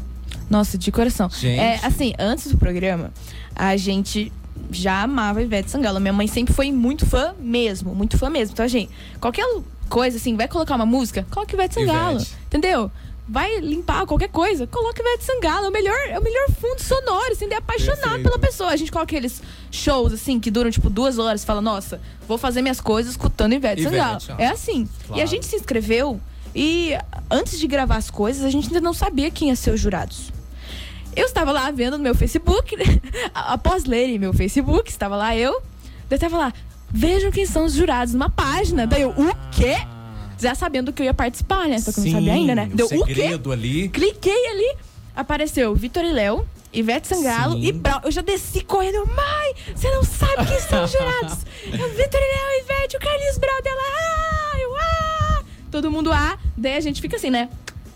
Nossa, 0.52 0.76
de 0.76 0.92
coração. 0.92 1.30
Gente. 1.30 1.58
É, 1.58 1.80
assim, 1.82 2.12
antes 2.18 2.48
do 2.52 2.58
programa, 2.58 3.10
a 3.56 3.74
gente 3.76 4.30
já 4.70 5.02
amava 5.02 5.38
a 5.38 5.42
Ivete 5.42 5.70
Sangalo. 5.70 5.98
Minha 5.98 6.12
mãe 6.12 6.26
sempre 6.26 6.52
foi 6.52 6.70
muito 6.70 7.06
fã 7.06 7.34
mesmo, 7.40 7.94
muito 7.94 8.18
fã 8.18 8.28
mesmo. 8.28 8.52
Então, 8.52 8.68
gente, 8.68 8.90
qualquer 9.18 9.46
coisa 9.88 10.18
assim, 10.18 10.36
vai 10.36 10.46
colocar 10.48 10.74
uma 10.76 10.84
música, 10.84 11.26
coloca 11.30 11.54
Ivete 11.54 11.74
Sangalo. 11.74 12.16
Ivete. 12.16 12.36
Entendeu? 12.48 12.90
Vai 13.26 13.60
limpar 13.60 14.04
qualquer 14.04 14.28
coisa, 14.28 14.66
coloca 14.66 15.00
Ivete 15.00 15.24
Sangalo. 15.24 15.64
É 15.64 15.68
o 15.70 15.72
melhor, 15.72 15.96
é 16.10 16.18
o 16.18 16.22
melhor 16.22 16.50
fundo 16.50 16.80
sonoro, 16.82 17.32
assim, 17.32 17.48
de 17.48 17.54
apaixonado 17.54 18.00
Perfeito. 18.02 18.22
pela 18.24 18.38
pessoa. 18.38 18.70
A 18.70 18.76
gente 18.76 18.92
coloca 18.92 19.10
aqueles 19.10 19.40
shows, 19.70 20.12
assim, 20.12 20.38
que 20.38 20.50
duram, 20.50 20.70
tipo, 20.70 20.90
duas 20.90 21.18
horas 21.18 21.42
e 21.42 21.46
fala, 21.46 21.62
nossa, 21.62 21.98
vou 22.28 22.36
fazer 22.36 22.60
minhas 22.60 22.80
coisas 22.80 23.12
escutando 23.12 23.54
Ivete, 23.54 23.80
Ivete, 23.80 23.96
Sangalo. 23.96 24.18
ó. 24.30 24.34
É 24.42 24.48
assim. 24.48 24.82
E 24.82 25.06
Claro. 25.06 25.22
a 25.22 25.26
gente 25.26 25.46
se 25.46 25.56
inscreveu 25.56 26.20
e 26.54 26.92
antes 27.30 27.58
de 27.58 27.66
gravar 27.66 27.96
as 27.96 28.10
coisas, 28.10 28.44
a 28.44 28.50
gente 28.50 28.66
ainda 28.66 28.80
não 28.82 28.92
sabia 28.92 29.30
quem 29.30 29.48
ia 29.48 29.56
ser 29.56 29.70
os 29.72 29.80
jurados. 29.80 30.30
Eu 31.14 31.26
estava 31.26 31.52
lá 31.52 31.70
vendo 31.70 31.98
no 31.98 32.02
meu 32.02 32.14
Facebook, 32.14 32.76
após 33.34 33.84
lerem 33.84 34.18
meu 34.18 34.32
Facebook, 34.32 34.90
estava 34.90 35.16
lá 35.16 35.36
eu, 35.36 35.60
daí 36.08 36.16
estava 36.16 36.38
lá, 36.38 36.52
vejam 36.90 37.30
quem 37.30 37.46
são 37.46 37.64
os 37.64 37.74
jurados 37.74 38.14
numa 38.14 38.30
página. 38.30 38.86
Daí 38.86 39.02
eu, 39.02 39.10
o 39.10 39.34
quê? 39.50 39.76
Já 40.38 40.54
sabendo 40.54 40.92
que 40.92 41.02
eu 41.02 41.06
ia 41.06 41.14
participar, 41.14 41.68
né? 41.68 41.78
Só 41.78 41.92
que 41.92 42.00
eu 42.00 42.04
não 42.04 42.12
sabia 42.12 42.32
ainda, 42.32 42.54
né? 42.54 42.68
o 42.72 42.76
Deu 42.76 42.86
o 42.86 43.04
quê? 43.04 43.38
ali. 43.52 43.88
Cliquei 43.90 44.46
ali, 44.48 44.76
apareceu 45.14 45.74
Vitor 45.74 46.04
e 46.04 46.12
Léo, 46.12 46.46
Ivete 46.72 47.06
Sangalo 47.06 47.54
Sim. 47.54 47.66
e 47.66 47.72
Brau. 47.72 48.00
Eu 48.04 48.10
já 48.10 48.22
desci 48.22 48.62
correndo, 48.64 49.06
mãe, 49.06 49.54
você 49.74 49.90
não 49.90 50.02
sabe 50.02 50.46
quem 50.46 50.60
são 50.60 50.84
os 50.84 50.90
jurados. 50.90 51.38
Eu, 51.66 51.88
Vitor 51.90 52.20
e 52.20 52.36
Léo, 52.36 52.64
Ivete, 52.64 52.96
o 52.96 53.00
Carlinhos 53.00 53.38
Brau 53.38 53.62
dela, 53.62 53.80
ah, 53.80 54.60
eu, 54.60 54.76
ah. 54.76 55.42
Todo 55.70 55.90
mundo 55.90 56.10
ah, 56.12 56.38
daí 56.56 56.76
a 56.76 56.80
gente 56.80 57.00
fica 57.00 57.16
assim, 57.16 57.30
né? 57.30 57.48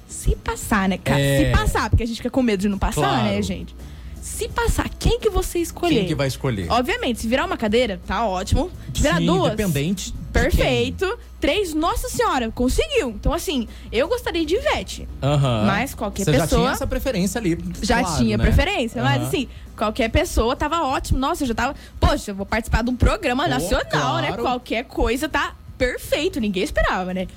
Se 0.06 0.34
passar, 0.36 0.88
né, 0.88 0.98
cara? 0.98 1.20
É. 1.20 1.46
Se 1.46 1.52
passar, 1.52 1.90
porque 1.90 2.02
a 2.02 2.06
gente 2.06 2.16
fica 2.16 2.30
com 2.30 2.42
medo 2.42 2.60
de 2.60 2.68
não 2.68 2.78
passar, 2.78 3.00
Claro. 3.02 3.24
né, 3.24 3.42
gente? 3.42 3.74
Se 4.20 4.48
passar, 4.48 4.88
quem 4.98 5.20
que 5.20 5.30
você 5.30 5.60
escolher? 5.60 5.94
Quem 5.94 6.06
que 6.06 6.14
vai 6.14 6.26
escolher? 6.26 6.66
Obviamente, 6.70 7.20
se 7.20 7.28
virar 7.28 7.44
uma 7.46 7.56
cadeira, 7.56 8.00
tá 8.06 8.26
ótimo. 8.26 8.70
Se 8.92 9.02
virar 9.02 9.18
Sim, 9.18 9.26
duas, 9.26 9.52
Independente. 9.52 10.10
de 10.12 10.18
perfeito. 10.32 11.18
Três, 11.40 11.72
nossa 11.74 12.08
senhora, 12.08 12.50
conseguiu. 12.50 13.10
Então, 13.10 13.32
assim, 13.32 13.68
eu 13.92 14.08
gostaria 14.08 14.44
de 14.44 14.56
Ivete. 14.56 15.08
quem. 15.22 15.64
Mas 15.66 15.94
qualquer 15.94 16.24
Você 16.24 16.32
já 16.32 16.40
pessoa- 16.40 16.60
tinha 16.62 16.72
essa 16.72 16.86
preferência 16.86 17.38
ali. 17.38 17.56
Já 17.80 18.00
claro, 18.02 18.16
tinha 18.18 18.36
né? 18.36 18.42
preferência, 18.44 19.02
mas 19.02 19.22
assim, 19.22 19.48
qualquer 19.76 20.10
pessoa 20.10 20.56
tava 20.56 20.82
ótimo. 20.82 21.18
Nossa, 21.20 21.44
eu 21.44 21.48
já 21.48 21.54
tava. 21.54 21.74
Poxa, 22.00 22.32
eu 22.32 22.34
vou 22.34 22.44
participar 22.46 22.82
de 22.82 22.90
um 22.90 22.96
programa 22.96 23.44
Pô, 23.44 23.50
nacional, 23.50 24.16
né? 24.16 24.28
claro. 24.28 24.42
Qualquer 24.42 24.84
coisa 24.84 25.28
tá 25.28 25.54
perfeito, 25.78 26.40
ninguém 26.40 26.62
esperava, 26.64 27.14
né? 27.14 27.28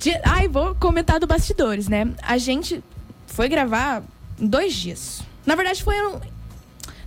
De- 0.00 0.20
Ai, 0.24 0.48
vou 0.48 0.74
comentar 0.74 1.20
do 1.20 1.26
bastidores, 1.26 1.88
né? 1.88 2.12
A 2.22 2.38
gente 2.38 2.82
foi 3.26 3.48
gravar 3.48 4.02
em 4.38 4.46
dois 4.46 4.74
dias. 4.74 5.22
Na 5.46 5.54
verdade, 5.54 5.82
foram. 5.82 6.20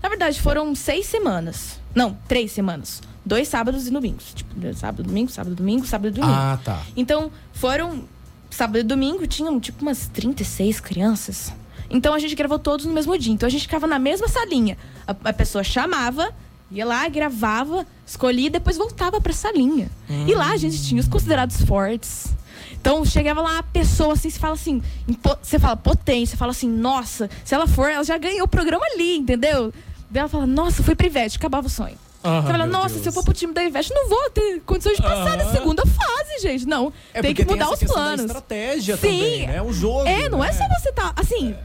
Na 0.01 0.09
verdade, 0.09 0.39
foram 0.41 0.73
seis 0.75 1.05
semanas. 1.05 1.79
Não, 1.95 2.17
três 2.27 2.51
semanas. 2.51 3.01
Dois 3.25 3.47
sábados 3.47 3.87
e 3.87 3.91
domingos. 3.91 4.33
Tipo, 4.33 4.53
sábado, 4.75 5.03
domingo, 5.03 5.31
sábado, 5.31 5.55
domingo, 5.55 5.85
sábado 5.87 6.09
e 6.09 6.11
domingo. 6.11 6.33
Ah, 6.33 6.59
tá. 6.63 6.81
Então, 6.95 7.31
foram. 7.53 8.03
Sábado 8.51 8.77
e 8.77 8.83
domingo 8.83 9.25
tinham 9.25 9.59
tipo 9.59 9.81
umas 9.81 10.07
36 10.09 10.79
crianças. 10.79 11.51
Então 11.89 12.13
a 12.13 12.19
gente 12.19 12.35
gravou 12.35 12.59
todos 12.59 12.85
no 12.85 12.93
mesmo 12.93 13.17
dia. 13.17 13.33
Então 13.33 13.47
a 13.47 13.49
gente 13.49 13.61
ficava 13.63 13.87
na 13.87 13.97
mesma 13.97 14.27
salinha. 14.27 14.77
A, 15.07 15.29
a 15.29 15.33
pessoa 15.33 15.63
chamava, 15.63 16.31
ia 16.69 16.85
lá, 16.85 17.07
gravava, 17.07 17.83
escolhia 18.05 18.47
e 18.47 18.49
depois 18.51 18.77
voltava 18.77 19.19
pra 19.19 19.33
salinha. 19.33 19.89
E 20.27 20.35
lá 20.35 20.51
a 20.51 20.57
gente 20.57 20.83
tinha 20.83 21.01
os 21.01 21.07
considerados 21.07 21.61
fortes. 21.63 22.27
Então 22.83 23.05
chegava 23.05 23.39
lá 23.41 23.59
a 23.59 23.63
pessoa 23.63 24.11
assim, 24.11 24.29
você 24.29 24.37
fala 24.37 24.55
assim, 24.55 24.81
você 25.41 25.57
fala 25.57 25.77
potência, 25.77 26.33
você 26.33 26.37
fala 26.37 26.51
assim, 26.51 26.67
nossa, 26.67 27.29
se 27.45 27.55
ela 27.55 27.65
for, 27.65 27.89
ela 27.89 28.03
já 28.03 28.17
ganhou 28.17 28.43
o 28.43 28.47
programa 28.47 28.83
ali, 28.93 29.15
entendeu? 29.19 29.73
Daí 30.11 30.19
ela 30.19 30.27
fala, 30.27 30.45
nossa, 30.45 30.83
fui 30.83 30.93
pra 30.93 31.07
Ivete, 31.07 31.37
acabava 31.37 31.65
o 31.65 31.69
sonho. 31.69 31.97
Ah, 32.21 32.41
Você 32.41 32.51
fala, 32.51 32.65
nossa, 32.67 32.89
Deus. 32.89 33.03
se 33.03 33.07
eu 33.07 33.13
for 33.13 33.23
pro 33.23 33.33
time 33.33 33.53
da 33.53 33.63
Ivete, 33.63 33.89
não 33.93 34.09
vou 34.09 34.29
ter 34.31 34.59
condições 34.65 34.97
de 34.97 35.01
passar 35.01 35.37
na 35.37 35.43
Aham. 35.45 35.51
segunda 35.53 35.83
fase, 35.85 36.41
gente. 36.41 36.65
Não, 36.65 36.91
É 37.13 37.21
tem 37.21 37.33
que 37.33 37.45
mudar 37.45 37.65
essa 37.71 37.73
os 37.73 37.79
da 37.79 37.87
planos. 37.87 38.25
estratégia 38.25 38.97
Sim. 38.97 39.01
também, 39.01 39.47
né? 39.47 39.55
É 39.55 39.61
um 39.63 39.71
jogo. 39.71 40.05
É, 40.05 40.27
não 40.27 40.43
é 40.43 40.47
né? 40.47 40.53
só 40.53 40.67
você 40.77 40.91
tá. 40.91 41.13
Assim, 41.15 41.55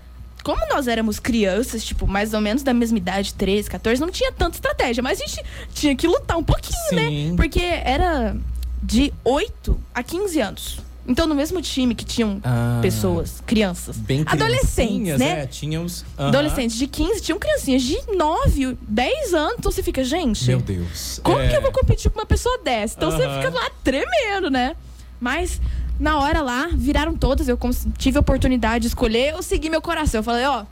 como 0.44 0.60
nós 0.68 0.86
éramos 0.86 1.18
crianças, 1.18 1.84
tipo, 1.84 2.06
mais 2.06 2.32
ou 2.32 2.40
menos 2.40 2.62
da 2.62 2.72
mesma 2.72 2.96
idade, 2.96 3.34
13, 3.34 3.68
14, 3.68 4.00
não 4.00 4.08
tinha 4.10 4.30
tanta 4.30 4.56
estratégia, 4.56 5.02
mas 5.02 5.20
a 5.20 5.26
gente 5.26 5.42
tinha 5.74 5.96
que 5.96 6.06
lutar 6.06 6.36
um 6.38 6.44
pouquinho, 6.44 6.78
Sim. 6.90 7.30
né? 7.30 7.36
Porque 7.36 7.60
era 7.60 8.36
de 8.80 9.12
8 9.24 9.80
a 9.92 10.00
15 10.04 10.40
anos. 10.40 10.78
Então, 11.08 11.26
no 11.26 11.34
mesmo 11.34 11.60
time 11.62 11.94
que 11.94 12.04
tinham 12.04 12.38
Ah. 12.44 12.78
pessoas, 12.82 13.42
crianças, 13.46 13.96
adolescentes, 14.26 15.18
né? 15.18 15.40
É, 15.42 15.46
tínhamos. 15.46 16.04
Aham. 16.18 16.28
Adolescentes 16.28 16.76
de 16.76 16.86
15, 16.86 17.22
tinham 17.22 17.38
criancinhas 17.38 17.82
de 17.82 17.96
9, 18.14 18.76
10 18.82 19.32
anos. 19.34 19.54
Então 19.58 19.72
você 19.72 19.82
fica, 19.82 20.04
gente. 20.04 20.46
Meu 20.46 20.60
Deus. 20.60 21.18
Como 21.24 21.40
É. 21.40 21.48
que 21.48 21.56
eu 21.56 21.62
vou 21.62 21.72
competir 21.72 22.10
com 22.10 22.18
uma 22.20 22.26
pessoa 22.26 22.58
dessa? 22.62 22.94
Então 22.96 23.10
você 23.10 23.22
Aham. 23.24 23.40
fica 23.42 23.54
lá 23.54 23.70
tremendo, 23.82 24.50
né? 24.50 24.76
Mas 25.18 25.60
na 25.98 26.18
hora 26.20 26.42
lá, 26.42 26.68
viraram 26.74 27.16
todas. 27.16 27.48
Eu 27.48 27.58
tive 27.96 28.18
a 28.18 28.20
oportunidade 28.20 28.82
de 28.82 28.88
escolher, 28.88 29.32
eu 29.32 29.42
segui 29.42 29.70
meu 29.70 29.80
coração. 29.80 30.20
Eu 30.20 30.24
falei, 30.24 30.44
ó, 30.44 30.64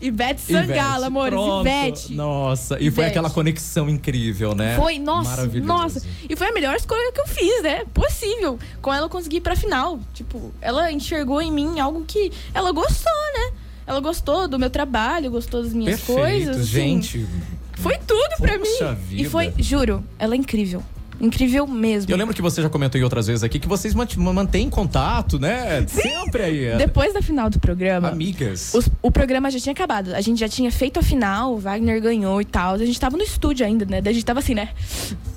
Ivete 0.00 0.40
Sangalo, 0.40 0.64
Ivete, 0.70 1.04
amores, 1.04 1.34
pronto. 1.34 1.60
Ivete. 1.68 2.14
Nossa, 2.14 2.74
e 2.76 2.78
foi 2.78 3.04
Ivete. 3.04 3.08
aquela 3.10 3.30
conexão 3.30 3.88
incrível, 3.88 4.54
né? 4.54 4.76
Foi, 4.76 4.98
nossa, 4.98 5.30
Maravilhoso. 5.30 5.66
nossa. 5.68 6.02
E 6.28 6.34
foi 6.34 6.48
a 6.48 6.52
melhor 6.52 6.74
escolha 6.76 7.12
que 7.12 7.20
eu 7.20 7.26
fiz, 7.26 7.62
né? 7.62 7.84
Possível. 7.92 8.58
Com 8.80 8.92
ela 8.92 9.06
eu 9.06 9.10
consegui 9.10 9.36
ir 9.36 9.40
pra 9.40 9.54
final. 9.54 10.00
Tipo, 10.14 10.52
ela 10.60 10.90
enxergou 10.90 11.42
em 11.42 11.52
mim 11.52 11.78
algo 11.80 12.04
que 12.06 12.32
ela 12.54 12.72
gostou, 12.72 13.12
né? 13.34 13.52
Ela 13.86 14.00
gostou 14.00 14.46
do 14.48 14.58
meu 14.58 14.70
trabalho, 14.70 15.30
gostou 15.30 15.62
das 15.62 15.72
minhas 15.74 16.00
Perfeito, 16.00 16.20
coisas. 16.20 16.56
assim. 16.58 16.64
gente. 16.66 17.26
Foi 17.74 17.96
tudo 17.98 18.36
pra 18.38 18.58
Poxa 18.58 18.90
mim. 18.92 18.96
vida. 18.96 19.22
E 19.22 19.24
foi, 19.24 19.52
juro, 19.58 20.04
ela 20.18 20.34
é 20.34 20.38
incrível. 20.38 20.82
Incrível 21.20 21.66
mesmo. 21.66 22.10
Eu 22.10 22.16
lembro 22.16 22.34
que 22.34 22.40
você 22.40 22.62
já 22.62 22.70
comentou 22.70 22.98
em 23.00 23.04
outras 23.04 23.26
vezes 23.26 23.42
aqui 23.42 23.58
que 23.58 23.68
vocês 23.68 23.94
mant- 23.94 24.16
mantêm 24.16 24.70
contato, 24.70 25.38
né? 25.38 25.84
Sempre 25.86 26.42
aí. 26.42 26.64
é. 26.64 26.76
Depois 26.78 27.12
da 27.12 27.20
final 27.20 27.50
do 27.50 27.60
programa, 27.60 28.08
Amigas. 28.08 28.72
os- 28.74 28.88
o 29.02 29.10
programa 29.10 29.50
já 29.50 29.60
tinha 29.60 29.72
acabado. 29.72 30.14
A 30.14 30.20
gente 30.20 30.38
já 30.40 30.48
tinha 30.48 30.72
feito 30.72 30.98
a 30.98 31.02
final, 31.02 31.54
o 31.54 31.58
Wagner 31.58 32.00
ganhou 32.00 32.40
e 32.40 32.44
tal. 32.44 32.74
A 32.74 32.78
gente 32.78 32.98
tava 32.98 33.16
no 33.16 33.22
estúdio 33.22 33.66
ainda, 33.66 33.84
né? 33.84 34.00
Daí 34.00 34.12
a 34.12 34.14
gente 34.14 34.24
tava 34.24 34.38
assim, 34.40 34.54
né? 34.54 34.70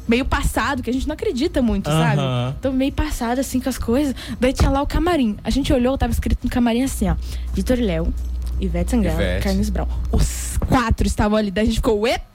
Meio 0.07 0.23
passado, 0.25 0.81
que 0.81 0.89
a 0.89 0.93
gente 0.93 1.07
não 1.07 1.13
acredita 1.13 1.61
muito, 1.61 1.89
Aham. 1.89 2.01
sabe? 2.15 2.55
Então 2.59 2.71
meio 2.73 2.91
passado, 2.93 3.39
assim, 3.39 3.59
com 3.59 3.69
as 3.69 3.77
coisas. 3.77 4.15
Daí 4.39 4.53
tinha 4.53 4.69
lá 4.69 4.81
o 4.81 4.87
camarim. 4.87 5.35
A 5.43 5.49
gente 5.49 5.71
olhou, 5.73 5.97
tava 5.97 6.13
escrito 6.13 6.39
no 6.43 6.49
camarim 6.49 6.83
assim, 6.83 7.09
ó. 7.09 7.15
Vitor 7.53 7.77
Léo, 7.77 8.13
Ivete 8.59 8.91
Sangalo, 8.91 9.15
Ivete. 9.15 9.43
Carlos 9.43 9.69
Brown. 9.69 9.87
Os 10.11 10.57
quatro 10.69 11.05
estavam 11.07 11.37
ali. 11.37 11.51
Daí 11.51 11.63
a 11.63 11.65
gente 11.65 11.75
ficou, 11.75 12.07
epa! 12.07 12.32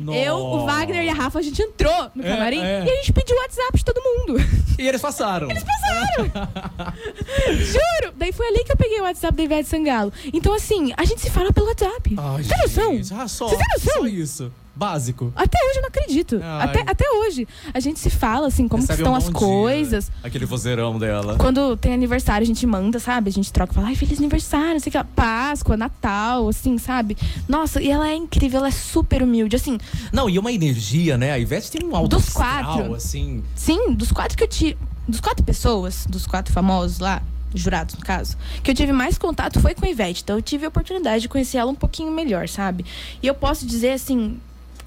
Nossa. 0.00 0.18
Eu, 0.18 0.34
o 0.36 0.66
Wagner 0.66 1.04
e 1.04 1.08
a 1.08 1.14
Rafa, 1.14 1.38
a 1.38 1.42
gente 1.42 1.60
entrou 1.60 2.10
no 2.14 2.24
É, 2.24 2.28
camarim 2.34 2.60
é. 2.62 2.84
e 2.86 2.90
a 2.90 2.94
gente 2.96 3.12
pediu 3.12 3.36
o 3.36 3.40
WhatsApp 3.40 3.78
de 3.78 3.84
todo 3.84 4.00
mundo. 4.02 4.38
E 4.78 4.86
eles 4.86 5.00
passaram. 5.00 5.48
Eles 5.50 5.64
Juro! 7.66 8.14
Daí 8.16 8.32
foi 8.32 8.46
ali 8.46 8.64
que 8.64 8.72
eu 8.72 8.76
peguei 8.76 9.00
o 9.00 9.04
WhatsApp 9.04 9.36
da 9.36 9.42
Ivete 9.42 9.68
Sangalo. 9.68 10.12
Então, 10.32 10.54
assim, 10.54 10.92
a 10.96 11.04
gente 11.04 11.20
se 11.20 11.30
fala 11.30 11.52
pelo 11.52 11.66
WhatsApp. 11.66 12.14
Ai, 12.16 12.42
Tem 12.44 12.58
noção? 12.58 13.18
Ah, 13.20 13.28
só, 13.28 13.48
Você 13.48 13.56
tem 13.56 13.66
noção? 13.74 14.02
só 14.02 14.06
isso. 14.06 14.52
Básico. 14.78 15.32
Até 15.34 15.58
hoje 15.66 15.78
eu 15.78 15.82
não 15.82 15.88
acredito. 15.88 16.40
Ai. 16.40 16.64
Até, 16.66 16.80
até 16.86 17.10
hoje. 17.10 17.48
A 17.74 17.80
gente 17.80 17.98
se 17.98 18.08
fala, 18.08 18.46
assim, 18.46 18.68
como 18.68 18.84
estão 18.84 19.12
um 19.12 19.14
as 19.16 19.24
dia, 19.24 19.32
coisas. 19.32 20.12
Aquele 20.22 20.46
vozeirão 20.46 20.96
dela. 21.00 21.34
Quando 21.36 21.76
tem 21.76 21.92
aniversário, 21.92 22.44
a 22.44 22.46
gente 22.46 22.64
manda, 22.64 23.00
sabe? 23.00 23.28
A 23.28 23.32
gente 23.32 23.52
troca, 23.52 23.72
fala, 23.72 23.88
ai, 23.88 23.96
feliz 23.96 24.18
aniversário, 24.18 24.74
não 24.74 24.78
sei 24.80 24.90
o 24.90 24.92
que. 24.92 25.04
Páscoa, 25.16 25.76
Natal, 25.76 26.48
assim, 26.48 26.78
sabe? 26.78 27.16
Nossa, 27.48 27.82
e 27.82 27.90
ela 27.90 28.08
é 28.08 28.14
incrível, 28.14 28.58
ela 28.58 28.68
é 28.68 28.70
super 28.70 29.20
humilde, 29.20 29.56
assim. 29.56 29.78
Não, 30.12 30.30
e 30.30 30.38
uma 30.38 30.52
energia, 30.52 31.18
né? 31.18 31.32
A 31.32 31.38
Ivete 31.40 31.72
tem 31.72 31.84
um 31.84 31.96
alto 31.96 32.16
Dos 32.16 32.28
astral, 32.28 32.76
quatro. 32.76 32.94
assim. 32.94 33.42
Sim, 33.56 33.92
dos 33.94 34.12
quatro 34.12 34.36
que 34.36 34.44
eu 34.44 34.48
tive. 34.48 34.78
Dos 35.08 35.18
quatro 35.20 35.42
pessoas, 35.44 36.06
dos 36.08 36.24
quatro 36.24 36.52
famosos 36.52 37.00
lá, 37.00 37.20
jurados 37.54 37.94
no 37.94 38.02
caso, 38.02 38.36
que 38.62 38.70
eu 38.70 38.74
tive 38.74 38.92
mais 38.92 39.16
contato 39.16 39.58
foi 39.58 39.74
com 39.74 39.84
a 39.84 39.88
Ivete. 39.88 40.22
Então 40.22 40.36
eu 40.36 40.42
tive 40.42 40.66
a 40.66 40.68
oportunidade 40.68 41.22
de 41.22 41.28
conhecer 41.28 41.56
ela 41.56 41.70
um 41.70 41.74
pouquinho 41.74 42.12
melhor, 42.12 42.46
sabe? 42.48 42.84
E 43.22 43.26
eu 43.26 43.34
posso 43.34 43.66
dizer 43.66 43.92
assim, 43.92 44.38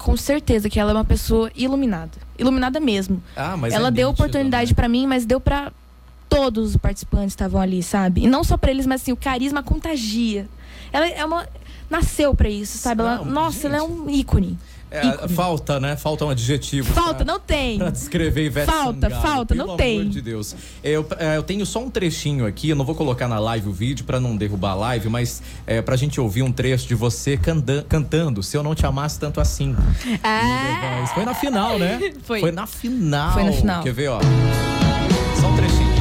com 0.02 0.16
certeza 0.16 0.68
que 0.68 0.80
ela 0.80 0.90
é 0.90 0.94
uma 0.94 1.04
pessoa 1.04 1.50
iluminada. 1.54 2.10
Iluminada 2.36 2.80
mesmo. 2.80 3.22
Ah, 3.36 3.56
mas 3.56 3.72
ela 3.72 3.88
é 3.88 3.90
deu 3.90 4.10
oportunidade 4.10 4.72
né? 4.72 4.74
pra 4.74 4.88
mim, 4.88 5.06
mas 5.06 5.24
deu 5.24 5.40
pra 5.40 5.72
todos 6.28 6.70
os 6.70 6.76
participantes 6.76 7.34
que 7.34 7.42
estavam 7.42 7.60
ali, 7.60 7.82
sabe? 7.82 8.24
E 8.24 8.26
não 8.26 8.42
só 8.42 8.56
pra 8.56 8.70
eles, 8.70 8.86
mas 8.86 9.02
assim, 9.02 9.12
o 9.12 9.16
carisma 9.16 9.62
contagia. 9.62 10.48
Ela 10.92 11.08
é 11.08 11.24
uma 11.24 11.46
nasceu 11.88 12.34
pra 12.34 12.48
isso, 12.48 12.78
sabe? 12.78 13.02
Ela, 13.02 13.18
Não, 13.18 13.26
nossa, 13.26 13.68
ela 13.68 13.76
é 13.76 13.80
gente. 13.80 13.90
um 13.92 14.10
ícone. 14.10 14.58
É, 14.92 15.28
falta, 15.28 15.80
né? 15.80 15.96
Falta 15.96 16.24
um 16.26 16.30
adjetivo. 16.30 16.92
Falta, 16.92 17.24
pra- 17.24 17.24
não 17.24 17.40
tem. 17.40 17.78
Pra 17.78 17.90
descrever 17.90 18.44
Ivete 18.44 18.66
Falta, 18.70 19.08
Sangalo, 19.08 19.22
falta, 19.22 19.54
pelo 19.54 19.68
não 19.68 19.76
tem. 19.76 20.00
amor 20.00 20.10
de 20.10 20.20
Deus. 20.20 20.54
Eu, 20.84 21.06
é, 21.18 21.36
eu 21.36 21.42
tenho 21.42 21.64
só 21.64 21.80
um 21.82 21.88
trechinho 21.90 22.44
aqui, 22.46 22.68
eu 22.70 22.76
não 22.76 22.84
vou 22.84 22.94
colocar 22.94 23.26
na 23.28 23.38
live 23.38 23.68
o 23.68 23.72
vídeo 23.72 24.04
pra 24.04 24.20
não 24.20 24.36
derrubar 24.36 24.72
a 24.72 24.74
live, 24.74 25.08
mas 25.08 25.42
é, 25.66 25.80
pra 25.80 25.96
gente 25.96 26.20
ouvir 26.20 26.42
um 26.42 26.52
trecho 26.52 26.86
de 26.86 26.94
você 26.94 27.36
canta- 27.36 27.84
cantando 27.88 28.42
Se 28.42 28.56
Eu 28.56 28.62
Não 28.62 28.74
Te 28.74 28.84
Amasse 28.86 29.18
Tanto 29.18 29.40
Assim. 29.40 29.74
Ah, 30.22 30.98
Mas 31.00 31.12
Foi 31.12 31.24
na 31.24 31.34
final, 31.34 31.78
né? 31.78 31.98
Foi. 32.24 32.52
na 32.52 32.66
final. 32.66 33.32
Foi 33.32 33.44
na 33.44 33.52
final. 33.52 33.82
Quer 33.82 33.92
ver, 33.94 34.08
ó? 34.08 34.20
Só 35.40 35.48
um 35.48 35.56
trechinho. 35.56 35.92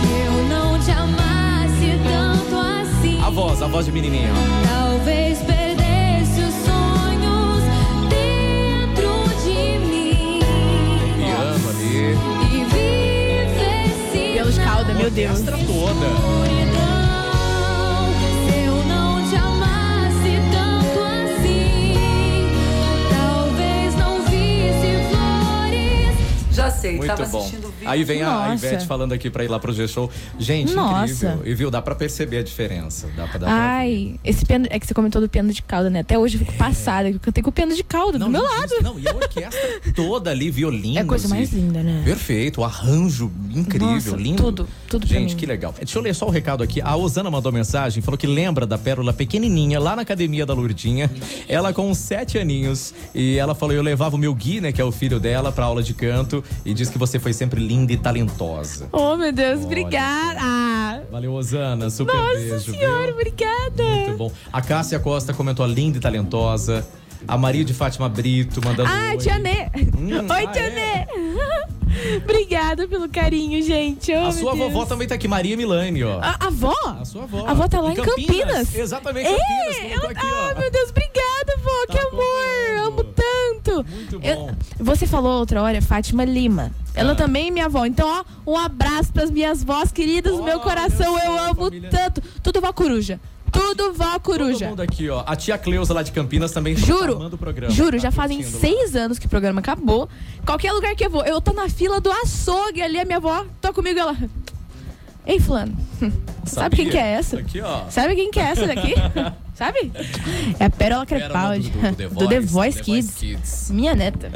Se 0.00 0.26
eu 0.26 0.44
não 0.48 0.78
te 0.80 0.90
amasse 0.90 1.98
tanto 2.04 2.56
assim, 2.56 3.20
A 3.22 3.30
voz, 3.30 3.62
a 3.62 3.66
voz 3.66 3.86
de 3.86 3.92
menininha, 3.92 4.30
talvez 4.68 5.38
meu 15.02 15.10
Deus. 15.10 15.40
Toda. 15.40 16.61
Já 26.82 26.88
sei, 26.88 26.96
Muito 26.96 27.06
tava 27.06 27.26
bom. 27.26 27.38
assistindo 27.38 27.68
o 27.68 27.70
vídeo. 27.70 27.88
Aí 27.88 28.04
vem 28.04 28.22
a, 28.22 28.28
a 28.28 28.48
Nossa. 28.50 28.66
Ivete 28.66 28.86
falando 28.86 29.12
aqui 29.12 29.30
pra 29.30 29.44
ir 29.44 29.48
lá 29.48 29.58
pro 29.58 29.72
G-Show. 29.72 30.10
Gente, 30.38 30.74
Nossa. 30.74 31.04
incrível. 31.26 31.40
E 31.44 31.54
viu, 31.54 31.70
dá 31.70 31.80
pra 31.80 31.94
perceber 31.94 32.38
a 32.38 32.42
diferença. 32.42 33.08
Dá 33.16 33.26
pra, 33.26 33.38
dá 33.38 33.46
pra. 33.46 33.54
Ai, 33.54 34.18
esse 34.24 34.44
piano. 34.44 34.66
É 34.70 34.78
que 34.78 34.86
você 34.86 34.94
comentou 34.94 35.20
do 35.20 35.28
piano 35.28 35.52
de 35.52 35.62
cauda, 35.62 35.88
né? 35.90 36.00
Até 36.00 36.18
hoje 36.18 36.36
eu 36.36 36.40
fico 36.40 36.52
passada, 36.54 37.08
que 37.10 37.16
eu 37.16 37.20
cantei 37.20 37.42
com 37.42 37.50
o 37.50 37.52
piano 37.52 37.74
de 37.74 37.82
cauda 37.84 38.18
do 38.18 38.28
meu 38.28 38.42
lado. 38.42 38.74
Não, 38.82 38.98
e 38.98 39.06
a 39.08 39.14
orquestra 39.14 39.80
toda 39.94 40.30
ali, 40.30 40.50
violinos. 40.50 40.96
É 40.96 41.00
a 41.00 41.04
coisa 41.04 41.28
mais 41.28 41.52
e- 41.52 41.56
linda, 41.56 41.82
né? 41.82 42.02
Perfeito, 42.04 42.60
o 42.60 42.64
arranjo 42.64 43.30
incrível, 43.54 43.88
Nossa, 43.94 44.16
lindo. 44.16 44.42
tudo, 44.42 44.68
tudo 44.88 45.06
pra 45.06 45.16
Gente, 45.18 45.36
que 45.36 45.46
legal. 45.46 45.72
Deixa 45.76 45.98
eu 45.98 46.02
ler 46.02 46.14
só 46.14 46.26
o 46.26 46.30
recado 46.30 46.62
aqui. 46.62 46.80
A 46.80 46.96
Osana 46.96 47.30
mandou 47.30 47.52
mensagem, 47.52 48.02
falou 48.02 48.18
que 48.18 48.26
lembra 48.26 48.66
da 48.66 48.76
Pérola 48.78 49.12
pequenininha 49.12 49.78
lá 49.78 49.94
na 49.96 50.02
academia 50.02 50.44
da 50.44 50.54
Lourdinha. 50.54 51.10
Ela 51.48 51.72
com 51.72 51.92
sete 51.94 52.38
aninhos. 52.38 52.94
E 53.14 53.36
ela 53.38 53.54
falou: 53.54 53.74
eu 53.74 53.82
levava 53.82 54.16
o 54.16 54.18
meu 54.18 54.34
Gui, 54.34 54.60
né, 54.60 54.72
que 54.72 54.80
é 54.80 54.84
o 54.84 54.92
filho 54.92 55.20
dela, 55.20 55.52
pra 55.52 55.64
aula 55.66 55.82
de 55.82 55.94
canto. 55.94 56.42
E 56.64 56.71
diz 56.74 56.88
que 56.90 56.98
você 56.98 57.18
foi 57.18 57.32
sempre 57.32 57.60
linda 57.60 57.92
e 57.92 57.96
talentosa. 57.96 58.88
Oh, 58.92 59.16
meu 59.16 59.32
Deus, 59.32 59.58
Olha 59.58 59.66
obrigada. 59.66 60.38
Ah, 60.40 61.00
Valeu, 61.10 61.32
Osana. 61.34 61.90
Super 61.90 62.14
Nossa 62.14 62.34
beijo. 62.38 62.72
senhora, 62.72 63.06
viu? 63.06 63.14
obrigada. 63.14 63.82
Muito 63.84 64.16
bom. 64.16 64.32
A 64.52 64.60
Cássia 64.62 64.98
Costa 64.98 65.32
comentou 65.34 65.66
linda 65.66 65.98
e 65.98 66.00
talentosa. 66.00 66.86
A 67.28 67.38
Maria 67.38 67.64
de 67.64 67.72
Fátima 67.72 68.08
Brito 68.08 68.60
mandando. 68.64 68.90
Ah, 68.92 69.10
oi. 69.12 69.18
tia 69.18 69.38
Nê. 69.38 69.66
Hum, 69.96 70.08
Oi, 70.28 70.44
ah, 70.44 70.46
tia 70.48 70.62
é? 70.62 70.70
Nê. 71.06 71.62
Obrigada 72.24 72.88
pelo 72.88 73.08
carinho, 73.08 73.62
gente. 73.62 74.12
Oh, 74.14 74.26
A 74.26 74.32
sua 74.32 74.54
Deus. 74.56 74.72
vou 74.72 74.86
também 74.86 75.06
tá 75.06 75.14
aqui, 75.14 75.28
Maria 75.28 75.56
Milane, 75.56 76.02
ó. 76.02 76.18
A, 76.20 76.36
a 76.40 76.46
avó? 76.46 76.74
A 77.00 77.04
sua 77.04 77.24
avó. 77.24 77.46
A 77.46 77.50
avó 77.50 77.68
tá 77.68 77.80
lá 77.80 77.92
em 77.92 77.96
Campinas. 77.96 78.74
Exatamente, 78.74 79.26
É, 79.28 79.36
Campinas. 79.36 79.76
eu, 79.92 80.00
colocou 80.00 80.10
aqui, 80.10 80.26
ah, 80.26 80.52
ó. 80.56 80.58
meu 80.60 80.70
Deus, 80.70 80.90
obrigada, 80.90 81.56
vó. 81.62 81.86
Tá 81.86 81.92
que 81.92 81.98
Eu- 84.22 84.50
você 84.78 85.06
falou 85.06 85.38
outra 85.38 85.62
hora, 85.62 85.80
Fátima 85.80 86.24
Lima. 86.24 86.70
Ela 86.94 87.12
Ah. 87.12 87.16
também 87.16 87.48
é 87.48 87.50
minha 87.50 87.66
avó. 87.66 87.84
Então, 87.86 88.06
ó, 88.08 88.50
um 88.50 88.56
abraço 88.56 89.12
pras 89.12 89.30
minhas 89.30 89.62
vós 89.64 89.90
queridas 89.92 90.36
do 90.36 90.42
meu 90.42 90.60
coração. 90.60 91.18
Eu 91.18 91.32
só, 91.32 91.44
amo 91.50 91.64
família. 91.64 91.88
tanto. 91.90 92.22
Tudo 92.42 92.60
vó 92.60 92.72
coruja. 92.72 93.18
Tudo 93.50 93.92
vó 93.92 94.12
Todo 94.12 94.20
coruja. 94.22 94.68
mundo 94.68 94.80
aqui, 94.80 95.10
ó. 95.10 95.22
A 95.26 95.36
tia 95.36 95.58
Cleusa 95.58 95.92
lá 95.92 96.02
de 96.02 96.10
Campinas 96.10 96.52
também 96.52 96.72
está 96.72 96.86
Juro, 96.86 97.16
amando 97.16 97.36
o 97.36 97.38
programa. 97.38 97.70
juro, 97.72 97.92
tá 97.98 97.98
já 98.04 98.10
fazem 98.10 98.38
lá. 98.38 98.44
seis 98.44 98.96
anos 98.96 99.18
que 99.18 99.26
o 99.26 99.28
programa 99.28 99.60
acabou. 99.60 100.08
Qualquer 100.46 100.72
lugar 100.72 100.94
que 100.96 101.04
eu 101.04 101.10
vou, 101.10 101.22
eu 101.24 101.38
tô 101.40 101.52
na 101.52 101.68
fila 101.68 102.00
do 102.00 102.10
açougue 102.10 102.80
ali, 102.80 102.98
a 102.98 103.04
minha 103.04 103.18
avó 103.18 103.44
tô 103.60 103.70
comigo 103.74 103.98
ela. 104.00 104.16
Ei, 105.24 105.38
fulano, 105.38 105.76
sabe 106.44 106.76
quem 106.76 106.88
que 106.88 106.98
é 106.98 107.12
essa? 107.12 107.38
Aqui. 107.38 107.60
Sabe 107.90 108.14
quem 108.16 108.30
que 108.30 108.40
é 108.40 108.42
essa 108.42 108.66
daqui? 108.66 108.94
Sabe? 109.54 109.92
É 110.58 110.64
a 110.64 110.70
Pérola 110.70 111.04
Crepaldi. 111.06 111.70
Pérola 111.70 112.08
Do, 112.18 112.28
The 112.28 112.40
Voice 112.40 112.82
Kids. 112.82 113.14
Kids. 113.14 113.70
Minha 113.70 113.94
neta. 113.94 114.30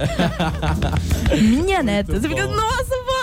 Minha 1.41 1.82
neta. 1.82 2.12
Você 2.20 2.28
fica, 2.28 2.47
bom. 2.47 2.55
nossa, 2.55 2.95
vó! 3.07 3.15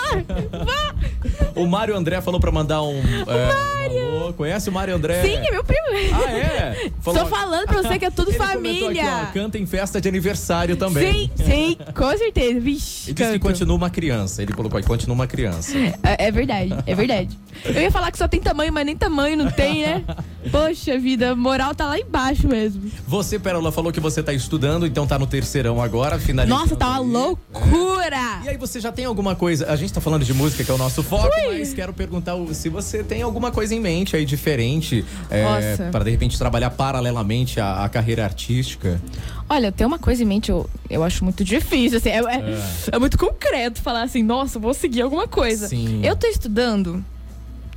O 1.54 1.66
Mário 1.66 1.96
André 1.96 2.20
falou 2.20 2.40
pra 2.40 2.50
mandar 2.50 2.82
um. 2.82 2.96
É, 2.96 4.02
um 4.02 4.20
alô. 4.24 4.32
Conhece 4.32 4.68
o 4.68 4.72
Mário 4.72 4.94
André? 4.94 5.22
Sim, 5.22 5.36
é 5.36 5.50
meu 5.50 5.64
primo. 5.64 5.84
Ah, 6.12 6.30
é? 6.30 6.90
Tô 7.02 7.26
falando 7.26 7.66
pra 7.66 7.82
você 7.82 7.98
que 7.98 8.04
é 8.04 8.10
tudo 8.10 8.30
Ele 8.30 8.38
família. 8.38 9.22
Aqui, 9.22 9.38
ó, 9.38 9.42
canta 9.42 9.58
em 9.58 9.66
festa 9.66 10.00
de 10.00 10.08
aniversário 10.08 10.76
também. 10.76 11.30
Sim, 11.36 11.44
sim, 11.44 11.78
com 11.94 12.16
certeza. 12.16 12.60
Vixe, 12.60 13.10
E 13.10 13.14
disse 13.14 13.32
que 13.32 13.38
continua 13.38 13.76
uma 13.76 13.90
criança. 13.90 14.42
Ele 14.42 14.52
colocou 14.52 14.78
aqui, 14.78 14.86
continua 14.86 15.14
uma 15.14 15.26
criança. 15.26 15.76
É, 16.02 16.26
é 16.26 16.30
verdade, 16.30 16.76
é 16.86 16.94
verdade. 16.94 17.38
Eu 17.64 17.80
ia 17.82 17.90
falar 17.90 18.10
que 18.10 18.18
só 18.18 18.26
tem 18.26 18.40
tamanho, 18.40 18.72
mas 18.72 18.84
nem 18.84 18.96
tamanho 18.96 19.36
não 19.36 19.50
tem, 19.50 19.82
né? 19.82 20.04
Poxa 20.50 20.98
vida, 20.98 21.34
moral 21.34 21.74
tá 21.74 21.86
lá 21.86 21.98
embaixo 21.98 22.48
mesmo. 22.48 22.90
Você, 23.06 23.38
Pérola, 23.38 23.72
falou 23.72 23.92
que 23.92 24.00
você 24.00 24.22
tá 24.22 24.32
estudando, 24.32 24.86
então 24.86 25.06
tá 25.06 25.18
no 25.18 25.26
terceirão 25.26 25.80
agora, 25.80 26.18
finalizando. 26.18 26.60
Nossa, 26.60 26.76
tá 26.76 26.88
uma 26.88 26.98
loucura! 26.98 28.40
E 28.44 28.48
aí, 28.48 28.56
você 28.56 28.80
já 28.80 28.92
tem 28.92 29.04
alguma 29.04 29.34
coisa? 29.34 29.70
A 29.70 29.76
gente 29.76 29.92
tá 29.92 30.00
falando 30.04 30.24
de 30.24 30.34
música, 30.34 30.62
que 30.62 30.70
é 30.70 30.74
o 30.74 30.78
nosso 30.78 31.02
foco, 31.02 31.30
mas 31.48 31.72
quero 31.72 31.92
perguntar 31.94 32.34
se 32.52 32.68
você 32.68 33.02
tem 33.02 33.22
alguma 33.22 33.50
coisa 33.50 33.74
em 33.74 33.80
mente 33.80 34.14
aí 34.14 34.24
diferente 34.26 35.04
é, 35.30 35.76
para 35.90 36.04
de 36.04 36.10
repente 36.10 36.36
trabalhar 36.38 36.70
paralelamente 36.70 37.58
à, 37.58 37.82
à 37.84 37.88
carreira 37.88 38.22
artística. 38.22 39.00
Olha, 39.48 39.72
tem 39.72 39.86
uma 39.86 39.98
coisa 39.98 40.22
em 40.22 40.26
mente, 40.26 40.50
eu, 40.50 40.68
eu 40.90 41.02
acho 41.02 41.24
muito 41.24 41.42
difícil, 41.42 41.98
assim, 41.98 42.10
é, 42.10 42.18
é- 42.18 42.58
é 42.92 42.98
muito 42.98 43.16
concreto 43.18 43.80
falar 43.80 44.02
assim, 44.02 44.22
nossa, 44.22 44.58
vou 44.58 44.74
seguir 44.74 45.02
alguma 45.02 45.26
coisa. 45.26 45.66
Sim. 45.68 46.00
Eu 46.04 46.14
tô 46.14 46.26
estudando 46.26 47.04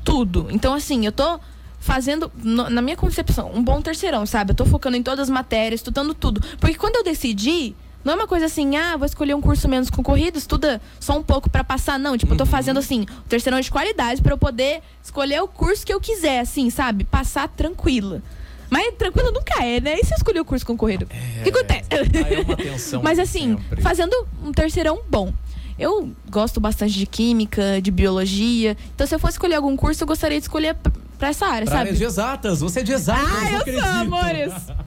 tudo. 0.04 0.48
Então, 0.52 0.74
assim, 0.74 1.06
eu 1.06 1.12
tô 1.12 1.40
fazendo, 1.80 2.32
na 2.44 2.82
minha 2.82 2.96
concepção, 2.98 3.52
um 3.54 3.64
bom 3.64 3.82
terceirão, 3.82 4.26
sabe? 4.26 4.52
Eu 4.52 4.56
tô 4.56 4.66
focando 4.66 4.98
em 4.98 5.04
todas 5.04 5.24
as 5.24 5.30
matérias, 5.30 5.80
estudando 5.80 6.14
tudo. 6.14 6.42
Porque 6.60 6.76
quando 6.78 6.96
eu 6.98 7.04
decidi, 7.04 7.76
não 8.04 8.14
é 8.14 8.16
uma 8.16 8.28
coisa 8.28 8.46
assim, 8.46 8.76
ah, 8.78 8.96
vou 8.96 9.06
escolher 9.06 9.34
um 9.34 9.42
curso 9.42 9.68
menos 9.68 9.90
concorrido, 9.90 10.38
estuda 10.38 10.82
só 11.00 11.18
um 11.18 11.24
pouco 11.24 11.50
pra 11.50 11.64
passar. 11.64 12.00
Não, 12.00 12.18
tipo, 12.18 12.34
eu 12.34 12.38
tô 12.38 12.46
fazendo 12.46 12.78
assim, 12.80 13.02
um 13.02 13.28
terceirão 13.28 13.60
de 13.60 13.70
qualidade 13.70 14.22
pra 14.22 14.34
eu 14.34 14.38
poder 14.38 14.82
escolher 15.04 15.42
o 15.42 15.48
curso 15.48 15.86
que 15.86 15.94
eu 15.94 16.00
quiser, 16.00 16.40
assim, 16.40 16.70
sabe? 16.70 17.04
Passar 17.04 17.48
tranquila. 17.50 18.22
Mas 18.70 18.94
tranquila 18.98 19.32
nunca 19.32 19.64
é, 19.64 19.80
né? 19.80 19.96
E 20.00 20.06
se 20.06 20.14
eu 20.14 20.18
escolher 20.18 20.40
o 20.42 20.46
curso 20.46 20.66
concorrido? 20.66 21.06
O 21.40 21.44
que 21.44 21.50
acontece? 21.50 21.88
Ah, 21.92 22.96
é 22.96 23.00
Mas 23.04 23.18
assim, 23.20 23.56
sempre. 23.58 23.82
fazendo 23.82 24.14
um 24.44 24.52
terceirão 24.52 25.00
bom. 25.10 25.34
Eu 25.80 26.12
gosto 26.30 26.60
bastante 26.60 26.94
de 26.98 27.06
química, 27.06 27.80
de 27.82 27.92
biologia. 27.92 28.76
Então, 28.96 29.06
se 29.06 29.14
eu 29.14 29.20
fosse 29.20 29.34
escolher 29.34 29.56
algum 29.56 29.78
curso, 29.78 30.04
eu 30.04 30.08
gostaria 30.08 30.38
de 30.40 30.44
escolher 30.44 30.76
pra 31.20 31.30
essa 31.30 31.46
área, 31.46 31.66
Pra 31.66 31.76
sabe? 31.78 31.90
área 31.90 31.94
de 31.98 32.04
exatas, 32.04 32.60
você 32.62 32.80
é 32.80 32.84
de 32.84 32.92
exatas, 32.94 33.26
Ah, 33.32 33.52
eu 33.52 33.58
acredito. 33.60 33.84
sou, 33.84 33.92
amores. 33.94 34.54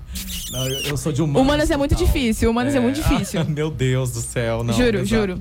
Não, 0.51 0.67
eu, 0.69 0.81
eu 0.81 0.97
sou 0.97 1.13
de 1.13 1.23
humanas. 1.23 1.43
Humanas 1.43 1.71
é 1.71 1.77
muito 1.77 1.91
total. 1.95 2.07
difícil, 2.07 2.51
humanas 2.51 2.75
é, 2.75 2.81
muito 2.81 2.97
difícil. 2.97 3.45
Meu 3.49 3.71
Deus 3.71 4.11
do 4.13 4.21
céu, 4.21 4.63
não. 4.65 4.75
Juro, 4.75 4.99
exato. 4.99 5.07
juro. 5.07 5.41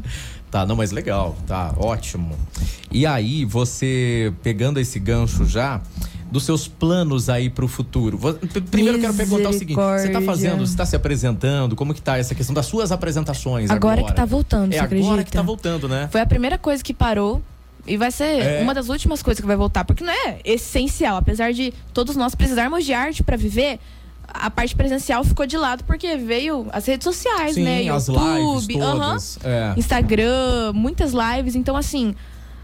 Tá, 0.52 0.66
não, 0.66 0.76
mas 0.76 0.92
legal, 0.92 1.36
tá, 1.46 1.74
ótimo. 1.78 2.36
E 2.92 3.06
aí, 3.06 3.46
você 3.46 4.34
pegando 4.42 4.80
esse 4.80 4.98
gancho 5.00 5.46
já 5.46 5.80
dos 6.32 6.44
seus 6.44 6.68
planos 6.68 7.30
aí 7.30 7.50
pro 7.50 7.68
futuro. 7.68 8.18
Vo- 8.18 8.34
p- 8.34 8.62
Primeiro 8.62 8.98
eu 8.98 9.02
quero 9.02 9.14
perguntar 9.16 9.50
o 9.50 9.54
seguinte, 9.54 9.76
você 9.76 9.84
tá 9.84 9.94
Misericórdia. 10.20 10.26
fazendo, 10.28 10.66
você 10.68 10.78
tá 10.78 10.86
se 10.86 10.96
apresentando, 10.96 11.76
como 11.76 11.94
que 11.94 12.02
tá 12.02 12.18
essa 12.18 12.34
questão 12.36 12.54
das 12.54 12.66
suas 12.68 12.92
apresentações 12.92 13.70
agora? 13.70 14.00
Agora 14.02 14.12
que 14.12 14.16
tá 14.16 14.26
voltando, 14.26 14.74
É 14.74 14.80
agora 14.80 15.24
que 15.24 15.32
tá 15.32 15.42
voltando, 15.42 15.88
né? 15.88 16.08
Foi 16.12 16.22
a 16.22 16.26
primeira 16.26 16.58
coisa 16.58 16.84
que 16.84 16.94
parou. 16.94 17.42
E 17.88 17.98
vai 17.98 18.12
ser 18.12 18.26
É. 18.40 18.62
uma 18.62 18.74
das 18.76 18.90
últimas 18.90 19.24
coisas 19.24 19.42
que 19.42 19.48
vai 19.48 19.56
voltar. 19.56 19.84
Porque 19.86 20.04
não 20.04 20.14
é 20.14 20.40
essencial. 20.44 21.18
Apesar 21.18 21.52
de 21.54 21.74
todos 21.94 22.16
nós 22.16 22.36
precisarmos 22.36 22.86
de 22.86 22.94
arte 22.94 23.24
pra 23.24 23.36
viver, 23.38 23.80
a 24.34 24.50
parte 24.50 24.76
presencial 24.76 25.24
ficou 25.24 25.46
de 25.46 25.58
lado 25.58 25.84
porque 25.84 26.16
veio 26.18 26.68
as 26.72 26.86
redes 26.86 27.04
sociais, 27.04 27.56
Sim, 27.56 27.64
né? 27.64 27.90
as 27.90 28.08
YouTube, 28.08 28.74
lives 28.74 28.82
aham. 28.88 28.98
todas. 29.10 29.40
É. 29.44 29.74
Instagram, 29.78 30.74
muitas 30.74 31.12
lives. 31.14 31.56
Então, 31.56 31.76
assim, 31.76 32.16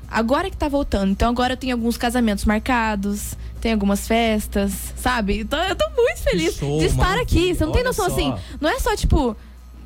agora 0.10 0.50
que 0.50 0.58
tá 0.58 0.68
voltando. 0.68 1.12
Então, 1.12 1.30
agora 1.30 1.54
eu 1.54 1.58
tenho 1.58 1.74
alguns 1.76 1.98
casamentos 1.98 2.46
marcados, 2.46 3.36
tem 3.62 3.74
algumas 3.74 4.08
festas, 4.08 4.94
sabe? 4.96 5.40
Então, 5.40 5.62
eu 5.64 5.76
tô 5.76 5.90
muito 5.96 6.20
feliz 6.20 6.56
show, 6.56 6.80
de 6.80 6.86
estar 6.86 6.98
maravilha. 6.98 7.24
aqui. 7.24 7.56
Você 7.56 7.66
não 7.66 7.72
tem 7.72 7.84
noção, 7.84 8.06
só. 8.06 8.12
assim, 8.12 8.34
não 8.62 8.70
é 8.70 8.80
só, 8.80 8.96
tipo, 8.96 9.36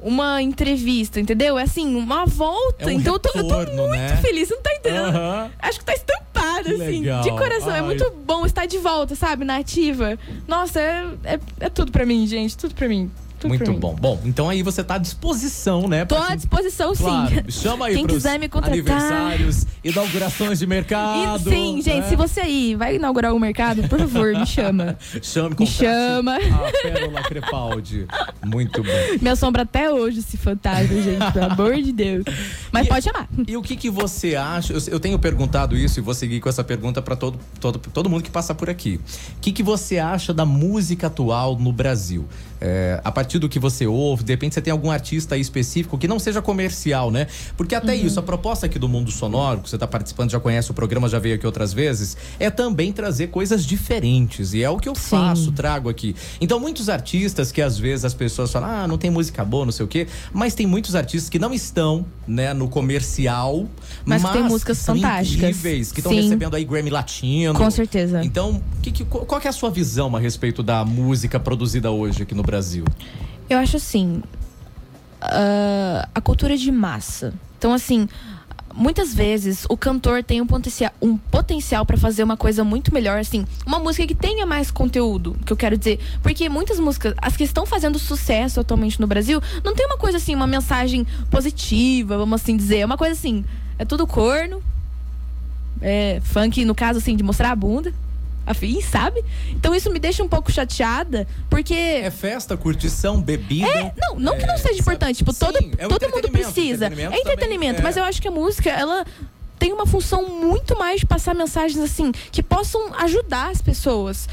uma 0.02 0.42
entrevista, 0.42 1.20
entendeu? 1.20 1.58
É 1.58 1.64
assim, 1.64 1.96
uma 1.96 2.26
volta. 2.26 2.86
É 2.86 2.88
um 2.88 2.92
então, 2.92 3.14
eu 3.14 3.20
tô, 3.20 3.30
eu 3.30 3.48
tô 3.48 3.58
retorno, 3.60 3.88
muito 3.88 4.00
né? 4.00 4.18
feliz. 4.18 4.48
Você 4.48 4.56
não 4.56 4.62
tá 4.62 4.74
entendendo? 4.74 5.18
Acho 5.60 5.80
que 5.80 5.86
tá 5.86 5.94
estampado, 5.94 6.70
assim, 6.70 7.02
de 7.02 7.32
coração. 7.32 7.72
É 7.72 7.80
Ai. 7.80 7.82
muito 7.82 8.12
bom 8.26 8.46
estar 8.46 8.66
de 8.66 8.78
volta, 8.78 9.16
sabe? 9.16 9.46
Na 9.46 9.58
ativa. 9.58 10.18
Nossa, 10.48 10.80
é, 10.80 11.06
é, 11.24 11.40
é 11.60 11.70
tudo 11.70 11.92
pra 11.92 12.06
mim, 12.06 12.26
gente. 12.28 12.58
Tudo 12.58 12.74
pra 12.76 12.88
mim. 12.88 13.12
Muito 13.48 13.74
bom. 13.74 13.96
Bom, 13.96 14.20
então 14.26 14.50
aí 14.50 14.62
você 14.64 14.84
tá 14.84 14.96
à 14.96 14.98
disposição, 14.98 15.88
né? 15.88 16.06
Tô 16.06 16.16
à 16.16 16.36
disposição, 16.36 16.94
sim. 16.94 17.04
Claro, 17.04 17.44
chama 17.52 17.86
aí 17.88 17.96
Quem 17.96 18.04
pros 18.04 18.18
quiser 18.18 18.40
me 18.40 18.50
contratar. 18.50 18.74
aniversários, 18.74 19.66
inaugurações 19.84 20.60
de 20.60 20.66
E, 20.66 20.68
mercado. 20.68 21.50
sim, 21.50 21.82
gente, 21.82 22.02
né? 22.02 22.10
se 22.10 22.16
você 22.16 22.42
aí 22.42 22.76
vai 22.76 22.96
inaugurar 22.96 23.34
o 23.34 23.40
mercado, 23.40 23.88
por 23.88 24.00
favor, 24.00 24.34
me 24.34 24.46
chama. 24.46 24.98
Chame, 25.22 25.56
Me 25.60 25.66
chama. 25.68 26.36
A 26.36 26.72
Pérola 26.82 27.22
Crepaldi. 27.24 28.06
Muito 28.46 28.84
bom. 28.84 28.90
Me 29.22 29.30
assombra 29.30 29.64
até 29.64 29.92
hoje 29.92 30.20
esse 30.20 30.38
fantasma, 30.38 31.02
gente, 31.02 31.32
pelo 31.32 31.46
amor 31.52 31.76
de 31.82 31.92
Deus. 31.92 32.24
Mas 32.72 32.86
E- 32.86 32.90
pode 32.90 33.06
chamar. 33.06 33.28
E 33.48 33.56
o 33.58 33.62
que, 33.62 33.76
que 33.76 33.90
você 33.90 34.36
acha? 34.36 34.74
Eu, 34.74 34.80
eu 34.88 35.00
tenho 35.00 35.18
perguntado 35.20 35.76
isso 35.76 36.00
e 36.00 36.02
vou 36.02 36.14
seguir 36.14 36.40
com 36.40 36.50
essa 36.50 36.64
pergunta 36.64 37.02
para 37.02 37.16
todo, 37.16 37.40
todo, 37.60 37.80
todo 37.80 38.10
mundo 38.10 38.24
que 38.24 38.30
passa 38.32 38.54
por 38.56 38.70
aqui. 38.70 39.00
O 39.38 39.40
que, 39.42 39.52
que 39.52 39.64
você 39.64 39.98
acha 39.98 40.34
da 40.34 40.46
música 40.46 41.08
atual 41.08 41.58
no 41.58 41.72
Brasil? 41.72 42.28
É, 42.62 43.00
a 43.04 43.12
partir 43.12 43.40
do 43.40 43.48
que 43.48 43.58
você 43.60 43.88
ouve, 43.88 44.24
de 44.24 44.34
repente 44.34 44.54
você 44.56 44.62
tem 44.62 44.72
algum 44.72 44.92
artista 44.92 45.36
aí 45.36 45.42
específico 45.42 45.98
que 45.98 46.08
não 46.08 46.20
seja 46.20 46.42
comercial, 46.42 47.10
né? 47.12 47.28
Porque 47.56 47.74
até 47.76 47.94
Uhum. 47.94 48.06
isso, 48.06 48.20
a 48.20 48.24
proposta 48.24 48.66
aqui 48.66 48.78
do 48.78 48.88
Mundo 48.90 49.12
Sonoro, 49.12 49.62
que 49.62 49.70
você 49.70 49.76
está 49.76 49.88
participando, 49.88 50.30
já 50.32 50.40
conhece 50.40 50.70
o 50.72 50.74
programa, 50.74 51.08
já 51.08 51.20
veio 51.20 51.36
aqui 51.36 51.46
outras 51.46 51.72
vezes, 51.74 52.18
é 52.40 52.50
também 52.50 52.92
trazer 52.92 53.28
coisas 53.28 53.66
diferentes. 53.66 54.54
E 54.54 54.62
é 54.64 54.70
o 54.70 54.78
que 54.78 54.90
eu 54.90 54.96
Sim. 54.96 55.10
faço, 55.12 55.52
trago 55.52 55.90
aqui. 55.90 56.16
Então, 56.42 56.60
muitos 56.60 56.90
artistas 56.90 57.52
que 57.52 57.62
às 57.62 57.78
vezes 57.78 58.04
as 58.06 58.14
pessoas 58.14 58.52
falam, 58.52 58.70
ah, 58.70 58.88
não 58.88 58.98
tem 58.98 59.10
música 59.10 59.44
boa, 59.46 59.66
não 59.66 59.72
sei 59.72 59.86
o 59.86 59.88
quê, 59.88 60.08
mas 60.34 60.54
tem 60.54 60.68
muitos 60.68 60.96
artistas 60.96 61.30
que 61.30 61.40
não 61.40 61.54
estão, 61.54 62.06
né, 62.28 62.54
no 62.54 62.68
comercial, 62.70 63.68
Mas 64.06 64.24
que 64.24 64.32
tem 64.34 64.44
músicas 64.44 64.78
são 64.78 64.96
fantásticas. 64.96 65.50
incríveis, 65.50 65.92
que 65.92 66.00
estão 66.00 66.14
recebendo 66.14 66.56
aí 66.56 66.66
Grammy 66.66 66.90
Latino. 66.90 67.54
Com 67.54 67.72
certeza. 67.72 68.22
Então, 68.24 68.62
que, 68.82 68.92
que, 68.92 69.06
qual 69.06 69.26
qual 69.26 69.40
que 69.40 69.48
é 69.48 69.50
a 69.50 69.54
sua 69.54 69.70
visão 69.70 70.16
a 70.16 70.20
respeito 70.20 70.62
da 70.64 70.84
música 70.84 71.40
produzida 71.40 71.92
hoje 71.92 72.24
aqui 72.24 72.34
no 72.36 72.44
Brasil? 72.50 72.86
Eu 73.50 73.58
acho 73.60 73.78
assim. 73.78 74.22
ah, 75.22 76.08
a 76.14 76.22
cultura 76.22 76.58
de 76.58 76.72
massa. 76.72 77.34
Então, 77.58 77.74
assim. 77.74 78.08
Muitas 78.72 79.14
vezes 79.14 79.66
o 79.68 79.76
cantor 79.76 80.24
tem 80.24 80.40
um 80.40 80.46
potencial, 80.46 80.92
um 81.02 81.18
potencial 81.18 81.86
para 81.86 81.98
fazer 81.98 82.24
uma 82.24 82.38
coisa 82.38 82.64
muito 82.64 82.94
melhor, 82.94 83.20
assim, 83.20 83.46
uma 83.66 83.80
música 83.80 84.06
que 84.08 84.16
tenha 84.16 84.46
mais 84.46 84.70
conteúdo, 84.72 85.36
que 85.44 85.52
eu 85.52 85.58
quero 85.58 85.76
dizer, 85.76 86.00
porque 86.22 86.48
muitas 86.48 86.80
músicas, 86.80 87.14
as 87.18 87.36
que 87.36 87.44
estão 87.44 87.66
fazendo 87.66 88.00
sucesso 88.00 88.60
atualmente 88.60 89.02
no 89.02 89.08
Brasil, 89.08 89.42
não 89.66 89.76
tem 89.76 89.86
uma 89.86 89.98
coisa 89.98 90.18
assim, 90.18 90.34
uma 90.34 90.48
mensagem 90.48 91.06
positiva, 91.32 92.18
vamos 92.18 92.42
assim 92.42 92.56
dizer, 92.56 92.78
é 92.78 92.86
uma 92.86 92.96
coisa 92.96 93.14
assim, 93.14 93.44
é 93.78 93.84
tudo 93.84 94.08
corno, 94.08 94.62
é 95.82 96.22
funk 96.24 96.64
no 96.64 96.76
caso 96.76 97.00
assim 97.00 97.18
de 97.18 97.24
mostrar 97.24 97.52
a 97.52 97.56
bunda, 97.56 97.92
afim, 98.50 98.82
sabe? 98.82 99.24
Então 99.52 99.74
isso 99.76 99.90
me 99.92 100.00
deixa 100.00 100.24
um 100.24 100.28
pouco 100.28 100.52
chateada, 100.52 101.28
porque 101.50 101.74
É 101.74 102.10
festa, 102.12 102.58
curtição, 102.58 103.22
bebida. 103.22 103.68
é, 103.68 103.94
não, 103.96 104.20
não 104.20 104.38
que 104.38 104.46
não 104.46 104.56
É, 104.56 104.58
seja 104.58 104.70
sabe? 104.70 104.80
importante. 104.82 105.18
Tipo, 105.18 105.32
Sim, 105.32 105.40
todo, 105.46 105.58
é 105.78 105.88
todo 105.88 106.10
mundo 106.10 106.30
precisa. 106.30 106.86
entretenimento 106.88 107.16
É 107.16 107.20
entretenimento, 107.20 107.76
também, 107.76 107.84
mas 107.84 107.98
é. 107.98 108.00
eu 108.00 108.04
acho 108.04 108.22
que 108.22 108.28
a 108.28 108.32
música, 108.32 108.70
ela 108.70 109.06
tem 109.60 109.72
uma 109.72 109.86
função 109.86 110.28
muito 110.28 110.78
mais 110.78 111.02
de 111.02 111.06
passar 111.06 111.36
mensagens 111.36 111.78
assim, 111.84 112.12
que 112.32 112.42
possam 112.42 112.94
ajudar 112.96 113.50
as 113.52 113.62
pessoas. 113.62 114.28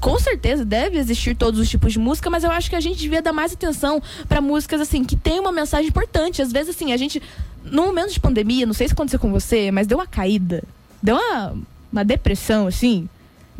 Com 0.00 0.18
certeza 0.18 0.64
deve 0.64 0.98
existir 0.98 1.36
todos 1.36 1.60
os 1.60 1.68
tipos 1.68 1.92
de 1.92 1.98
música, 2.00 2.28
mas 2.28 2.42
eu 2.42 2.50
acho 2.50 2.68
que 2.68 2.74
a 2.74 2.80
gente 2.80 2.98
devia 2.98 3.22
dar 3.22 3.32
mais 3.32 3.52
atenção 3.52 4.02
para 4.28 4.40
músicas 4.40 4.80
assim 4.80 5.04
que 5.04 5.14
tem 5.14 5.38
uma 5.38 5.52
mensagem 5.52 5.88
importante. 5.88 6.42
Às 6.42 6.50
vezes 6.50 6.74
assim, 6.74 6.92
a 6.92 6.96
gente 6.96 7.22
no 7.64 7.84
momento 7.86 8.12
de 8.12 8.18
pandemia, 8.18 8.66
não 8.66 8.74
sei 8.74 8.88
se 8.88 8.94
aconteceu 8.94 9.20
com 9.20 9.30
você, 9.30 9.70
mas 9.70 9.86
deu 9.86 9.96
uma 9.98 10.06
caída, 10.06 10.64
deu 11.00 11.14
uma, 11.16 11.54
uma 11.92 12.04
depressão 12.04 12.66
assim, 12.66 13.08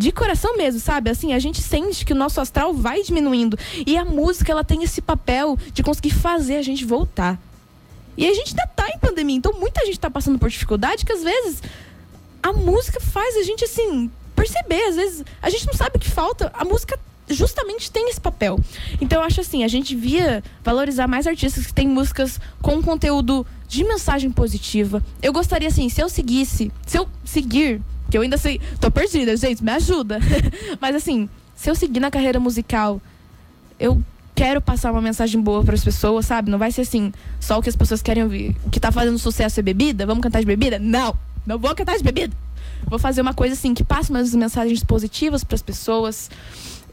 de 0.02 0.10
coração 0.10 0.56
mesmo, 0.56 0.80
sabe? 0.80 1.10
Assim, 1.10 1.32
a 1.32 1.38
gente 1.38 1.62
sente 1.62 2.04
que 2.04 2.12
o 2.12 2.16
nosso 2.16 2.40
astral 2.40 2.74
vai 2.74 3.02
diminuindo. 3.02 3.56
E 3.86 3.96
a 3.96 4.04
música, 4.04 4.50
ela 4.50 4.64
tem 4.64 4.82
esse 4.82 5.00
papel 5.00 5.56
de 5.72 5.82
conseguir 5.82 6.10
fazer 6.10 6.56
a 6.56 6.62
gente 6.62 6.84
voltar. 6.84 7.40
E 8.16 8.26
a 8.26 8.34
gente 8.34 8.48
ainda 8.50 8.66
tá 8.66 8.88
em 8.88 8.98
pandemia, 8.98 9.36
então 9.36 9.52
muita 9.58 9.86
gente 9.86 9.98
tá 9.98 10.10
passando 10.10 10.38
por 10.38 10.50
dificuldade 10.50 11.06
que 11.06 11.12
às 11.12 11.22
vezes 11.22 11.62
a 12.42 12.52
música 12.52 13.00
faz 13.00 13.36
a 13.36 13.42
gente 13.42 13.64
assim 13.64 14.10
perceber, 14.36 14.82
às 14.84 14.96
vezes 14.96 15.24
a 15.40 15.48
gente 15.48 15.66
não 15.66 15.72
sabe 15.72 15.96
o 15.96 15.98
que 15.98 16.10
falta, 16.10 16.50
a 16.52 16.64
música 16.64 16.98
justamente 17.30 17.90
tem 17.90 18.10
esse 18.10 18.20
papel. 18.20 18.58
Então 19.00 19.20
eu 19.20 19.24
acho 19.24 19.40
assim, 19.40 19.64
a 19.64 19.68
gente 19.68 19.96
via 19.96 20.44
valorizar 20.62 21.06
mais 21.06 21.26
artistas 21.26 21.66
que 21.66 21.72
têm 21.72 21.88
músicas 21.88 22.38
com 22.60 22.82
conteúdo 22.82 23.46
de 23.66 23.82
mensagem 23.84 24.30
positiva. 24.30 25.02
Eu 25.22 25.32
gostaria 25.32 25.68
assim, 25.68 25.88
se 25.88 26.02
eu 26.02 26.08
seguisse, 26.10 26.70
se 26.86 26.98
eu 26.98 27.08
seguir, 27.24 27.80
que 28.12 28.18
eu 28.18 28.20
ainda 28.20 28.36
sei, 28.36 28.60
tô 28.78 28.90
perdida, 28.90 29.34
gente, 29.38 29.64
me 29.64 29.70
ajuda. 29.70 30.20
Mas 30.78 30.94
assim, 30.94 31.30
se 31.56 31.70
eu 31.70 31.74
seguir 31.74 31.98
na 31.98 32.10
carreira 32.10 32.38
musical, 32.38 33.00
eu 33.80 34.02
quero 34.34 34.60
passar 34.60 34.92
uma 34.92 35.00
mensagem 35.00 35.40
boa 35.40 35.64
para 35.64 35.74
as 35.74 35.82
pessoas, 35.82 36.26
sabe? 36.26 36.50
Não 36.50 36.58
vai 36.58 36.70
ser 36.70 36.82
assim, 36.82 37.10
só 37.40 37.58
o 37.58 37.62
que 37.62 37.70
as 37.70 37.76
pessoas 37.76 38.02
querem 38.02 38.22
ouvir. 38.22 38.54
O 38.66 38.70
que 38.70 38.78
tá 38.78 38.92
fazendo 38.92 39.18
sucesso 39.18 39.60
é 39.60 39.62
bebida? 39.62 40.04
Vamos 40.04 40.22
cantar 40.22 40.40
de 40.40 40.46
bebida? 40.46 40.78
Não, 40.78 41.16
não 41.46 41.58
vou 41.58 41.74
cantar 41.74 41.96
de 41.96 42.04
bebida. 42.04 42.36
Vou 42.86 42.98
fazer 42.98 43.22
uma 43.22 43.32
coisa 43.32 43.54
assim 43.54 43.72
que 43.72 43.82
passe 43.82 44.10
umas 44.10 44.34
mensagens 44.34 44.84
positivas 44.84 45.42
para 45.42 45.54
as 45.54 45.62
pessoas 45.62 46.30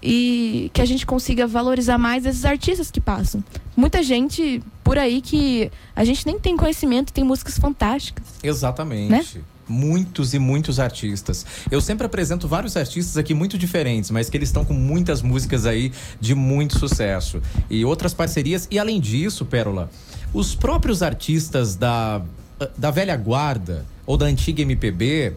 e 0.01 0.71
que 0.73 0.81
a 0.81 0.85
gente 0.85 1.05
consiga 1.05 1.45
valorizar 1.45 1.97
mais 1.97 2.25
esses 2.25 2.45
artistas 2.45 2.89
que 2.89 3.01
passam. 3.01 3.43
Muita 3.75 4.01
gente 4.01 4.63
por 4.85 4.97
aí 4.97 5.19
que 5.19 5.69
a 5.93 6.05
gente 6.05 6.25
nem 6.25 6.39
tem 6.39 6.55
conhecimento, 6.55 7.11
tem 7.11 7.25
músicas 7.25 7.59
fantásticas. 7.59 8.25
Exatamente. 8.41 9.11
Né? 9.11 9.25
Muitos 9.69 10.33
e 10.33 10.39
muitos 10.39 10.79
artistas. 10.79 11.45
Eu 11.69 11.79
sempre 11.79 12.05
apresento 12.05 12.47
vários 12.47 12.75
artistas 12.75 13.15
aqui 13.17 13.33
muito 13.33 13.57
diferentes, 13.57 14.09
mas 14.09 14.29
que 14.29 14.35
eles 14.35 14.49
estão 14.49 14.65
com 14.65 14.73
muitas 14.73 15.21
músicas 15.21 15.65
aí 15.65 15.91
de 16.19 16.33
muito 16.33 16.77
sucesso. 16.79 17.41
E 17.69 17.85
outras 17.85 18.13
parcerias. 18.13 18.67
E 18.71 18.79
além 18.79 18.99
disso, 18.99 19.45
Pérola, 19.45 19.89
os 20.33 20.55
próprios 20.55 21.03
artistas 21.03 21.75
da, 21.75 22.21
da 22.77 22.91
velha 22.91 23.15
guarda 23.15 23.85
ou 24.05 24.17
da 24.17 24.25
antiga 24.25 24.61
MPB 24.61 25.35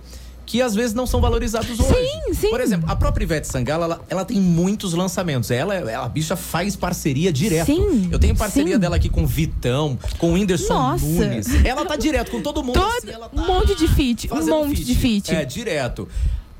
que 0.52 0.60
às 0.60 0.74
vezes 0.74 0.92
não 0.92 1.06
são 1.06 1.18
valorizados 1.18 1.80
hoje. 1.80 1.94
Sim, 1.94 2.34
sim. 2.34 2.50
Por 2.50 2.60
exemplo, 2.60 2.86
a 2.90 2.94
própria 2.94 3.24
Ivete 3.24 3.48
Sangalo, 3.48 3.84
ela, 3.84 4.00
ela 4.10 4.22
tem 4.22 4.38
muitos 4.38 4.92
lançamentos. 4.92 5.50
Ela, 5.50 5.74
ela, 5.76 6.04
a 6.04 6.08
bicha 6.10 6.36
faz 6.36 6.76
parceria 6.76 7.32
direto. 7.32 7.64
Sim, 7.64 8.10
Eu 8.12 8.18
tenho 8.18 8.36
parceria 8.36 8.74
sim. 8.74 8.78
dela 8.78 8.96
aqui 8.96 9.08
com 9.08 9.22
o 9.22 9.26
Vitão, 9.26 9.98
com 10.18 10.28
o 10.28 10.32
Whindersson 10.34 10.74
Nossa. 10.74 11.06
Nunes. 11.06 11.46
Ela 11.64 11.86
tá 11.86 11.96
direto 11.96 12.30
com 12.30 12.42
todo 12.42 12.62
mundo. 12.62 12.74
Todo- 12.74 12.86
assim, 12.98 13.06
tá 13.06 13.30
um 13.32 13.46
monte 13.46 13.74
de 13.74 13.88
feat, 13.88 14.28
um 14.30 14.44
monte 14.44 14.84
de 14.84 14.94
feat. 14.94 15.34
É, 15.34 15.42
direto. 15.46 16.06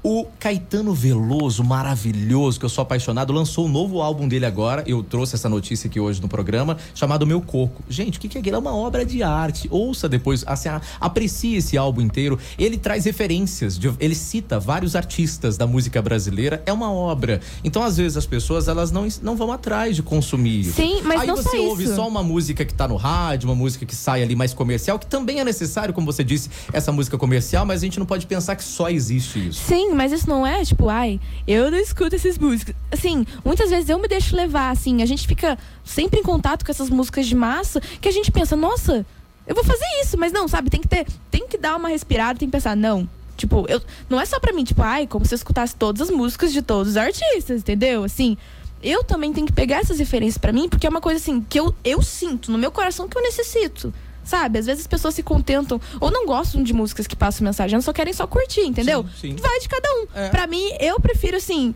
O 0.05 0.27
Caetano 0.41 0.93
Veloso, 0.93 1.63
maravilhoso, 1.63 2.59
que 2.59 2.65
eu 2.65 2.69
sou 2.69 2.83
apaixonado, 2.83 3.33
lançou 3.33 3.67
um 3.67 3.69
novo 3.69 4.03
álbum 4.03 4.27
dele 4.27 4.45
agora. 4.45 4.83
Eu 4.85 5.01
trouxe 5.01 5.37
essa 5.37 5.49
notícia 5.49 5.87
aqui 5.87 6.01
hoje 6.01 6.21
no 6.21 6.27
programa, 6.27 6.77
chamado 6.93 7.25
Meu 7.25 7.41
Coco. 7.41 7.85
Gente, 7.89 8.19
o 8.19 8.21
que 8.21 8.37
é 8.37 8.41
aquilo? 8.41 8.57
É 8.57 8.59
uma 8.59 8.75
obra 8.75 9.05
de 9.07 9.23
arte. 9.23 9.69
Ouça 9.71 10.09
depois, 10.09 10.43
assim, 10.45 10.69
aprecie 11.01 11.55
esse 11.55 11.79
álbum 11.79 12.01
inteiro. 12.01 12.37
Ele 12.59 12.77
traz 12.77 13.05
referências, 13.05 13.79
de- 13.79 13.95
ele 14.01 14.17
cita 14.17 14.59
vários 14.59 14.97
artistas 14.97 15.57
da 15.57 15.69
música 15.69 16.03
brasileira. 16.03 16.61
É 16.67 16.73
uma 16.73 16.91
obra. 16.93 17.41
Então, 17.63 17.81
às 17.81 17.97
vezes, 17.97 18.17
as 18.17 18.27
pessoas 18.27 18.67
elas 18.67 18.91
não, 18.91 19.07
não 19.23 19.37
vão 19.37 19.53
atrás 19.53 19.95
de 19.95 20.03
consumir. 20.03 20.65
Sim, 20.65 21.03
mas 21.05 21.21
Aí 21.21 21.27
não 21.29 21.37
você 21.37 21.57
só 21.57 21.63
ouve 21.63 21.85
isso. 21.85 21.95
só 21.95 22.09
uma 22.09 22.25
música 22.25 22.65
que 22.65 22.75
tá 22.75 22.89
no 22.89 22.97
rádio, 22.97 23.49
uma 23.49 23.55
música 23.55 23.87
que 23.87 23.95
sai 23.95 24.21
ali 24.25 24.35
mais 24.35 24.53
comercial, 24.53 24.99
que 24.99 25.07
também 25.07 25.39
é 25.39 25.45
necessário, 25.45 25.95
como 25.95 26.05
você 26.13 26.25
disse, 26.25 26.51
essa 26.73 26.91
música 26.91 27.17
comercial, 27.17 27.65
mas 27.65 27.83
a 27.83 27.85
gente 27.87 28.01
não 28.01 28.07
pode 28.07 28.27
pensar 28.27 28.57
que 28.57 28.65
só 28.65 28.91
existe 28.91 29.49
isso. 29.49 29.63
Sim, 29.65 29.92
mas 29.95 30.13
isso 30.13 30.29
não 30.29 30.47
é 30.47 30.65
tipo, 30.65 30.89
ai, 30.89 31.21
eu 31.47 31.71
não 31.71 31.79
escuto 31.79 32.15
essas 32.15 32.39
músicas. 32.39 32.75
Assim, 32.91 33.27
muitas 33.45 33.71
vezes 33.71 33.89
eu 33.89 33.99
me 33.99 34.09
deixo 34.09 34.35
levar, 34.37 34.71
assim, 34.71 35.03
a 35.03 35.07
gente 35.07 35.27
fica 35.27 35.59
sempre 35.85 36.21
em 36.21 36.23
contato 36.23 36.65
com 36.65 36.71
essas 36.71 36.91
músicas 36.91 37.27
de 37.27 37.35
massa, 37.35 37.81
que 37.81 38.09
a 38.09 38.13
gente 38.13 38.31
pensa, 38.31 38.57
nossa, 38.57 39.07
eu 39.47 39.55
vou 39.55 39.65
fazer 39.65 39.85
isso, 40.03 40.17
mas 40.19 40.33
não, 40.33 40.47
sabe, 40.47 40.71
tem 40.71 40.81
que 40.81 40.89
ter, 40.89 41.07
tem 41.31 41.47
que 41.47 41.59
dar 41.59 41.77
uma 41.77 41.89
respirada, 41.89 42.39
tem 42.39 42.49
que 42.49 42.53
pensar, 42.53 42.77
não. 42.77 43.09
Tipo, 43.37 43.65
eu, 43.69 43.81
não 44.09 44.21
é 44.21 44.25
só 44.25 44.39
pra 44.39 44.53
mim, 44.53 44.63
tipo, 44.65 44.83
ai, 44.83 45.07
como 45.07 45.25
se 45.25 45.35
eu 45.35 45.37
escutasse 45.37 45.75
todas 45.75 46.09
as 46.09 46.15
músicas 46.15 46.53
de 46.53 46.63
todos 46.63 46.93
os 46.93 46.97
artistas, 46.97 47.61
entendeu? 47.61 48.05
Assim, 48.05 48.37
eu 48.83 49.03
também 49.05 49.33
tenho 49.33 49.47
que 49.47 49.53
pegar 49.53 49.79
essas 49.79 49.99
referências 49.99 50.39
pra 50.39 50.53
mim, 50.53 50.69
porque 50.69 50.87
é 50.87 50.91
uma 50.91 51.01
coisa 51.01 51.19
assim 51.19 51.41
que 51.41 51.59
eu, 51.59 51.75
eu 51.85 52.03
sinto 52.03 52.51
no 52.51 52.59
meu 52.59 52.71
coração 52.71 53.09
que 53.09 53.17
eu 53.17 53.23
necessito. 53.23 53.93
Sabe? 54.25 54.59
Às 54.59 54.67
vezes 54.67 54.83
as 54.83 54.87
pessoas 54.87 55.15
se 55.15 55.23
contentam 55.23 55.81
ou 56.01 56.11
não 56.11 56.27
gostam 56.27 56.63
de 56.63 56.73
músicas 56.73 57.07
que 57.07 57.17
passam 57.17 57.45
mensagem, 57.45 57.75
elas 57.75 57.85
só 57.85 57.93
querem 57.93 58.13
só 58.13 58.27
curtir, 58.27 58.63
entendeu? 58.63 59.05
Sim, 59.21 59.31
sim. 59.31 59.37
Vai 59.37 59.59
de 59.61 59.69
cada 59.69 59.89
um. 59.89 60.07
É. 60.15 60.29
Pra 60.29 60.47
mim, 60.47 60.71
eu 60.81 61.01
prefiro 61.01 61.37
assim. 61.37 61.75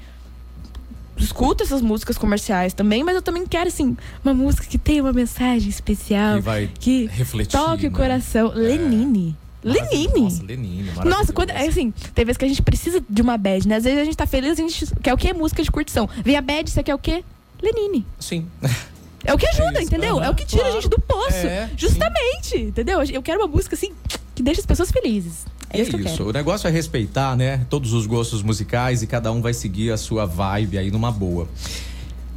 Escuto 1.17 1.65
essas 1.65 1.81
músicas 1.81 2.19
comerciais 2.19 2.75
também, 2.75 3.03
mas 3.03 3.17
eu 3.17 3.23
também 3.23 3.47
quero, 3.47 3.69
assim, 3.69 3.97
uma 4.23 4.35
música 4.35 4.67
que 4.67 4.77
tenha 4.77 5.03
uma 5.03 5.15
mensagem 5.15 5.69
especial. 5.69 6.37
Que 6.37 6.43
vai 6.43 6.71
que 6.79 7.07
refletir, 7.07 7.59
toque 7.59 7.87
o 7.87 7.91
né? 7.91 7.97
coração. 7.97 8.53
Lenine. 8.55 9.35
Lenine. 9.65 10.21
Nossa, 10.21 10.43
Lenine. 10.45 10.91
Nossa, 11.05 11.33
quando, 11.33 11.51
é 11.51 11.67
assim, 11.67 11.93
tem 12.15 12.25
vezes 12.25 12.37
que 12.37 12.45
a 12.45 12.49
gente 12.49 12.63
precisa 12.63 13.03
de 13.09 13.23
uma 13.23 13.37
bad, 13.39 13.67
né? 13.67 13.77
Às 13.77 13.85
vezes 13.85 13.99
a 13.99 14.05
gente 14.05 14.17
tá 14.17 14.27
feliz, 14.27 14.53
a 14.53 14.55
gente 14.63 14.87
quer 15.03 15.15
o 15.15 15.17
quê? 15.17 15.33
Música 15.33 15.63
de 15.63 15.71
curtição. 15.71 16.09
Vem 16.23 16.37
a 16.37 16.43
bad, 16.43 16.71
você 16.71 16.83
quer 16.83 16.95
o 16.95 16.99
quê? 16.99 17.25
Lenine. 17.63 18.07
Sim. 18.21 18.47
É 19.27 19.35
o 19.35 19.39
que 19.39 19.47
ajuda, 19.47 19.73
isso, 19.73 19.83
entendeu? 19.83 20.19
aham, 20.19 20.27
é 20.27 20.31
o 20.31 20.35
que 20.35 20.47
tira 20.47 20.63
claro. 20.63 20.79
a 20.79 20.81
gente 20.81 20.91
do 20.91 21.01
poço. 21.01 21.47
É, 21.47 21.69
Justamente, 21.77 22.57
entendeu? 22.57 23.03
Eu 23.03 23.23
quero 23.23 23.41
uma 23.41 23.49
música 23.49 23.75
assim 23.75 23.93
que 24.35 24.43
deixa 24.43 24.61
as 24.61 24.67
pessoas 24.67 24.91
felizes. 24.91 25.45
É 25.71 25.79
E 25.79 25.83
isso 25.83 25.99
quero. 25.99 26.29
O 26.29 26.33
negócio 26.33 26.69
é 26.69 26.71
respeitar, 26.71 27.37
né? 27.37 27.67
Todos 27.69 27.93
os 27.93 28.07
gostos 28.07 28.43
musicais 28.43 29.03
e 29.03 29.07
cada 29.07 29.33
um 29.33 29.43
vai 29.43 29.53
seguir 29.53 29.91
a 29.91 29.97
sua 29.97 30.25
vibe 30.25 30.79
aí 30.79 30.91
numa 30.91 31.11
boa. 31.11 31.49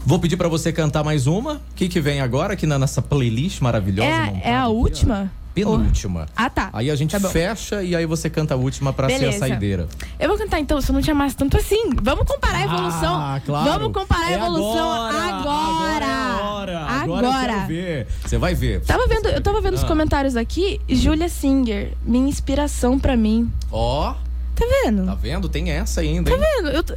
Vou 0.06 0.18
pedir 0.18 0.38
pra 0.38 0.48
você 0.48 0.72
cantar 0.72 1.04
mais 1.04 1.28
uma. 1.28 1.56
O 1.56 1.62
que, 1.76 1.88
que 1.88 2.02
vem 2.02 2.22
agora 2.22 2.54
aqui 2.54 2.66
na 2.66 2.80
nossa 2.80 3.02
playlist 3.02 3.62
maravilhosa? 3.62 4.10
É, 4.44 4.50
é 4.50 4.56
a 4.56 4.68
última? 4.68 5.32
Penúltima. 5.66 6.26
Ah, 6.36 6.50
tá. 6.50 6.70
Aí 6.74 6.90
a 6.90 6.96
gente 6.96 7.12
Tá 7.20 7.30
fecha 7.30 7.84
e 7.84 7.96
aí 7.96 8.06
você 8.06 8.30
canta 8.30 8.54
a 8.54 8.58
última 8.58 8.92
pra 8.94 9.08
ser 9.10 9.16
a 9.16 9.20
Beleza. 9.20 9.40
saideira. 9.40 9.88
Eu 10.20 10.30
vou 10.30 10.38
cantar 10.38 10.60
então, 10.60 10.80
se 10.82 10.90
eu 10.90 10.94
não 10.94 11.02
te 11.02 11.10
amasse 11.12 11.36
tanto 11.36 11.58
assim. 11.58 11.90
Vamos 12.02 12.26
comparar 12.28 12.58
a 12.60 12.64
evolução. 12.64 13.16
Ah, 13.16 13.42
claro. 13.46 13.72
Vamos 13.72 13.94
comparar 13.94 14.26
a 14.28 14.32
É 14.32 14.36
evolução 14.36 14.92
agora. 14.92 15.20
Agora 15.30 16.06
a 16.06 16.54
hora. 16.54 16.80
Agora 16.80 17.26
eu 17.28 17.32
Agora. 17.32 17.54
quero 17.54 17.68
ver. 17.68 18.08
Você 18.26 18.38
vai 18.38 18.54
ver. 18.56 18.82
Tava 18.82 19.08
vendo, 19.08 19.28
eu 19.30 19.42
tava 19.42 19.62
vendo 19.62 19.74
os 19.76 19.84
Ah. 19.84 19.88
comentários 19.88 20.36
aqui. 20.36 20.80
Julia 20.88 21.30
Singer, 21.30 21.94
minha 22.06 22.28
inspiração 22.30 23.00
pra 23.00 23.16
mim. 23.18 23.52
Ó, 23.72 24.14
Tá 24.56 24.66
vendo? 24.84 25.06
tá 25.06 25.16
vendo? 25.16 25.48
Tem 25.50 25.72
essa 25.72 26.02
ainda, 26.02 26.30
Tá 26.32 26.38
hein? 26.38 26.44
vendo? 26.58 26.70
Eu 26.70 26.84
tô- 26.84 26.96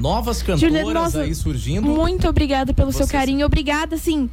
Novas 0.00 0.42
cantoras 0.42 0.60
Julia, 0.60 0.92
nossa, 0.92 1.20
aí 1.22 1.34
surgindo. 1.34 1.86
Muito 1.86 2.28
obrigada 2.28 2.74
pelo 2.74 2.92
seu 2.92 3.06
carinho. 3.06 3.46
Obrigada, 3.46 3.94
assim. 3.94 4.28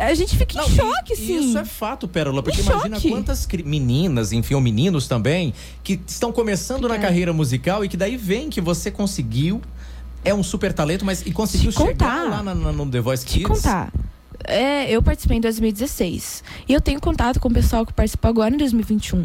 A 0.00 0.14
gente 0.14 0.36
fica 0.36 0.56
Não, 0.56 0.66
em 0.66 0.74
choque, 0.74 1.10
e 1.10 1.12
assim. 1.12 1.48
Isso 1.50 1.58
é 1.58 1.64
fato, 1.64 2.08
Pérola, 2.08 2.42
porque 2.42 2.60
Em 2.60 2.64
imagina 2.64 2.96
choque. 2.96 3.08
quantas 3.10 3.46
meninas, 3.64 4.32
enfim, 4.32 4.54
ou 4.54 4.60
meninos 4.60 5.06
também, 5.06 5.52
que 5.82 6.00
estão 6.06 6.32
começando 6.32 6.80
na 6.82 6.86
Obrigada. 6.86 7.08
carreira 7.08 7.32
musical 7.34 7.84
e 7.84 7.88
que 7.88 7.96
daí 7.96 8.16
vem 8.16 8.48
que 8.48 8.60
você 8.62 8.90
conseguiu, 8.90 9.60
é 10.24 10.32
um 10.34 10.42
super 10.42 10.72
talento, 10.72 11.04
mas 11.04 11.20
e 11.26 11.32
conseguiu 11.32 11.70
Te 11.70 11.76
chegar 11.76 11.90
contar. 11.92 12.30
lá 12.30 12.42
na- 12.42 12.54
na- 12.54 12.72
no 12.72 12.86
The 12.90 13.00
Voice 13.00 13.26
Te 13.26 13.40
Kids. 13.40 13.48
contar. 13.48 13.92
É, 14.46 14.90
eu 14.90 15.02
participei 15.02 15.36
em 15.36 15.40
2016. 15.40 16.42
E 16.68 16.72
eu 16.72 16.80
tenho 16.80 17.00
contato 17.00 17.38
com 17.38 17.48
o 17.48 17.52
pessoal 17.52 17.84
que 17.84 17.92
participou 17.92 18.28
agora 18.30 18.54
em 18.54 18.58
2021. 18.58 19.24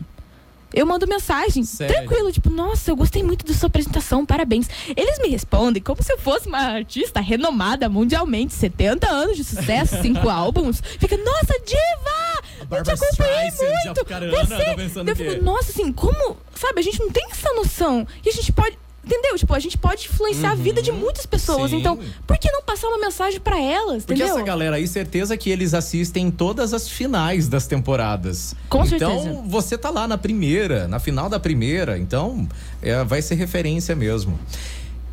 Eu 0.73 0.85
mando 0.85 1.07
mensagem, 1.07 1.63
Sério? 1.63 1.95
tranquilo, 1.95 2.31
tipo, 2.31 2.49
nossa, 2.49 2.91
eu 2.91 2.95
gostei 2.95 3.23
muito 3.23 3.45
da 3.45 3.53
sua 3.53 3.67
apresentação, 3.67 4.25
parabéns. 4.25 4.67
Eles 4.95 5.17
me 5.19 5.29
respondem 5.29 5.81
como 5.81 6.03
se 6.03 6.11
eu 6.11 6.17
fosse 6.17 6.47
uma 6.47 6.59
artista 6.59 7.19
renomada 7.19 7.89
mundialmente, 7.89 8.53
70 8.53 9.09
anos 9.09 9.37
de 9.37 9.43
sucesso, 9.43 9.99
cinco 10.01 10.29
álbuns. 10.29 10.81
Fica, 10.99 11.17
nossa, 11.17 11.59
diva! 11.65 12.77
Eu 12.77 12.83
te 12.83 12.91
acompanhei 12.91 13.47
Streisand, 13.47 13.83
muito! 13.83 14.05
Você... 14.05 15.03
tá 15.03 15.11
eu 15.11 15.15
fico, 15.15 15.43
nossa, 15.43 15.71
assim, 15.71 15.91
como, 15.91 16.37
sabe, 16.53 16.79
a 16.79 16.83
gente 16.83 16.99
não 16.99 17.09
tem 17.09 17.25
essa 17.31 17.51
noção. 17.53 18.07
E 18.23 18.29
a 18.29 18.31
gente 18.31 18.51
pode, 18.51 18.77
entendeu? 19.09 19.35
Tipo, 19.37 19.53
a 19.55 19.59
gente 19.59 19.77
pode 19.77 20.05
influenciar 20.05 20.51
a 20.51 20.55
vida 20.55 20.81
de 20.81 20.91
muitas 20.91 21.25
pessoas. 21.25 21.63
Uhum. 21.63 21.67
Sim. 21.69 21.77
Então, 21.77 21.99
por 22.27 22.37
que 22.37 22.51
não 22.51 22.61
passar 22.61 22.87
uma 22.87 22.99
mensagem 22.99 23.39
pra 23.39 23.59
elas, 23.59 24.05
Porque 24.05 24.21
entendeu? 24.21 24.35
essa 24.35 24.45
galera 24.45 24.75
aí, 24.75 24.87
certeza 24.87 25.35
que 25.35 25.49
eles 25.49 25.73
assistem 25.73 26.29
todas 26.29 26.73
as 26.73 26.87
finais 26.87 27.47
das 27.47 27.65
temporadas. 27.65 28.53
Com 28.69 28.85
então, 28.85 29.23
certeza. 29.23 29.41
você 29.47 29.77
tá 29.77 29.89
lá 29.89 30.07
na 30.07 30.17
primeira, 30.17 30.87
na 30.87 30.99
final 30.99 31.27
da 31.27 31.39
primeira. 31.39 31.97
Então, 31.97 32.47
é, 32.81 33.03
vai 33.03 33.21
ser 33.21 33.35
referência 33.35 33.95
mesmo. 33.95 34.39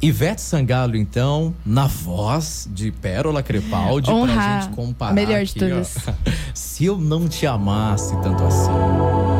Ivete 0.00 0.42
Sangalo, 0.42 0.94
então, 0.94 1.54
na 1.64 1.86
voz 1.86 2.68
de 2.70 2.92
Pérola 2.92 3.42
Crepaldi, 3.42 4.06
pra 4.06 4.14
Honrar. 4.14 4.62
gente 4.62 4.74
comparar. 4.74 5.14
Melhor 5.14 5.42
de 5.42 5.52
aqui, 5.52 5.64
ó. 5.64 5.68
todas. 5.68 5.96
Se 6.52 6.84
eu 6.84 6.98
não 6.98 7.26
te 7.26 7.46
amasse 7.46 8.14
tanto 8.20 8.44
assim. 8.44 9.35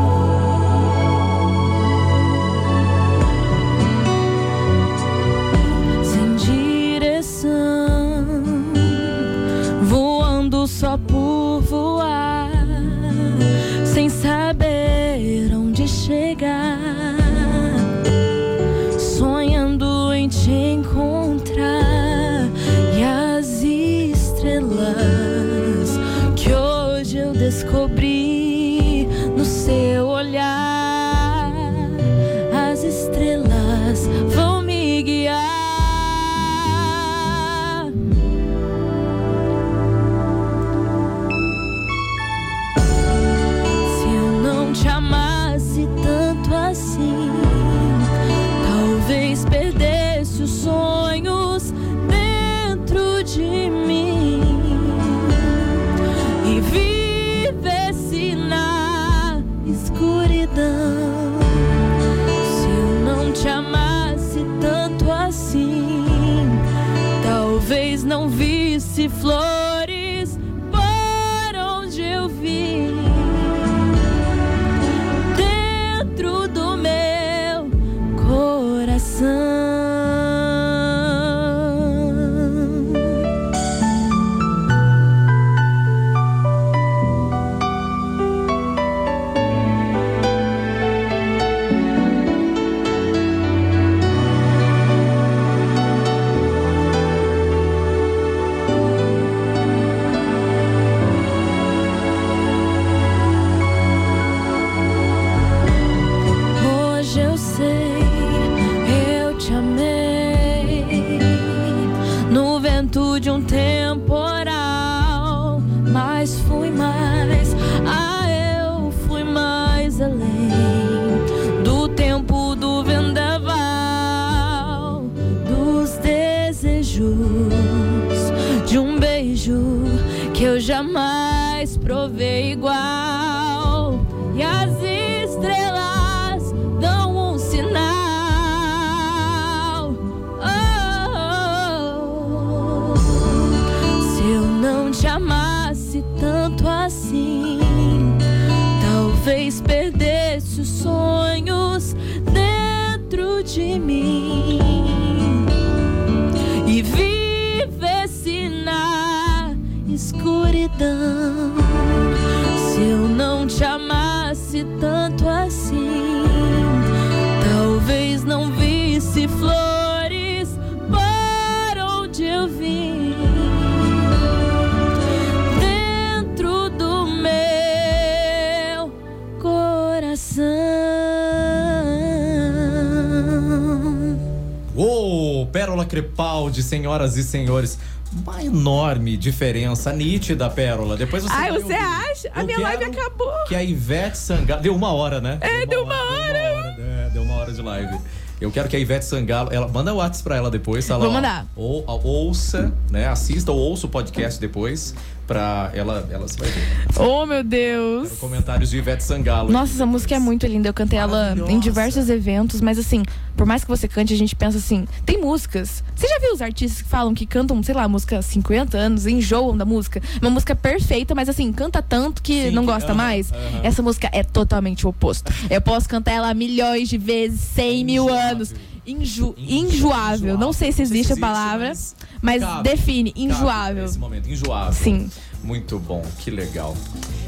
Senhoras 186.86 187.16
e 187.16 187.24
senhores. 187.24 187.78
Uma 188.12 188.42
enorme 188.42 189.16
diferença, 189.16 189.92
nítida, 189.92 190.48
Pérola. 190.48 190.96
Depois 190.96 191.24
você 191.24 191.32
Ai, 191.32 191.50
você 191.50 191.72
acha? 191.72 192.30
A 192.32 192.44
minha 192.44 192.60
live 192.60 192.84
acabou. 192.84 193.32
Que 193.48 193.56
a 193.56 193.62
Ivete 193.62 194.16
Sangalo. 194.16 194.62
Deu 194.62 194.74
uma 194.74 194.92
hora, 194.92 195.20
né? 195.20 195.38
É, 195.40 195.66
deu 195.66 195.82
uma 195.82 195.94
Deu 195.94 196.04
uma 196.04 196.12
hora, 196.12 196.38
é, 196.78 197.10
deu 197.12 197.22
uma 197.22 197.34
hora 197.34 197.52
de 197.52 197.60
live. 197.60 197.98
Eu 198.40 198.52
quero 198.52 198.68
que 198.68 198.76
a 198.76 198.78
Ivete 198.78 199.04
Sangalo. 199.04 199.52
Ela, 199.52 199.66
manda 199.66 199.92
o 199.92 199.96
WhatsApp 199.96 200.22
pra 200.22 200.36
ela 200.36 200.50
depois, 200.50 200.86
tá 200.86 200.96
lá. 200.96 201.04
Vou 201.04 201.12
mandar. 201.12 201.46
Ou, 201.56 201.84
ouça, 202.04 202.72
né? 202.90 203.08
Assista 203.08 203.50
ou 203.50 203.58
ouça 203.58 203.86
o 203.86 203.88
podcast 203.88 204.40
depois. 204.40 204.94
Pra 205.26 205.72
ela. 205.74 206.06
Ela 206.08 206.26
vai 206.38 206.48
ver. 206.48 206.62
Oh, 207.00 207.26
meu 207.26 207.42
Deus. 207.42 208.08
Quero 208.10 208.20
comentários 208.20 208.70
de 208.70 208.78
Ivete 208.78 209.02
Sangalo. 209.02 209.50
Nossa, 209.50 209.72
essa 209.72 209.86
música 209.86 210.14
é 210.14 210.20
muito 210.20 210.46
linda. 210.46 210.68
Eu 210.68 210.74
cantei 210.74 210.98
ela 210.98 211.34
em 211.48 211.58
diversos 211.58 212.08
eventos, 212.08 212.60
mas 212.60 212.78
assim, 212.78 213.02
por 213.36 213.46
mais 213.46 213.62
que 213.62 213.68
você 213.68 213.86
cante, 213.86 214.12
a 214.14 214.16
gente 214.16 214.34
pensa 214.34 214.58
assim: 214.58 214.86
tem 215.04 215.20
músicas. 215.20 215.82
Você 215.94 216.06
já 216.08 216.18
viu 216.18 216.32
os 216.32 216.40
artistas 216.42 216.82
que 216.82 216.88
falam 216.88 217.14
que 217.14 217.26
cantam, 217.26 217.62
sei 217.62 217.74
lá, 217.74 217.86
música 217.88 218.18
há 218.18 218.22
50 218.22 218.76
anos, 218.76 219.06
enjoam 219.06 219.56
da 219.56 219.64
música? 219.64 220.00
Uma 220.20 220.30
música 220.30 220.54
perfeita, 220.56 221.14
mas 221.14 221.28
assim, 221.28 221.52
canta 221.52 221.80
tanto 221.82 222.22
que 222.22 222.44
Sim, 222.44 222.50
não 222.50 222.64
que- 222.64 222.72
gosta 222.72 222.94
mais. 222.94 223.30
Essa 223.62 223.82
música 223.82 224.08
é 224.12 224.22
totalmente 224.24 224.86
o 224.86 224.90
oposto. 224.90 225.32
Eu 225.50 225.60
posso 225.60 225.88
cantar 225.88 226.12
ela 226.12 226.32
milhões 226.34 226.88
de 226.88 226.98
vezes, 226.98 227.40
100 227.40 227.84
mil 227.84 228.08
anos. 228.08 228.54
Enjo, 228.86 229.34
Enjo- 229.36 229.66
enjoável. 229.76 230.38
Não 230.38 230.52
sei 230.52 230.70
se 230.70 230.80
existe 230.80 231.12
se 231.14 231.18
a 231.18 231.20
palavra, 231.20 231.68
mas 231.70 231.96
mas 232.22 232.40
cabe, 232.42 232.68
define, 232.68 233.10
cabe 233.12 233.24
enjoável. 233.24 233.82
Nesse 233.82 233.98
momento, 233.98 234.30
enjoável. 234.30 234.72
Sim. 234.72 235.10
Muito 235.42 235.78
bom, 235.78 236.02
que 236.20 236.30
legal. 236.30 236.76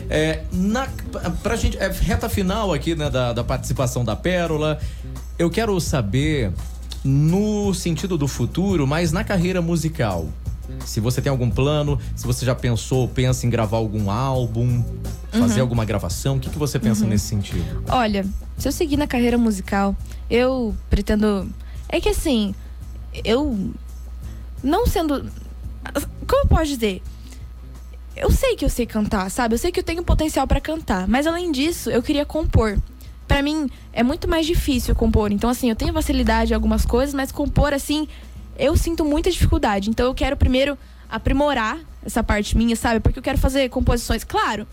É, 0.08 0.44
na, 0.52 0.86
pra 1.42 1.56
gente, 1.56 1.76
é, 1.76 1.88
reta 1.90 2.28
final 2.28 2.72
aqui 2.72 2.94
né, 2.94 3.10
da, 3.10 3.32
da 3.32 3.42
participação 3.44 4.04
da 4.04 4.14
Pérola, 4.16 4.78
eu 5.38 5.48
quero 5.50 5.78
saber, 5.80 6.52
no 7.04 7.72
sentido 7.74 8.18
do 8.18 8.26
futuro, 8.28 8.86
mas 8.86 9.12
na 9.12 9.22
carreira 9.24 9.62
musical. 9.62 10.28
Se 10.84 11.00
você 11.00 11.22
tem 11.22 11.30
algum 11.30 11.48
plano, 11.48 11.98
se 12.14 12.26
você 12.26 12.44
já 12.44 12.54
pensou, 12.54 13.08
pensa 13.08 13.46
em 13.46 13.50
gravar 13.50 13.78
algum 13.78 14.10
álbum, 14.10 14.84
fazer 15.32 15.54
Uhum. 15.56 15.60
alguma 15.62 15.84
gravação, 15.84 16.36
o 16.36 16.40
que, 16.40 16.50
que 16.50 16.58
você 16.58 16.78
pensa 16.78 17.06
nesse 17.06 17.26
sentido? 17.26 17.82
Olha, 17.88 18.26
se 18.58 18.68
eu 18.68 18.72
seguir 18.72 18.98
na 18.98 19.06
carreira 19.06 19.38
musical, 19.38 19.96
eu 20.28 20.74
pretendo. 20.90 21.48
É 21.88 21.98
que 22.00 22.10
assim, 22.10 22.54
eu. 23.24 23.70
Não 24.62 24.86
sendo. 24.86 25.30
Como 26.26 26.42
eu 26.42 26.46
posso 26.48 26.66
dizer? 26.66 27.00
Eu 28.14 28.30
sei 28.30 28.54
que 28.56 28.64
eu 28.64 28.68
sei 28.68 28.84
cantar, 28.84 29.30
sabe? 29.30 29.54
Eu 29.54 29.58
sei 29.58 29.72
que 29.72 29.80
eu 29.80 29.84
tenho 29.84 30.02
potencial 30.02 30.46
pra 30.46 30.60
cantar. 30.60 31.08
Mas 31.08 31.26
além 31.26 31.50
disso, 31.50 31.88
eu 31.88 32.02
queria 32.02 32.26
compor. 32.26 32.76
Pra 33.28 33.42
mim, 33.42 33.68
é 33.92 34.02
muito 34.02 34.26
mais 34.26 34.46
difícil 34.46 34.94
compor. 34.96 35.30
Então, 35.30 35.48
assim, 35.50 35.68
eu 35.68 35.76
tenho 35.76 35.92
facilidade 35.92 36.52
em 36.52 36.54
algumas 36.54 36.84
coisas, 36.86 37.14
mas 37.14 37.30
compor, 37.30 37.72
assim, 37.74 38.08
eu 38.58 38.74
sinto 38.76 39.04
muita 39.04 39.30
dificuldade. 39.30 39.90
Então, 39.90 40.06
eu 40.06 40.14
quero 40.14 40.36
primeiro 40.36 40.76
aprimorar 41.10 41.78
essa 42.04 42.22
parte 42.24 42.56
minha, 42.56 42.74
sabe? 42.74 43.00
Porque 43.00 43.18
eu 43.18 43.22
quero 43.22 43.36
fazer 43.38 43.68
composições. 43.68 44.24
Claro, 44.24 44.66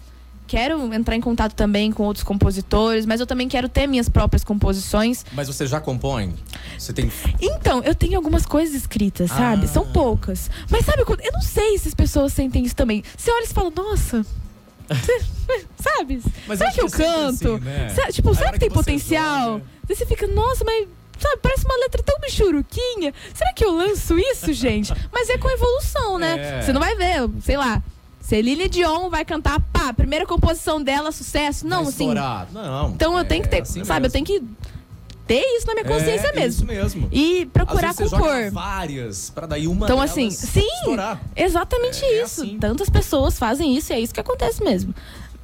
quero 0.47 0.93
entrar 0.93 1.15
em 1.15 1.21
contato 1.21 1.53
também 1.53 1.91
com 1.91 2.03
outros 2.03 2.23
compositores, 2.23 3.05
mas 3.05 3.19
eu 3.19 3.25
também 3.27 3.47
quero 3.49 3.67
ter 3.67 3.87
minhas 3.87 4.07
próprias 4.07 4.43
composições. 4.43 5.25
Mas 5.33 5.47
você 5.47 5.67
já 5.67 5.81
compõe? 5.81 6.33
Você 6.77 6.93
tem. 6.93 7.11
Então, 7.41 7.83
eu 7.83 7.93
tenho 7.93 8.15
algumas 8.15 8.45
coisas 8.45 8.73
escritas, 8.75 9.31
sabe? 9.31 9.65
Ah. 9.65 9.67
São 9.67 9.85
poucas. 9.91 10.49
Mas 10.69 10.85
sabe, 10.85 11.03
quando- 11.03 11.21
eu 11.21 11.31
não 11.33 11.41
sei 11.41 11.77
se 11.77 11.87
as 11.89 11.93
pessoas 11.93 12.31
sentem 12.31 12.63
isso 12.63 12.75
também. 12.75 13.03
Você 13.17 13.29
olha 13.31 13.43
e 13.43 13.47
fala, 13.47 13.71
nossa. 13.75 14.25
sabe? 15.77 16.21
Mas 16.47 16.57
será 16.59 16.71
que 16.71 16.81
eu 16.81 16.87
é 16.87 16.89
canto? 16.89 17.53
assim, 17.55 17.63
né? 17.65 17.89
Será- 17.89 18.11
tipo, 18.11 18.33
será 18.35 18.51
que 18.53 18.59
tem 18.59 18.69
que 18.69 18.75
potencial? 18.75 19.53
joga- 19.59 19.63
você 19.87 20.05
fica, 20.05 20.27
nossa, 20.27 20.63
mas. 20.63 20.87
Sabe, 21.17 21.37
parece 21.41 21.63
uma 21.65 21.77
letra 21.77 22.03
tão 22.03 22.19
bichuruquinha. 22.19 23.13
Será 23.33 23.53
que 23.53 23.63
eu 23.63 23.71
lanço 23.73 24.19
isso, 24.19 24.51
gente? 24.51 24.91
Mas 25.13 25.29
é 25.29 25.37
com 25.37 25.49
evolução, 25.49 26.17
né? 26.17 26.57
É. 26.57 26.61
Você 26.61 26.73
não 26.73 26.81
vai 26.81 26.93
ver, 26.93 27.29
sei 27.41 27.55
lá. 27.55 27.81
Celine 28.19 28.67
Dion 28.67 29.09
vai 29.09 29.23
cantar, 29.23 29.61
pá, 29.71 29.93
primeira 29.93 30.25
composição 30.25 30.83
dela, 30.83 31.13
sucesso. 31.13 31.65
Não, 31.65 31.83
assim. 31.83 32.13
Não. 32.13 32.89
Então 32.89 33.17
eu 33.17 33.23
tenho 33.23 33.43
que 33.43 33.49
ter, 33.49 33.59
é 33.59 33.61
assim 33.61 33.85
sabe? 33.85 34.07
Eu 34.07 34.11
mesmo. 34.11 34.25
tenho 34.25 34.25
que 34.25 34.43
ter 35.27 35.41
isso 35.57 35.65
na 35.67 35.73
minha 35.73 35.85
consciência 35.85 36.27
é, 36.27 36.33
mesmo. 36.33 36.63
Isso 36.63 36.65
mesmo. 36.65 37.09
E 37.11 37.45
procurar 37.47 37.89
Às 37.89 37.97
vezes 37.97 38.11
você 38.11 38.15
compor. 38.17 38.35
joga 38.35 38.51
várias 38.51 39.29
para 39.29 39.47
daí 39.47 39.67
uma 39.67 39.85
Então, 39.85 39.99
assim, 40.01 40.29
sim, 40.29 40.65
estourar. 40.79 41.21
exatamente 41.35 42.03
É, 42.03 42.07
é 42.07 42.23
isso. 42.23 42.43
assim. 42.43 42.57
Tantas 42.59 42.89
pessoas 42.89 43.37
fazem 43.39 43.75
isso 43.75 43.91
e 43.91 43.95
é 43.95 43.99
isso 43.99 44.13
que 44.13 44.19
acontece 44.19 44.63
mesmo. 44.63 44.93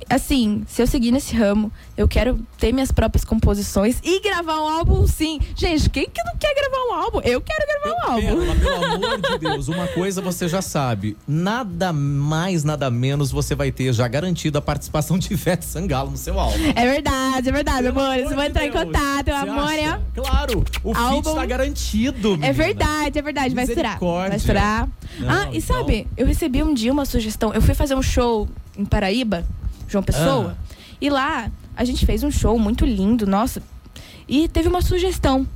Assim, 0.09 0.63
se 0.67 0.81
eu 0.81 0.87
seguir 0.87 1.11
nesse 1.11 1.35
ramo, 1.35 1.71
eu 1.95 2.07
quero 2.07 2.39
ter 2.57 2.71
minhas 2.73 2.91
próprias 2.91 3.23
composições 3.23 3.99
e 4.03 4.19
gravar 4.21 4.59
um 4.61 4.67
álbum, 4.67 5.07
sim. 5.07 5.39
Gente, 5.55 5.89
quem 5.89 6.05
que 6.09 6.21
não 6.23 6.35
quer 6.37 6.53
gravar 6.53 6.83
um 6.89 6.93
álbum? 7.03 7.19
Eu 7.23 7.41
quero 7.41 7.65
gravar 7.67 7.97
um 7.97 8.11
álbum. 8.11 8.21
Pérola, 8.27 8.55
pelo 8.55 8.85
amor 8.85 9.21
de 9.31 9.37
Deus, 9.39 9.67
uma 9.67 9.87
coisa 9.87 10.21
você 10.21 10.47
já 10.47 10.61
sabe. 10.61 11.15
Nada 11.27 11.93
mais, 11.93 12.63
nada 12.63 12.89
menos 12.89 13.31
você 13.31 13.55
vai 13.55 13.71
ter 13.71 13.91
já 13.93 14.07
garantido 14.07 14.57
a 14.57 14.61
participação 14.61 15.17
de 15.17 15.31
Ivete 15.33 15.65
Sangalo 15.65 16.11
no 16.11 16.17
seu 16.17 16.39
álbum. 16.39 16.57
É 16.75 16.85
verdade, 16.85 17.49
é 17.49 17.51
verdade, 17.51 17.83
Pelo 17.83 17.99
amores. 17.99 18.23
amor 18.25 18.35
Vou 18.35 18.43
entrar 18.43 18.65
em 18.65 18.71
Deus. 18.71 18.83
contato, 18.85 19.25
meu 19.27 19.35
Você 19.37 19.49
amor. 19.49 19.71
é- 19.73 20.01
Claro, 20.13 20.63
o 20.83 20.93
feat 20.93 21.05
Álbum- 21.07 21.35
tá 21.35 21.45
garantido, 21.45 22.29
menina. 22.31 22.47
É 22.47 22.53
verdade, 22.53 23.17
é 23.19 23.21
verdade. 23.21 23.55
Vai 23.55 23.63
estourar. 23.65 23.99
Vai 23.99 24.35
estourar. 24.35 24.87
Ah, 25.27 25.47
e 25.51 25.57
então- 25.57 25.77
sabe, 25.77 26.07
eu 26.17 26.25
recebi 26.25 26.61
um 26.63 26.73
dia 26.73 26.91
uma 26.91 27.05
sugestão. 27.05 27.53
Eu 27.53 27.61
fui 27.61 27.73
fazer 27.73 27.95
um 27.95 28.01
show 28.01 28.47
em 28.77 28.85
Paraíba, 28.85 29.45
João 29.91 30.03
Pessoa. 30.03 30.57
Ah. 30.59 30.75
E 30.99 31.09
lá 31.09 31.51
a 31.75 31.83
gente 31.83 32.05
fez 32.05 32.23
um 32.23 32.31
show 32.31 32.57
muito 32.59 32.85
lindo, 32.85 33.25
nossa. 33.27 33.61
E 34.27 34.47
teve 34.47 34.67
uma 34.67 34.81
sugestão 34.81 35.47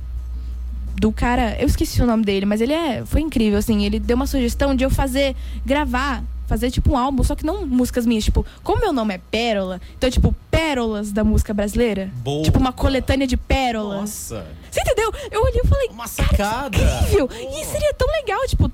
do 0.98 1.12
cara, 1.12 1.56
eu 1.60 1.66
esqueci 1.66 2.00
o 2.02 2.06
nome 2.06 2.24
dele, 2.24 2.46
mas 2.46 2.60
ele 2.60 2.72
é, 2.72 3.04
foi 3.04 3.20
incrível 3.20 3.58
assim, 3.58 3.84
ele 3.84 4.00
deu 4.00 4.16
uma 4.16 4.26
sugestão 4.26 4.74
de 4.74 4.82
eu 4.82 4.88
fazer, 4.90 5.36
gravar, 5.64 6.24
fazer 6.46 6.70
tipo 6.70 6.92
um 6.92 6.96
álbum, 6.96 7.22
só 7.22 7.34
que 7.34 7.44
não 7.44 7.66
músicas 7.66 8.06
minhas, 8.06 8.24
tipo, 8.24 8.46
como 8.62 8.80
meu 8.80 8.92
nome 8.94 9.14
é 9.14 9.18
Pérola, 9.30 9.78
então 9.96 10.10
tipo 10.10 10.34
pérolas 10.50 11.12
da 11.12 11.22
música 11.22 11.52
brasileira, 11.52 12.10
Boa. 12.24 12.42
tipo 12.42 12.58
uma 12.58 12.72
coletânea 12.72 13.26
de 13.26 13.36
pérolas. 13.36 14.00
Nossa, 14.00 14.46
Você 14.70 14.80
entendeu? 14.80 15.12
Eu 15.30 15.42
olhei 15.42 15.60
e 15.62 15.68
falei, 15.68 15.88
uma 15.90 16.06
sacada. 16.06 16.78
incrível! 16.78 17.28
Boa. 17.28 17.60
E 17.60 17.64
seria 17.66 17.92
tão 17.92 18.08
legal, 18.08 18.40
tipo, 18.46 18.68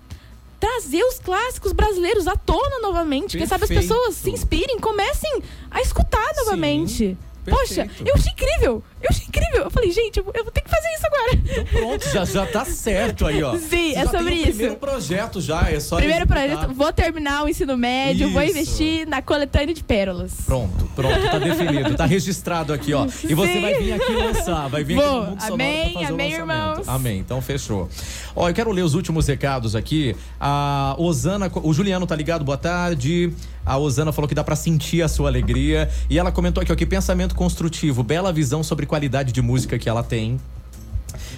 trazer 0.62 1.02
os 1.02 1.18
clássicos 1.18 1.72
brasileiros 1.72 2.28
à 2.28 2.36
tona 2.36 2.78
novamente. 2.80 3.36
Quem 3.36 3.44
sabe 3.48 3.64
as 3.64 3.68
Perfeito. 3.68 3.92
pessoas 3.92 4.14
se 4.14 4.30
inspirem, 4.30 4.78
comecem 4.78 5.42
a 5.68 5.80
escutar 5.80 6.32
novamente. 6.36 7.18
Poxa, 7.44 7.84
perfeito. 7.86 8.08
eu 8.08 8.14
achei 8.14 8.32
incrível! 8.32 8.82
Eu 9.02 9.08
achei 9.10 9.26
incrível! 9.26 9.62
Eu 9.64 9.70
falei, 9.70 9.90
gente, 9.90 10.16
eu, 10.18 10.30
eu 10.34 10.42
vou 10.44 10.52
ter 10.52 10.60
que 10.60 10.70
fazer 10.70 10.88
isso 10.94 11.06
agora. 11.06 11.32
Então 11.34 11.64
pronto, 11.64 12.08
já, 12.10 12.24
já 12.24 12.46
tá 12.46 12.64
certo 12.64 13.26
aí, 13.26 13.42
ó. 13.42 13.56
Sim, 13.58 13.92
Você 13.92 13.98
é 13.98 14.06
sobre 14.06 14.34
isso. 14.34 14.46
primeiro 14.48 14.76
projeto 14.76 15.40
já, 15.40 15.68
é 15.70 15.80
só 15.80 15.96
Primeiro 15.96 16.24
executar. 16.24 16.48
projeto, 16.58 16.74
vou 16.74 16.92
terminar 16.92 17.44
o 17.44 17.48
ensino 17.48 17.76
médio, 17.76 18.30
vou 18.30 18.42
Isso. 18.42 18.52
investir 18.58 19.08
na 19.08 19.20
coletânea 19.22 19.74
de 19.74 19.82
pérolas. 19.82 20.32
Pronto, 20.46 20.84
pronto, 20.94 21.20
tá 21.30 21.38
definido, 21.38 21.94
tá 21.96 22.06
registrado 22.06 22.72
aqui, 22.72 22.94
ó. 22.94 23.06
E 23.24 23.34
você 23.34 23.52
Sim. 23.54 23.60
vai 23.60 23.74
vir 23.74 23.92
aqui 23.94 24.12
lançar, 24.12 24.68
vai 24.68 24.84
vir 24.84 24.94
Vou. 24.96 25.04
aqui 25.04 25.14
no 25.24 25.30
Mundo 25.30 25.40
Sonoro 25.40 25.54
Amém, 25.54 25.92
fazer 25.94 26.06
amém, 26.06 26.26
o 26.34 26.38
lançamento. 26.46 26.52
irmãos. 26.78 26.88
Amém, 26.88 27.18
então 27.18 27.40
fechou. 27.42 27.88
Ó, 28.36 28.48
eu 28.48 28.54
quero 28.54 28.70
ler 28.70 28.82
os 28.82 28.94
últimos 28.94 29.26
recados 29.26 29.74
aqui. 29.76 30.14
A 30.40 30.94
Osana, 30.98 31.50
o 31.62 31.72
Juliano 31.74 32.06
tá 32.06 32.14
ligado, 32.16 32.44
boa 32.44 32.56
tarde. 32.58 33.32
A 33.64 33.76
Osana 33.78 34.12
falou 34.12 34.28
que 34.28 34.34
dá 34.34 34.42
pra 34.42 34.56
sentir 34.56 35.02
a 35.02 35.08
sua 35.08 35.28
alegria. 35.28 35.88
E 36.10 36.18
ela 36.18 36.32
comentou 36.32 36.62
aqui, 36.62 36.72
ó, 36.72 36.74
que 36.74 36.86
pensamento 36.86 37.34
construtivo, 37.34 38.02
bela 38.02 38.32
visão 38.32 38.62
sobre 38.62 38.86
qualidade 38.86 39.32
de 39.32 39.40
música 39.40 39.78
que 39.78 39.88
ela 39.88 40.02
tem. 40.02 40.38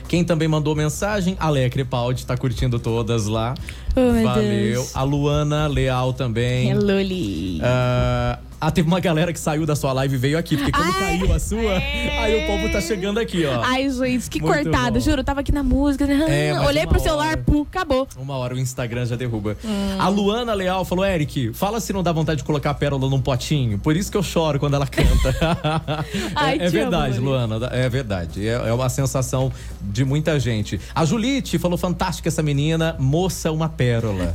Quem 0.08 0.24
também 0.24 0.46
mandou 0.46 0.74
mensagem, 0.76 1.36
Ale 1.40 1.68
Crepaldi, 1.70 2.24
tá 2.24 2.36
curtindo 2.36 2.78
todas 2.78 3.26
lá. 3.26 3.54
Oh, 3.96 4.24
Valeu. 4.24 4.42
Deus. 4.42 4.96
A 4.96 5.02
Luana 5.02 5.66
Leal 5.66 6.12
também. 6.12 6.70
Hello, 6.70 7.00
Li. 7.00 7.60
Ah, 7.62 8.38
ah, 8.60 8.70
teve 8.70 8.88
uma 8.88 8.98
galera 8.98 9.30
que 9.30 9.38
saiu 9.38 9.66
da 9.66 9.76
sua 9.76 9.92
live 9.92 10.14
e 10.14 10.18
veio 10.18 10.38
aqui, 10.38 10.56
porque 10.56 10.72
como 10.72 10.90
Ai, 10.90 11.18
caiu 11.18 11.32
a 11.34 11.38
sua, 11.38 11.74
é. 11.74 12.18
aí 12.18 12.44
o 12.44 12.46
povo 12.46 12.72
tá 12.72 12.80
chegando 12.80 13.20
aqui, 13.20 13.44
ó. 13.44 13.60
Ai, 13.62 13.90
gente, 13.90 14.30
que 14.30 14.40
Muito 14.40 14.54
cortada. 14.54 14.98
Juro, 15.00 15.20
eu 15.20 15.24
tava 15.24 15.40
aqui 15.40 15.52
na 15.52 15.62
música. 15.62 16.06
né? 16.06 16.48
É, 16.48 16.60
Olhei 16.60 16.86
pro 16.86 16.98
celular, 16.98 17.28
hora. 17.28 17.36
pu, 17.36 17.66
acabou. 17.70 18.08
Uma 18.16 18.36
hora 18.36 18.54
o 18.54 18.58
Instagram 18.58 19.04
já 19.04 19.16
derruba. 19.16 19.54
Hum. 19.62 19.96
A 19.98 20.08
Luana 20.08 20.54
Leal 20.54 20.82
falou: 20.86 21.04
Eric, 21.04 21.52
fala 21.52 21.78
se 21.78 21.92
não 21.92 22.02
dá 22.02 22.10
vontade 22.10 22.38
de 22.38 22.44
colocar 22.44 22.70
a 22.70 22.74
pérola 22.74 23.06
num 23.08 23.20
potinho. 23.20 23.78
Por 23.78 23.94
isso 23.94 24.10
que 24.10 24.16
eu 24.16 24.22
choro 24.22 24.58
quando 24.58 24.74
ela 24.74 24.86
canta. 24.86 25.34
Ai, 26.34 26.54
é, 26.54 26.62
é 26.62 26.62
amo, 26.62 26.70
verdade, 26.70 27.20
Luana. 27.20 27.56
Luana. 27.56 27.76
É 27.76 27.88
verdade. 27.90 28.48
É, 28.48 28.52
é 28.52 28.72
uma 28.72 28.88
sensação 28.88 29.52
de 29.82 30.06
muita 30.06 30.40
gente. 30.40 30.80
A 30.94 31.04
Julite 31.04 31.58
falou: 31.58 31.76
fantástica 31.76 32.30
essa 32.30 32.42
menina, 32.42 32.96
moça, 32.98 33.52
uma 33.52 33.68
pérola. 33.68 33.83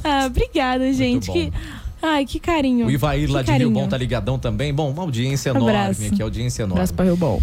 Ah, 0.04 0.26
obrigada, 0.26 0.92
gente. 0.94 1.28
bom. 1.28 1.34
Que... 1.34 1.54
Ai, 2.02 2.26
que 2.26 2.40
carinho. 2.40 2.88
O 2.88 2.92
Ivair 2.92 3.28
que 3.28 3.34
lá 3.34 3.42
de 3.42 3.52
Rio 3.52 3.60
carinho. 3.60 3.72
Bom 3.72 3.88
tá 3.88 3.98
ligadão 3.98 4.40
também. 4.40 4.74
Bom, 4.74 4.90
uma 4.90 5.04
audiência 5.04 5.50
enorme 5.50 5.70
Abraço. 5.70 6.06
aqui, 6.06 6.22
audiência 6.22 6.64
enorme. 6.64 6.80
Abraço 6.80 6.94
pra 6.94 7.06
Rio 7.06 7.16
Bom. 7.16 7.42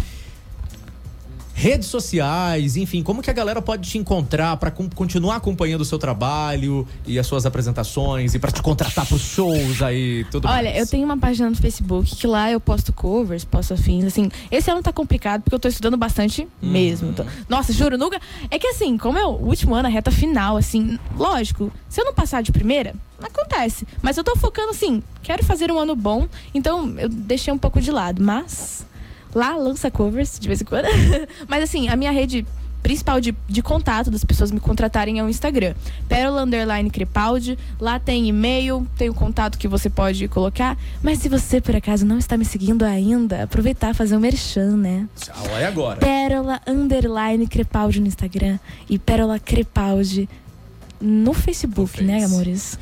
Redes 1.59 1.87
sociais, 1.87 2.77
enfim, 2.77 3.01
como 3.01 3.19
que 3.19 3.31
a 3.31 3.33
galera 3.33 3.59
pode 3.63 3.89
te 3.89 3.97
encontrar 3.97 4.55
para 4.57 4.69
continuar 4.69 5.37
acompanhando 5.37 5.81
o 5.81 5.85
seu 5.85 5.97
trabalho 5.97 6.87
e 7.03 7.17
as 7.17 7.25
suas 7.25 7.47
apresentações 7.47 8.35
e 8.35 8.39
para 8.39 8.51
te 8.51 8.61
contratar 8.61 9.07
pros 9.07 9.21
shows 9.21 9.81
aí, 9.81 10.23
tudo 10.29 10.47
Olha, 10.47 10.69
mais? 10.69 10.77
eu 10.77 10.85
tenho 10.87 11.03
uma 11.03 11.17
página 11.17 11.49
no 11.49 11.55
Facebook 11.55 12.15
que 12.15 12.27
lá 12.27 12.51
eu 12.51 12.59
posto 12.59 12.93
covers, 12.93 13.43
posto 13.43 13.73
afins, 13.73 14.05
assim. 14.05 14.29
Esse 14.51 14.69
ano 14.69 14.83
tá 14.83 14.93
complicado 14.93 15.41
porque 15.41 15.55
eu 15.55 15.59
tô 15.59 15.67
estudando 15.67 15.97
bastante 15.97 16.47
Uhum. 16.61 16.69
mesmo. 16.69 17.15
Nossa, 17.49 17.73
juro, 17.73 17.97
nunca. 17.97 18.21
É 18.51 18.59
que 18.59 18.67
assim, 18.67 18.95
como 18.95 19.17
é 19.17 19.25
o 19.25 19.31
último 19.31 19.73
ano, 19.73 19.87
a 19.87 19.91
reta 19.91 20.11
final, 20.11 20.57
assim, 20.57 20.99
lógico, 21.17 21.73
se 21.89 21.99
eu 21.99 22.05
não 22.05 22.13
passar 22.13 22.43
de 22.43 22.51
primeira, 22.51 22.93
acontece. 23.19 23.87
Mas 24.03 24.15
eu 24.15 24.23
tô 24.23 24.35
focando 24.35 24.69
assim, 24.69 25.01
quero 25.23 25.43
fazer 25.43 25.71
um 25.71 25.79
ano 25.79 25.95
bom, 25.95 26.27
então 26.53 26.93
eu 26.99 27.09
deixei 27.09 27.51
um 27.51 27.57
pouco 27.57 27.81
de 27.81 27.89
lado. 27.91 28.21
Mas 28.23 28.85
lá 29.33 29.55
lança 29.55 29.89
covers 29.91 30.39
de 30.39 30.47
vez 30.47 30.61
em 30.61 30.65
quando. 30.65 30.85
mas 31.47 31.63
assim, 31.63 31.87
a 31.89 31.95
minha 31.95 32.11
rede 32.11 32.45
principal 32.83 33.19
de, 33.19 33.35
de 33.49 33.61
contato 33.61 34.09
das 34.09 34.23
pessoas 34.23 34.49
me 34.49 34.59
contratarem 34.59 35.19
é 35.19 35.23
o 35.23 35.27
Instagram. 35.27 35.73
Pérola 36.07 36.43
Underline 36.43 36.89
Crepaldi. 36.89 37.57
Lá 37.79 37.99
tem 37.99 38.27
e-mail, 38.29 38.87
tem 38.97 39.09
o 39.09 39.13
contato 39.13 39.57
que 39.57 39.67
você 39.67 39.89
pode 39.89 40.27
colocar. 40.29 40.77
Mas 41.01 41.19
se 41.19 41.27
você, 41.27 41.59
por 41.59 41.75
acaso, 41.75 42.05
não 42.05 42.17
está 42.17 42.37
me 42.37 42.45
seguindo 42.45 42.83
ainda, 42.83 43.43
aproveitar 43.43 43.91
e 43.91 43.93
fazer 43.93 44.15
um 44.15 44.19
merchan, 44.19 44.77
né? 44.77 45.07
Tchau, 45.19 45.57
é 45.57 45.65
agora. 45.65 45.99
Pérola 45.99 46.61
Underline 46.65 47.45
Crepaldi 47.47 47.99
no 47.99 48.07
Instagram 48.07 48.57
e 48.89 48.97
Pérola 48.97 49.37
Crepaldi 49.37 50.29
no 50.99 51.33
Facebook, 51.33 52.01
No 52.01 52.07
né, 52.07 52.21
Face. 52.21 52.33
amores? 52.33 52.79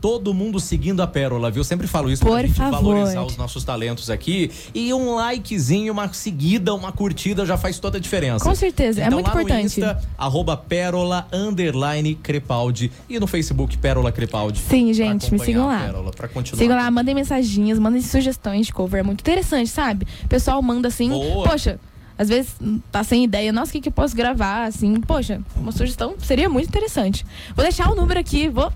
Todo 0.00 0.32
mundo 0.32 0.58
seguindo 0.58 1.02
a 1.02 1.06
Pérola, 1.06 1.50
viu? 1.50 1.62
Sempre 1.62 1.86
falo 1.86 2.10
isso 2.10 2.22
Por 2.22 2.32
pra 2.32 2.46
gente 2.46 2.56
favor. 2.56 2.94
valorizar 2.94 3.22
os 3.22 3.36
nossos 3.36 3.62
talentos 3.64 4.08
aqui. 4.08 4.50
E 4.74 4.92
um 4.94 5.14
likezinho, 5.16 5.92
uma 5.92 6.10
seguida, 6.12 6.74
uma 6.74 6.90
curtida 6.90 7.44
já 7.44 7.58
faz 7.58 7.78
toda 7.78 7.98
a 7.98 8.00
diferença. 8.00 8.44
Com 8.44 8.54
certeza, 8.54 9.02
é 9.02 9.06
então, 9.06 9.18
muito 9.18 9.26
lá 9.26 9.42
importante. 9.42 9.80
No 9.80 9.86
Insta, 9.86 10.00
arroba 10.16 10.56
Pérola 10.56 11.26
Underline 11.32 12.14
Crepaldi. 12.14 12.90
E 13.08 13.20
no 13.20 13.26
Facebook, 13.26 13.76
Pérola 13.76 14.10
Crepaldi. 14.10 14.58
Sim, 14.60 14.92
gente, 14.94 15.30
me 15.32 15.38
sigam 15.38 15.66
lá. 15.66 15.80
Pérola, 15.80 16.10
pra 16.12 16.28
continuar. 16.28 16.58
Sigam 16.58 16.76
lá, 16.76 16.90
mandem 16.90 17.14
mensaginhas, 17.14 17.78
mandem 17.78 18.00
sugestões 18.00 18.66
de 18.66 18.72
cover. 18.72 19.00
É 19.00 19.02
muito 19.02 19.20
interessante, 19.20 19.68
sabe? 19.68 20.06
O 20.24 20.28
pessoal 20.28 20.60
manda 20.62 20.88
assim, 20.88 21.10
Boa. 21.10 21.48
poxa, 21.48 21.78
às 22.16 22.28
vezes 22.28 22.54
tá 22.92 23.02
sem 23.02 23.24
ideia, 23.24 23.52
nossa, 23.52 23.70
o 23.70 23.72
que, 23.72 23.80
que 23.80 23.88
eu 23.88 23.92
posso 23.92 24.14
gravar? 24.14 24.64
Assim, 24.64 25.00
poxa, 25.00 25.40
uma 25.56 25.72
sugestão 25.72 26.14
seria 26.18 26.48
muito 26.48 26.68
interessante. 26.68 27.24
Vou 27.54 27.64
deixar 27.64 27.90
o 27.90 27.94
número 27.94 28.20
aqui, 28.20 28.48
vou 28.48 28.72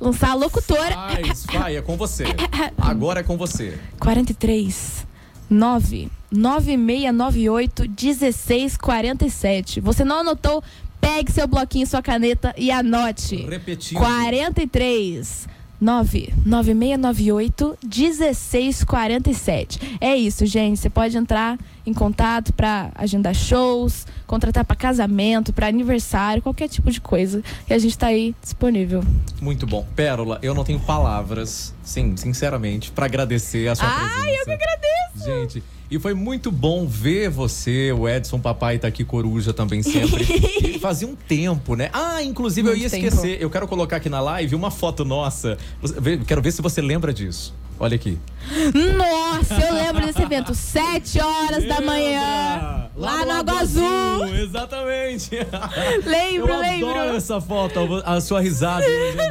lançar 0.00 0.30
a 0.30 0.34
locutora. 0.34 0.92
Faz, 0.92 1.46
vai, 1.52 1.76
é 1.76 1.82
com 1.82 1.96
você. 1.96 2.24
Agora 2.76 3.20
é 3.20 3.22
com 3.22 3.36
você. 3.36 3.78
43 3.98 5.06
9 5.50 6.10
9698 6.30 7.82
1647. 7.82 9.80
Você 9.80 10.04
não 10.04 10.20
anotou? 10.20 10.62
Pegue 11.00 11.32
seu 11.32 11.46
bloquinho 11.46 11.86
sua 11.86 12.02
caneta 12.02 12.54
e 12.56 12.70
anote. 12.70 13.36
Repetindo. 13.36 13.98
43 13.98 15.48
9 15.80 16.32
9698 16.44 17.78
1647. 17.84 19.98
É 20.00 20.16
isso, 20.16 20.44
gente. 20.46 20.80
Você 20.80 20.90
pode 20.90 21.16
entrar 21.16 21.58
em 21.86 21.94
contato 21.94 22.52
para 22.52 22.90
agendar 22.94 23.34
shows, 23.34 24.06
contratar 24.26 24.64
para 24.64 24.76
casamento, 24.76 25.52
para 25.52 25.68
aniversário, 25.68 26.42
qualquer 26.42 26.68
tipo 26.68 26.90
de 26.90 27.00
coisa. 27.00 27.42
E 27.68 27.72
a 27.72 27.78
gente 27.78 27.96
tá 27.96 28.08
aí 28.08 28.34
disponível. 28.42 29.02
Muito 29.40 29.66
bom. 29.66 29.86
Pérola, 29.94 30.38
eu 30.42 30.54
não 30.54 30.64
tenho 30.64 30.80
palavras, 30.80 31.74
sim, 31.82 32.16
sinceramente, 32.16 32.90
pra 32.90 33.06
agradecer 33.06 33.68
a 33.68 33.74
sua 33.74 33.88
Ai, 33.88 34.08
presença. 34.08 34.40
eu 34.40 34.44
que 34.44 34.52
agradeço! 34.52 35.24
Gente, 35.24 35.62
e 35.90 35.98
foi 35.98 36.14
muito 36.14 36.50
bom 36.50 36.86
ver 36.86 37.30
você, 37.30 37.92
o 37.92 38.08
Edson 38.08 38.38
Papai 38.38 38.78
tá 38.78 38.88
aqui, 38.88 39.04
Coruja 39.04 39.52
também 39.52 39.82
sempre. 39.82 40.26
E 40.68 40.78
fazia 40.80 41.08
um 41.08 41.14
tempo, 41.16 41.74
né? 41.74 41.88
Ah, 41.92 42.22
inclusive 42.22 42.68
eu 42.68 42.72
Muito 42.72 42.82
ia 42.84 42.90
tempo. 42.90 43.06
esquecer. 43.06 43.40
Eu 43.40 43.48
quero 43.50 43.66
colocar 43.66 43.96
aqui 43.96 44.08
na 44.08 44.20
live 44.20 44.54
uma 44.54 44.70
foto 44.70 45.04
nossa. 45.04 45.56
Quero 46.26 46.40
ver 46.42 46.52
se 46.52 46.60
você 46.62 46.80
lembra 46.80 47.12
disso. 47.12 47.54
Olha 47.80 47.94
aqui. 47.94 48.18
Nossa, 48.96 49.54
eu 49.54 49.74
lembro 49.74 50.04
desse 50.06 50.20
evento. 50.22 50.54
Sete 50.54 51.20
horas 51.20 51.64
da 51.64 51.80
manhã. 51.80 52.20
Lembra? 52.20 52.90
Lá, 52.96 53.24
no 53.24 53.30
Água 53.32 53.60
Azul. 53.60 54.26
Exatamente. 54.36 55.30
Lembro, 56.04 56.52
eu 56.52 56.60
lembro. 56.60 56.90
adoro 56.90 57.16
essa 57.16 57.40
foto, 57.40 57.78
a 58.04 58.20
sua 58.20 58.40
risada 58.40 58.84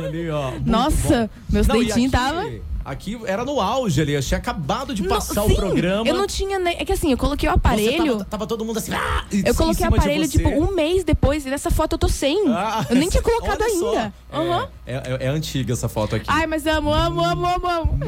ali, 0.05 0.29
ó. 0.29 0.51
Muito 0.51 0.69
Nossa, 0.69 1.21
bom. 1.27 1.29
meus 1.53 1.67
Não, 1.67 1.75
dentinhos 1.79 2.13
aqui- 2.13 2.25
tava. 2.25 2.49
Aqui 2.87 3.19
era 3.25 3.43
no 3.43 3.59
auge 3.59 3.99
ali, 4.01 4.13
eu 4.13 4.21
tinha 4.21 4.37
acabado 4.37 4.95
de 4.95 5.03
passar 5.03 5.35
Não, 5.35 5.45
o 5.47 5.49
sim, 5.49 5.55
programa. 5.57 6.07
Eu 6.07 6.13
não 6.15 6.25
tinha 6.25 6.57
nem. 6.57 6.77
É 6.79 6.85
que 6.85 6.93
assim, 6.93 7.11
eu 7.11 7.17
coloquei 7.17 7.49
o 7.49 7.51
aparelho. 7.51 8.13
Tava, 8.13 8.25
tava 8.25 8.47
todo 8.47 8.63
mundo 8.63 8.77
assim. 8.77 8.93
ah, 8.93 9.25
Eu 9.45 9.53
coloquei 9.53 9.85
o 9.85 9.89
aparelho, 9.89 10.25
tipo, 10.29 10.47
um 10.47 10.73
mês 10.73 11.03
depois, 11.03 11.45
e 11.45 11.49
nessa 11.49 11.69
foto 11.69 11.93
eu 11.95 11.97
tô 11.97 12.07
sem. 12.07 12.45
Ah, 12.47 12.85
eu 12.89 12.95
nem 12.95 13.09
tinha 13.09 13.21
colocado 13.23 13.61
ainda. 13.61 14.13
Aham. 14.31 14.69
É, 14.85 14.95
é- 14.95 15.25
é 15.25 15.27
antiga 15.27 15.73
essa 15.73 15.89
foto 15.89 16.15
aqui. 16.15 16.25
Ai, 16.29 16.47
mas 16.47 16.65
amo, 16.65 16.93
amo, 16.93 17.21
amo, 17.21 17.45
amo, 17.45 17.67
amo. 17.67 17.99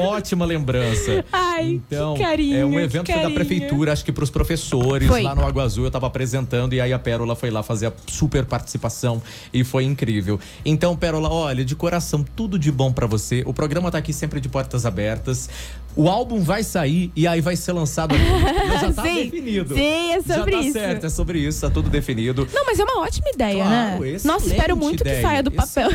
Ótima 0.00 0.44
lembrança. 0.44 1.24
Ai, 1.32 1.80
Então, 1.86 2.12
que 2.14 2.22
carinho. 2.22 2.56
é 2.58 2.64
um 2.66 2.78
evento 2.78 3.04
que 3.06 3.12
foi 3.14 3.22
da 3.22 3.30
prefeitura, 3.30 3.92
acho 3.94 4.04
que 4.04 4.12
pros 4.12 4.28
professores, 4.28 5.08
Foi. 5.08 5.22
lá 5.22 5.34
no 5.34 5.46
Água 5.46 5.62
Azul, 5.62 5.84
eu 5.84 5.90
tava 5.90 6.06
apresentando 6.06 6.74
e 6.74 6.80
aí 6.82 6.92
a 6.92 6.98
Pérola 6.98 7.34
foi 7.34 7.50
lá 7.50 7.62
fazer 7.62 7.86
a 7.86 7.92
super 8.06 8.44
participação 8.44 9.22
e 9.54 9.64
foi 9.64 9.84
incrível. 9.84 10.38
Então, 10.66 10.94
Pérola, 10.96 11.30
olha, 11.30 11.64
de 11.64 11.74
coração, 11.74 12.22
tudo 12.36 12.58
de 12.58 12.70
bom 12.70 12.92
pra 12.92 13.06
você. 13.06 13.42
O 13.46 13.54
programa 13.54 13.90
tá 13.90 14.01
aqui 14.02 14.12
sempre 14.12 14.40
de 14.40 14.48
portas 14.48 14.84
abertas. 14.84 15.48
O 15.94 16.08
álbum 16.08 16.40
vai 16.40 16.62
sair 16.62 17.12
e 17.14 17.26
aí 17.26 17.40
vai 17.40 17.54
ser 17.54 17.72
lançado 17.72 18.14
aqui. 18.14 18.80
Já 18.80 18.92
tá 18.92 19.02
Sim. 19.02 19.14
definido. 19.24 19.74
Sim, 19.74 20.12
é 20.12 20.22
sobre 20.22 20.34
Já 20.34 20.44
tá 20.44 20.64
isso. 20.64 20.72
certo, 20.72 21.06
é 21.06 21.08
sobre 21.08 21.38
isso, 21.38 21.60
tá 21.60 21.70
tudo 21.70 21.90
definido. 21.90 22.48
Não, 22.52 22.64
mas 22.64 22.78
é 22.78 22.84
uma 22.84 23.00
ótima 23.00 23.28
ideia, 23.32 23.64
Claro, 23.64 24.00
né? 24.04 24.16
Nossa, 24.24 24.46
espero 24.46 24.76
muito 24.76 25.02
ideia, 25.02 25.16
que 25.16 25.22
saia 25.22 25.42
do 25.42 25.50
papel. 25.50 25.90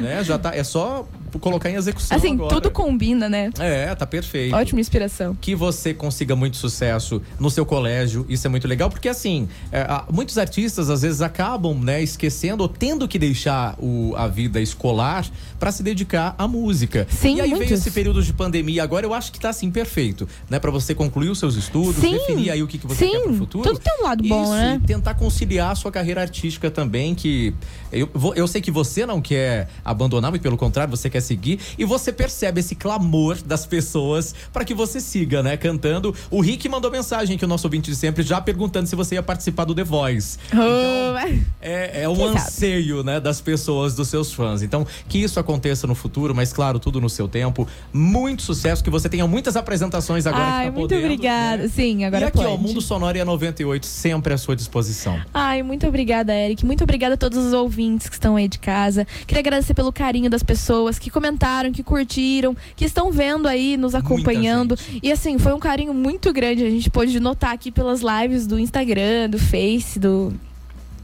Né? 0.00 0.22
Já 0.22 0.38
tá, 0.38 0.54
é 0.54 0.62
só 0.62 1.06
colocar 1.38 1.70
em 1.70 1.74
execução 1.74 2.16
Assim, 2.16 2.34
agora. 2.34 2.54
tudo 2.54 2.70
combina, 2.70 3.28
né? 3.28 3.50
É, 3.58 3.94
tá 3.94 4.06
perfeito. 4.06 4.54
Ótima 4.54 4.80
inspiração. 4.80 5.36
Que 5.40 5.54
você 5.54 5.92
consiga 5.94 6.34
muito 6.36 6.56
sucesso 6.56 7.20
no 7.38 7.50
seu 7.50 7.64
colégio, 7.66 8.24
isso 8.28 8.46
é 8.46 8.50
muito 8.50 8.66
legal, 8.68 8.88
porque 8.90 9.08
assim, 9.08 9.48
é, 9.72 9.86
muitos 10.12 10.38
artistas 10.38 10.90
às 10.90 11.02
vezes 11.02 11.20
acabam, 11.22 11.74
né, 11.78 12.02
esquecendo 12.02 12.62
ou 12.62 12.68
tendo 12.68 13.06
que 13.08 13.18
deixar 13.18 13.74
o- 13.78 14.14
a 14.16 14.26
vida 14.28 14.60
escolar 14.60 15.26
para 15.58 15.70
se 15.72 15.82
dedicar 15.82 16.34
à 16.38 16.46
música. 16.48 17.06
Sim, 17.10 17.36
e 17.36 17.40
aí 17.40 17.46
veio 17.48 17.56
muitos. 17.58 17.78
esse 17.80 17.90
período 17.90 18.22
de 18.22 18.32
pandemia, 18.32 18.82
agora 18.82 19.06
eu 19.06 19.14
acho 19.14 19.32
que 19.32 19.40
tá 19.40 19.48
assim 19.50 19.70
perfeito, 19.70 20.28
né, 20.48 20.58
para 20.58 20.70
você 20.70 20.94
concluir 20.94 21.28
os 21.30 21.38
seus 21.38 21.54
estudos, 21.56 21.96
Sim, 21.96 22.12
definir 22.12 22.50
aí 22.50 22.62
o 22.62 22.66
que, 22.66 22.78
que 22.78 22.86
você 22.86 23.06
sim, 23.06 23.10
quer 23.12 23.20
pro 23.22 23.34
futuro. 23.34 23.64
tudo 23.68 23.78
tem 23.80 23.92
um 24.00 24.04
lado 24.04 24.22
bom, 24.26 24.42
Isso, 24.44 24.52
né? 24.52 24.80
E 24.82 24.86
tentar 24.86 25.14
conciliar 25.14 25.70
a 25.72 25.74
sua 25.74 25.90
carreira 25.90 26.20
artística 26.20 26.70
também, 26.70 27.14
que 27.14 27.54
eu, 27.92 28.08
eu 28.34 28.46
sei 28.46 28.60
que 28.60 28.70
você 28.70 29.06
não 29.06 29.20
quer 29.20 29.68
abandonar, 29.84 30.30
mas 30.30 30.40
pelo 30.40 30.56
contrário, 30.56 30.90
você 30.90 31.08
quer 31.08 31.20
seguir. 31.24 31.58
E 31.78 31.84
você 31.84 32.12
percebe 32.12 32.60
esse 32.60 32.74
clamor 32.74 33.36
das 33.44 33.66
pessoas 33.66 34.34
para 34.52 34.64
que 34.64 34.74
você 34.74 35.00
siga, 35.00 35.42
né? 35.42 35.56
Cantando. 35.56 36.14
O 36.30 36.40
Rick 36.40 36.68
mandou 36.68 36.90
mensagem 36.90 37.36
que 37.36 37.44
o 37.44 37.48
nosso 37.48 37.66
ouvinte 37.66 37.90
de 37.90 37.96
sempre 37.96 38.22
já 38.22 38.40
perguntando 38.40 38.86
se 38.88 38.94
você 38.96 39.16
ia 39.16 39.22
participar 39.22 39.64
do 39.64 39.74
The 39.74 39.84
Voice. 39.84 40.38
Oh, 40.52 41.14
É, 41.60 42.02
é 42.02 42.08
um 42.08 42.14
Quem 42.14 42.26
sabe? 42.28 42.38
anseio, 42.40 43.02
né, 43.02 43.18
das 43.20 43.40
pessoas, 43.40 43.94
dos 43.94 44.08
seus 44.08 44.32
fãs. 44.32 44.62
Então, 44.62 44.86
que 45.08 45.18
isso 45.18 45.38
aconteça 45.40 45.86
no 45.86 45.94
futuro, 45.94 46.34
mas 46.34 46.52
claro, 46.52 46.78
tudo 46.78 47.00
no 47.00 47.08
seu 47.08 47.26
tempo. 47.28 47.66
Muito 47.92 48.42
sucesso, 48.42 48.82
que 48.84 48.90
você 48.90 49.08
tenha 49.08 49.26
muitas 49.26 49.56
apresentações 49.56 50.26
agora 50.26 50.44
Ai, 50.44 50.64
que 50.66 50.70
tá 50.72 50.78
muito 50.78 50.88
podendo, 50.90 51.04
obrigada. 51.12 51.62
né? 51.64 51.68
Sim, 51.68 52.04
agora 52.04 52.24
e 52.24 52.28
aqui, 52.28 52.36
pode. 52.38 52.48
ó, 52.48 52.56
Mundo 52.56 52.80
Sonoro 52.80 53.16
e 53.16 53.20
a 53.20 53.24
98 53.24 53.86
sempre 53.86 54.34
à 54.34 54.38
sua 54.38 54.54
disposição. 54.54 55.20
Ai, 55.32 55.62
muito 55.62 55.86
obrigada, 55.86 56.34
Eric. 56.34 56.64
Muito 56.66 56.84
obrigada 56.84 57.14
a 57.14 57.16
todos 57.16 57.38
os 57.38 57.52
ouvintes 57.52 58.08
que 58.08 58.14
estão 58.14 58.36
aí 58.36 58.48
de 58.48 58.58
casa. 58.58 59.06
Queria 59.26 59.40
agradecer 59.40 59.74
pelo 59.74 59.92
carinho 59.92 60.28
das 60.28 60.42
pessoas 60.42 60.98
que 60.98 61.10
comentaram, 61.14 61.70
que 61.70 61.82
curtiram, 61.82 62.56
que 62.74 62.84
estão 62.84 63.12
vendo 63.12 63.46
aí, 63.46 63.76
nos 63.76 63.94
acompanhando. 63.94 64.76
E 65.00 65.12
assim, 65.12 65.38
foi 65.38 65.54
um 65.54 65.60
carinho 65.60 65.94
muito 65.94 66.32
grande. 66.32 66.64
A 66.64 66.70
gente 66.70 66.90
pôde 66.90 67.18
notar 67.20 67.54
aqui 67.54 67.70
pelas 67.70 68.00
lives 68.00 68.46
do 68.46 68.58
Instagram, 68.58 69.30
do 69.30 69.38
Face, 69.38 69.98
do 69.98 70.34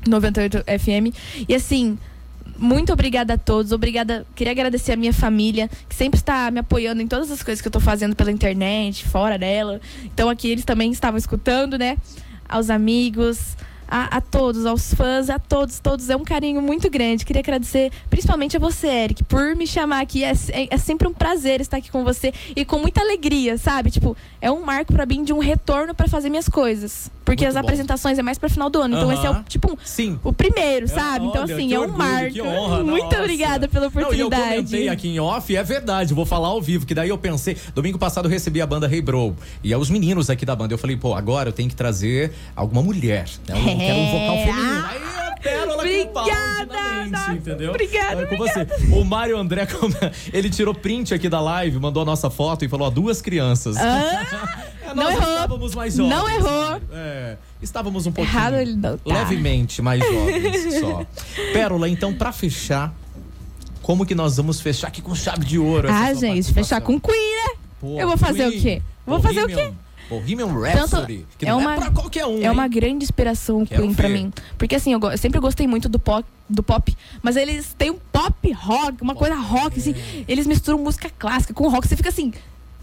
98 0.07 0.65
FM. 0.65 1.15
E 1.49 1.55
assim, 1.55 1.97
muito 2.59 2.93
obrigada 2.93 3.35
a 3.35 3.39
todos. 3.39 3.71
Obrigada. 3.71 4.27
Queria 4.35 4.51
agradecer 4.51 4.93
a 4.93 4.97
minha 4.97 5.13
família, 5.13 5.71
que 5.89 5.95
sempre 5.95 6.19
está 6.19 6.51
me 6.51 6.59
apoiando 6.59 7.01
em 7.01 7.07
todas 7.07 7.31
as 7.31 7.43
coisas 7.43 7.63
que 7.63 7.69
eu 7.69 7.73
tô 7.73 7.81
fazendo 7.81 8.17
pela 8.17 8.33
internet, 8.33 9.07
fora 9.07 9.39
dela. 9.39 9.81
Então 10.05 10.29
aqui 10.29 10.51
eles 10.51 10.65
também 10.65 10.91
estavam 10.91 11.17
escutando, 11.17 11.79
né? 11.79 11.97
Aos 12.49 12.69
amigos, 12.69 13.57
a, 13.91 14.17
a 14.19 14.21
todos, 14.21 14.65
aos 14.65 14.95
fãs, 14.95 15.29
a 15.29 15.39
todos, 15.39 15.81
todos. 15.81 16.09
É 16.09 16.17
um 16.17 16.25
carinho 16.25 16.63
muito 16.63 16.89
grande. 16.89 17.25
Queria 17.25 17.41
agradecer 17.41 17.91
principalmente 18.09 18.57
a 18.57 18.61
você, 18.61 18.87
Eric, 18.87 19.25
por 19.25 19.55
me 19.57 19.67
chamar 19.67 20.01
aqui. 20.01 20.23
É, 20.25 20.33
é, 20.51 20.69
é 20.75 20.77
sempre 20.79 21.09
um 21.09 21.13
prazer 21.13 21.61
estar 21.61 21.79
aqui 21.79 21.91
com 21.91 22.05
você 22.05 22.33
e 22.55 22.65
com 22.65 22.79
muita 22.79 23.01
alegria, 23.01 23.59
sabe? 23.59 23.91
Tipo, 23.91 24.17
é 24.41 24.51
um 24.51 24.63
marco 24.65 24.93
para 24.93 25.05
mim 25.05 25.25
de 25.25 25.33
um 25.33 25.39
retorno 25.39 25.95
para 25.95 26.07
fazer 26.09 26.31
minhas 26.31 26.49
coisas. 26.49 27.11
Porque 27.25 27.45
Muito 27.45 27.57
as 27.57 27.63
bom. 27.63 27.67
apresentações 27.69 28.19
é 28.19 28.23
mais 28.23 28.39
para 28.39 28.49
final 28.49 28.69
do 28.71 28.81
ano. 28.81 28.97
Então 28.97 29.13
esse 29.13 29.25
é 29.27 29.31
o, 29.31 29.43
tipo, 29.45 29.73
um- 29.73 29.77
Sim. 29.85 30.19
o 30.25 30.33
primeiro, 30.33 30.89
sabe? 30.89 31.27
então, 31.27 31.43
Olha, 31.43 31.55
assim, 31.55 31.73
é 31.73 31.79
um 31.79 31.83
orgulho, 31.83 31.99
marco. 31.99 32.33
que 32.33 32.43
honra, 32.43 32.83
Muito 32.85 33.05
nossa. 33.05 33.19
obrigada 33.21 33.69
pela 33.69 33.89
Não, 33.89 33.93
e 34.13 34.21
eu 34.21 34.27
oportunidade. 34.27 34.55
comentei 34.57 34.89
aqui 34.89 35.09
em 35.09 35.21
off, 35.21 35.55
é 35.55 35.63
verdade, 35.63 36.13
vou 36.13 36.27
falar 36.27 36.49
ao 36.49 36.61
vivo, 36.61 36.85
que 36.87 36.95
daí 36.95 37.09
eu 37.09 37.19
pensei, 37.19 37.57
domingo 37.75 37.99
passado 37.99 38.27
eu 38.27 38.31
recebi 38.31 38.61
a 38.61 38.67
banda 38.67 38.93
Hey 38.93 39.01
Bro, 39.01 39.37
e 39.63 39.73
é 39.73 39.79
os 39.79 39.89
meninos 39.91 40.29
aqui 40.29 40.45
da 40.45 40.57
banda, 40.57 40.75
eu 40.75 40.79
falei, 40.79 40.97
pô, 40.97 41.15
agora 41.15 41.51
eu 41.51 41.53
tenho 41.53 41.69
que 41.69 41.77
trazer 41.77 42.33
alguma 42.57 42.83
mulher, 42.83 43.27
né? 43.49 43.55
Eu 43.81 43.87
quero 43.87 43.99
um 43.99 44.11
vocal 44.13 44.35
É. 44.37 44.45
feminino. 44.47 44.85
Aí 44.87 45.03
a 45.29 45.41
Pérola 45.41 45.77
com 45.77 45.81
Obrigada, 45.81 47.33
entendeu? 47.33 47.71
obrigada, 47.71 48.23
É 48.23 48.27
com 48.27 48.37
você. 48.37 48.67
O 48.93 49.05
Mário 49.05 49.37
André, 49.39 49.67
ele 50.33 50.51
tirou 50.51 50.75
print 50.75 51.15
aqui 51.15 51.29
da 51.29 51.41
live, 51.41 51.79
mandou 51.79 52.03
a 52.03 52.07
nossa 52.07 52.29
foto 52.29 52.65
e 52.65 52.69
falou, 52.69 52.87
ó, 52.87 52.91
duas 52.91 53.21
crianças. 53.23 53.77
Ah, 53.77 54.69
É, 54.91 54.95
não 54.95 55.05
nós 55.05 55.15
errou. 55.15 55.31
estávamos 55.35 55.75
mais 55.77 55.95
jovens. 55.95 56.11
Não 56.11 56.29
errou. 56.29 56.81
É, 56.93 57.37
estávamos 57.63 58.07
um 58.07 58.13
pouquinho... 58.13 58.37
Errado 58.37 58.55
ele 58.57 58.75
não 58.75 58.99
tá. 58.99 59.15
Levemente 59.21 59.81
mais 59.81 60.01
jovens 60.01 60.75
só. 60.81 61.07
Pérola, 61.53 61.89
então, 61.89 62.13
pra 62.13 62.33
fechar, 62.33 62.93
como 63.83 64.05
que 64.05 64.17
nós 64.17 64.37
vamos 64.39 64.61
fechar 64.61 64.89
aqui 64.89 65.01
com 65.01 65.15
chave 65.15 65.45
de 65.45 65.59
ouro? 65.61 65.89
Ah, 65.89 66.13
gente, 66.13 66.53
fechar 66.53 66.81
com 66.81 66.99
Queen, 67.01 67.15
né? 67.37 67.55
Pô, 67.81 68.01
eu 68.01 68.09
vou 68.09 68.17
fazer 68.19 68.49
o 68.49 68.51
quê? 68.53 68.83
Vou 69.07 69.21
fazer 69.23 69.45
o 69.45 69.47
quê? 69.47 69.73
Bohemian 70.11 70.47
Rhapsody. 70.53 71.25
que 71.39 71.47
é 71.47 71.49
não 71.51 71.61
uma- 71.61 71.75
é 71.75 71.77
pra 71.77 71.91
qualquer 71.91 72.27
um, 72.27 72.43
É 72.43 72.51
uma 72.51 72.65
hein? 72.65 72.71
grande 72.71 73.05
inspiração 73.05 73.65
Quero 73.65 73.89
ver. 73.91 74.09
mim. 74.11 74.33
Porque 74.59 74.75
assim, 74.75 74.93
eu, 74.93 75.01
eu 75.01 75.17
sempre 75.17 75.41
gostei 75.41 75.67
muito 75.67 75.89
do 75.89 75.99
pop, 75.99 76.27
do 76.49 76.63
pop, 76.63 76.95
mas 77.23 77.37
eles 77.37 77.73
têm 77.79 77.91
um 77.91 77.99
pop 78.13 78.53
rock, 78.53 79.01
uma 79.01 79.15
coisa 79.15 79.35
rock, 79.37 79.79
assim. 79.79 79.95
Eles 80.29 80.47
misturam 80.47 80.79
música 80.79 81.09
clássica 81.19 81.55
com 81.55 81.69
rock. 81.69 81.87
Você 81.89 81.97
fica 81.97 82.09
assim, 82.09 82.33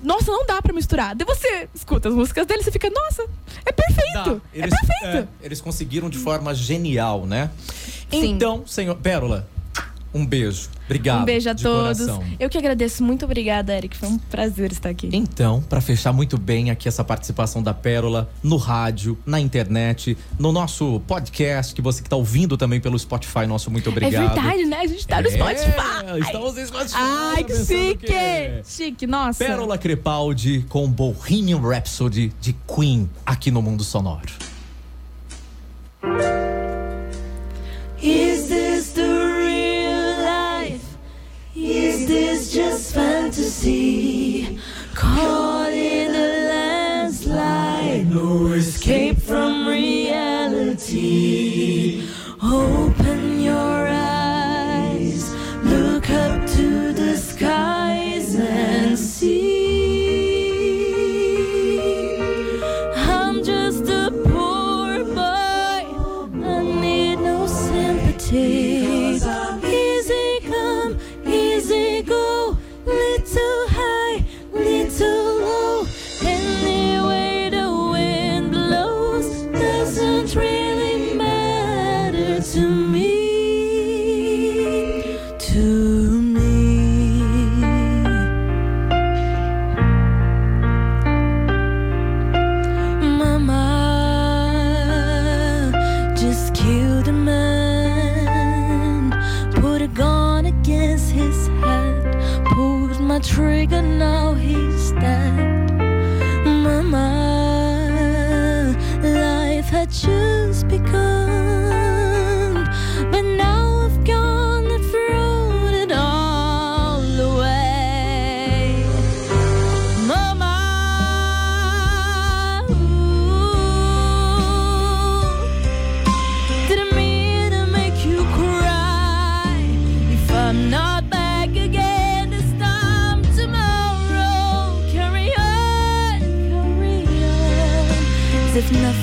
nossa, 0.01 0.31
não 0.31 0.45
dá 0.45 0.61
pra 0.61 0.71
misturar. 0.73 1.13
Daí 1.15 1.25
você 1.27 1.67
escuta 1.75 2.07
as 2.09 2.15
músicas 2.15 2.45
deles 2.45 2.65
e 2.65 2.71
fica, 2.71 2.89
nossa, 2.89 3.27
é 3.65 3.71
perfeito. 3.71 4.41
Eles, 4.53 4.73
é 4.73 4.77
perfeito. 4.77 5.27
é, 5.41 5.45
eles 5.45 5.59
conseguiram 5.61 6.09
de 6.09 6.17
forma 6.17 6.53
genial, 6.55 7.25
né? 7.25 7.49
Sim. 8.09 8.31
Então, 8.31 8.65
senhor 8.65 8.95
Pérola, 8.95 9.47
um 10.17 10.25
beijo. 10.25 10.69
Obrigado. 10.85 11.21
um 11.21 11.25
beijo 11.25 11.49
a 11.49 11.55
todos. 11.55 11.97
coração. 11.99 12.23
Eu 12.39 12.49
que 12.49 12.57
agradeço. 12.57 13.03
Muito 13.03 13.25
obrigada, 13.25 13.75
Eric. 13.75 13.95
Foi 13.97 14.07
um 14.09 14.17
prazer 14.17 14.71
estar 14.71 14.89
aqui. 14.89 15.09
Então, 15.11 15.61
pra 15.69 15.81
fechar 15.81 16.13
muito 16.13 16.37
bem 16.37 16.71
aqui 16.71 16.87
essa 16.87 17.03
participação 17.03 17.61
da 17.61 17.73
Pérola 17.73 18.29
no 18.41 18.55
rádio, 18.57 19.17
na 19.25 19.39
internet, 19.39 20.17
no 20.39 20.51
nosso 20.51 21.01
podcast, 21.07 21.75
que 21.75 21.81
você 21.81 22.01
que 22.01 22.09
tá 22.09 22.15
ouvindo 22.15 22.55
também 22.57 22.79
pelo 22.79 22.97
Spotify, 22.97 23.45
nosso 23.45 23.69
muito 23.69 23.89
obrigado. 23.89 24.31
É 24.37 24.41
verdade, 24.41 24.65
né? 24.65 24.77
A 24.79 24.87
gente 24.87 25.05
tá 25.05 25.21
no 25.21 25.27
É, 25.27 25.31
Spotify. 25.31 26.19
Estamos 26.21 26.55
no 26.55 26.65
Spotify. 26.67 26.95
Ai, 26.95 27.43
que 27.43 27.55
chique! 27.65 27.97
que- 28.07 28.61
Chique, 28.65 29.07
nossa. 29.07 29.43
Pérola 29.43 29.77
Crepaldi 29.77 30.65
com 30.69 30.89
Bohemian 30.89 31.59
Rhapsody 31.59 32.31
de 32.39 32.53
Queen 32.67 33.09
aqui 33.25 33.51
no 33.51 33.61
Mundo 33.61 33.83
Sonoro. 33.83 34.31
This 42.87 42.93
fantasy? 42.93 44.59
Caught 44.93 45.73
in 45.73 46.11
a 46.15 46.27
landslide, 46.49 48.09
no 48.09 48.47
escape 48.53 49.17
from 49.19 49.67
reality. 49.67 50.93
Open 52.41 52.96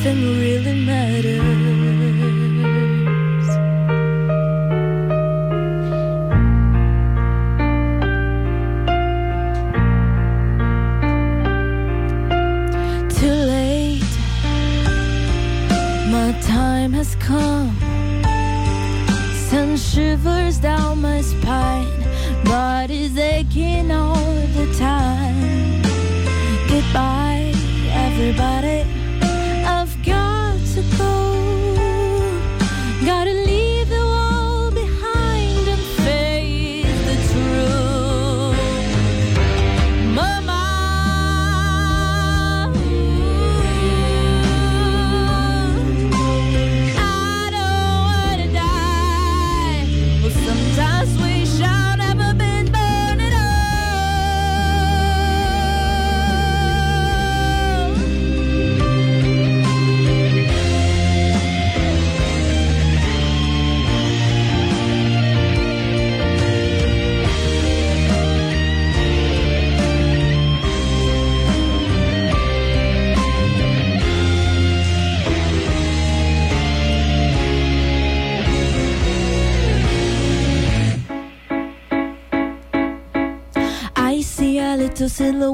nothing 0.05 0.39
really 0.39 0.75
matters. 0.75 1.74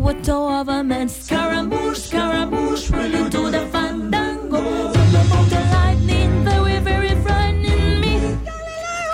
The 0.01 0.25
silhouette 0.25 0.29
of 0.29 0.69
a 0.69 0.83
man. 0.83 1.09
Scaramouche, 1.09 1.99
Scaramouche, 1.99 2.91
will 2.91 3.11
you 3.11 3.29
do 3.29 3.51
the 3.51 3.67
fandango? 3.73 4.59
And 4.59 5.71
lightning, 5.73 6.45
very, 6.45 6.79
very 6.81 7.15
frightening 7.23 8.01
me. 8.01 8.39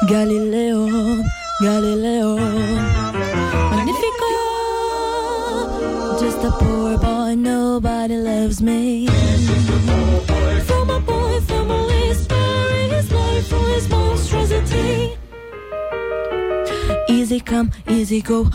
Galileo, 0.09 1.25
Galileo, 1.61 2.37
Magnifico. 3.71 4.33
Just 6.21 6.45
a 6.45 6.51
poor 6.51 6.99
boy, 6.99 7.35
nobody 7.37 8.17
loves 8.17 8.63
me. 8.63 9.07
From 10.67 10.91
a 10.91 11.01
boy, 11.01 11.41
family, 11.41 12.15
sparing 12.15 12.91
his 12.91 13.13
life 13.13 13.49
for 13.49 13.67
his 13.75 13.89
monstrosity. 13.89 15.17
Easy 17.09 17.41
come, 17.41 17.71
easy 17.89 18.21
go. 18.21 18.51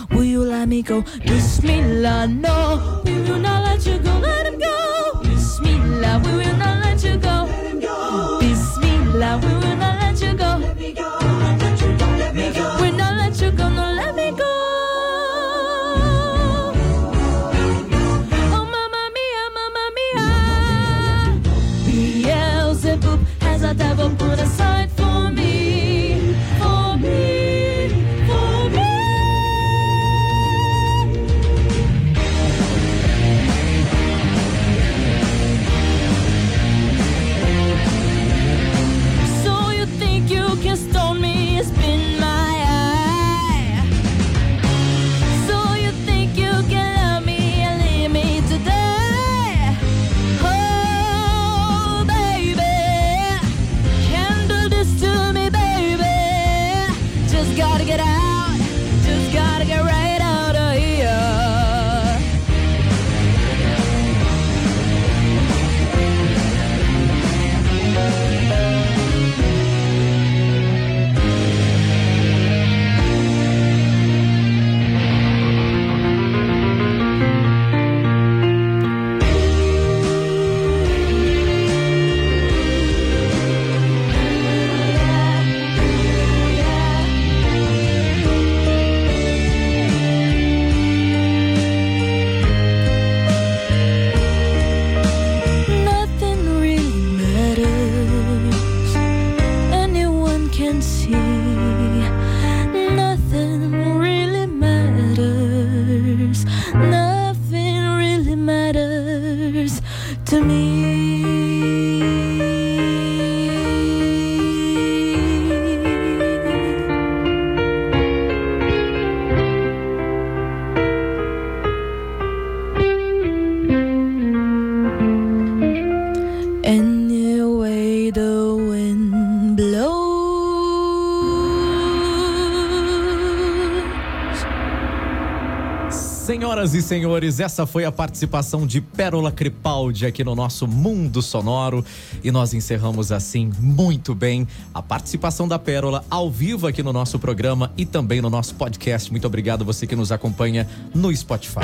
Senhores, 136.91 137.39
essa 137.39 137.65
foi 137.65 137.85
a 137.85 137.91
participação 137.91 138.67
de 138.67 138.81
Pérola 138.81 139.31
Cripaldi 139.31 140.05
aqui 140.05 140.25
no 140.25 140.35
nosso 140.35 140.67
Mundo 140.67 141.21
Sonoro. 141.21 141.85
E 142.21 142.29
nós 142.31 142.53
encerramos 142.53 143.13
assim 143.13 143.49
muito 143.61 144.13
bem 144.13 144.45
a 144.73 144.81
participação 144.81 145.47
da 145.47 145.57
Pérola 145.57 146.03
ao 146.09 146.29
vivo 146.29 146.67
aqui 146.67 146.83
no 146.83 146.91
nosso 146.91 147.17
programa 147.17 147.71
e 147.77 147.85
também 147.85 148.19
no 148.19 148.29
nosso 148.29 148.55
podcast. 148.55 149.09
Muito 149.09 149.25
obrigado 149.25 149.63
você 149.63 149.87
que 149.87 149.95
nos 149.95 150.11
acompanha 150.11 150.67
no 150.93 151.15
Spotify. 151.15 151.61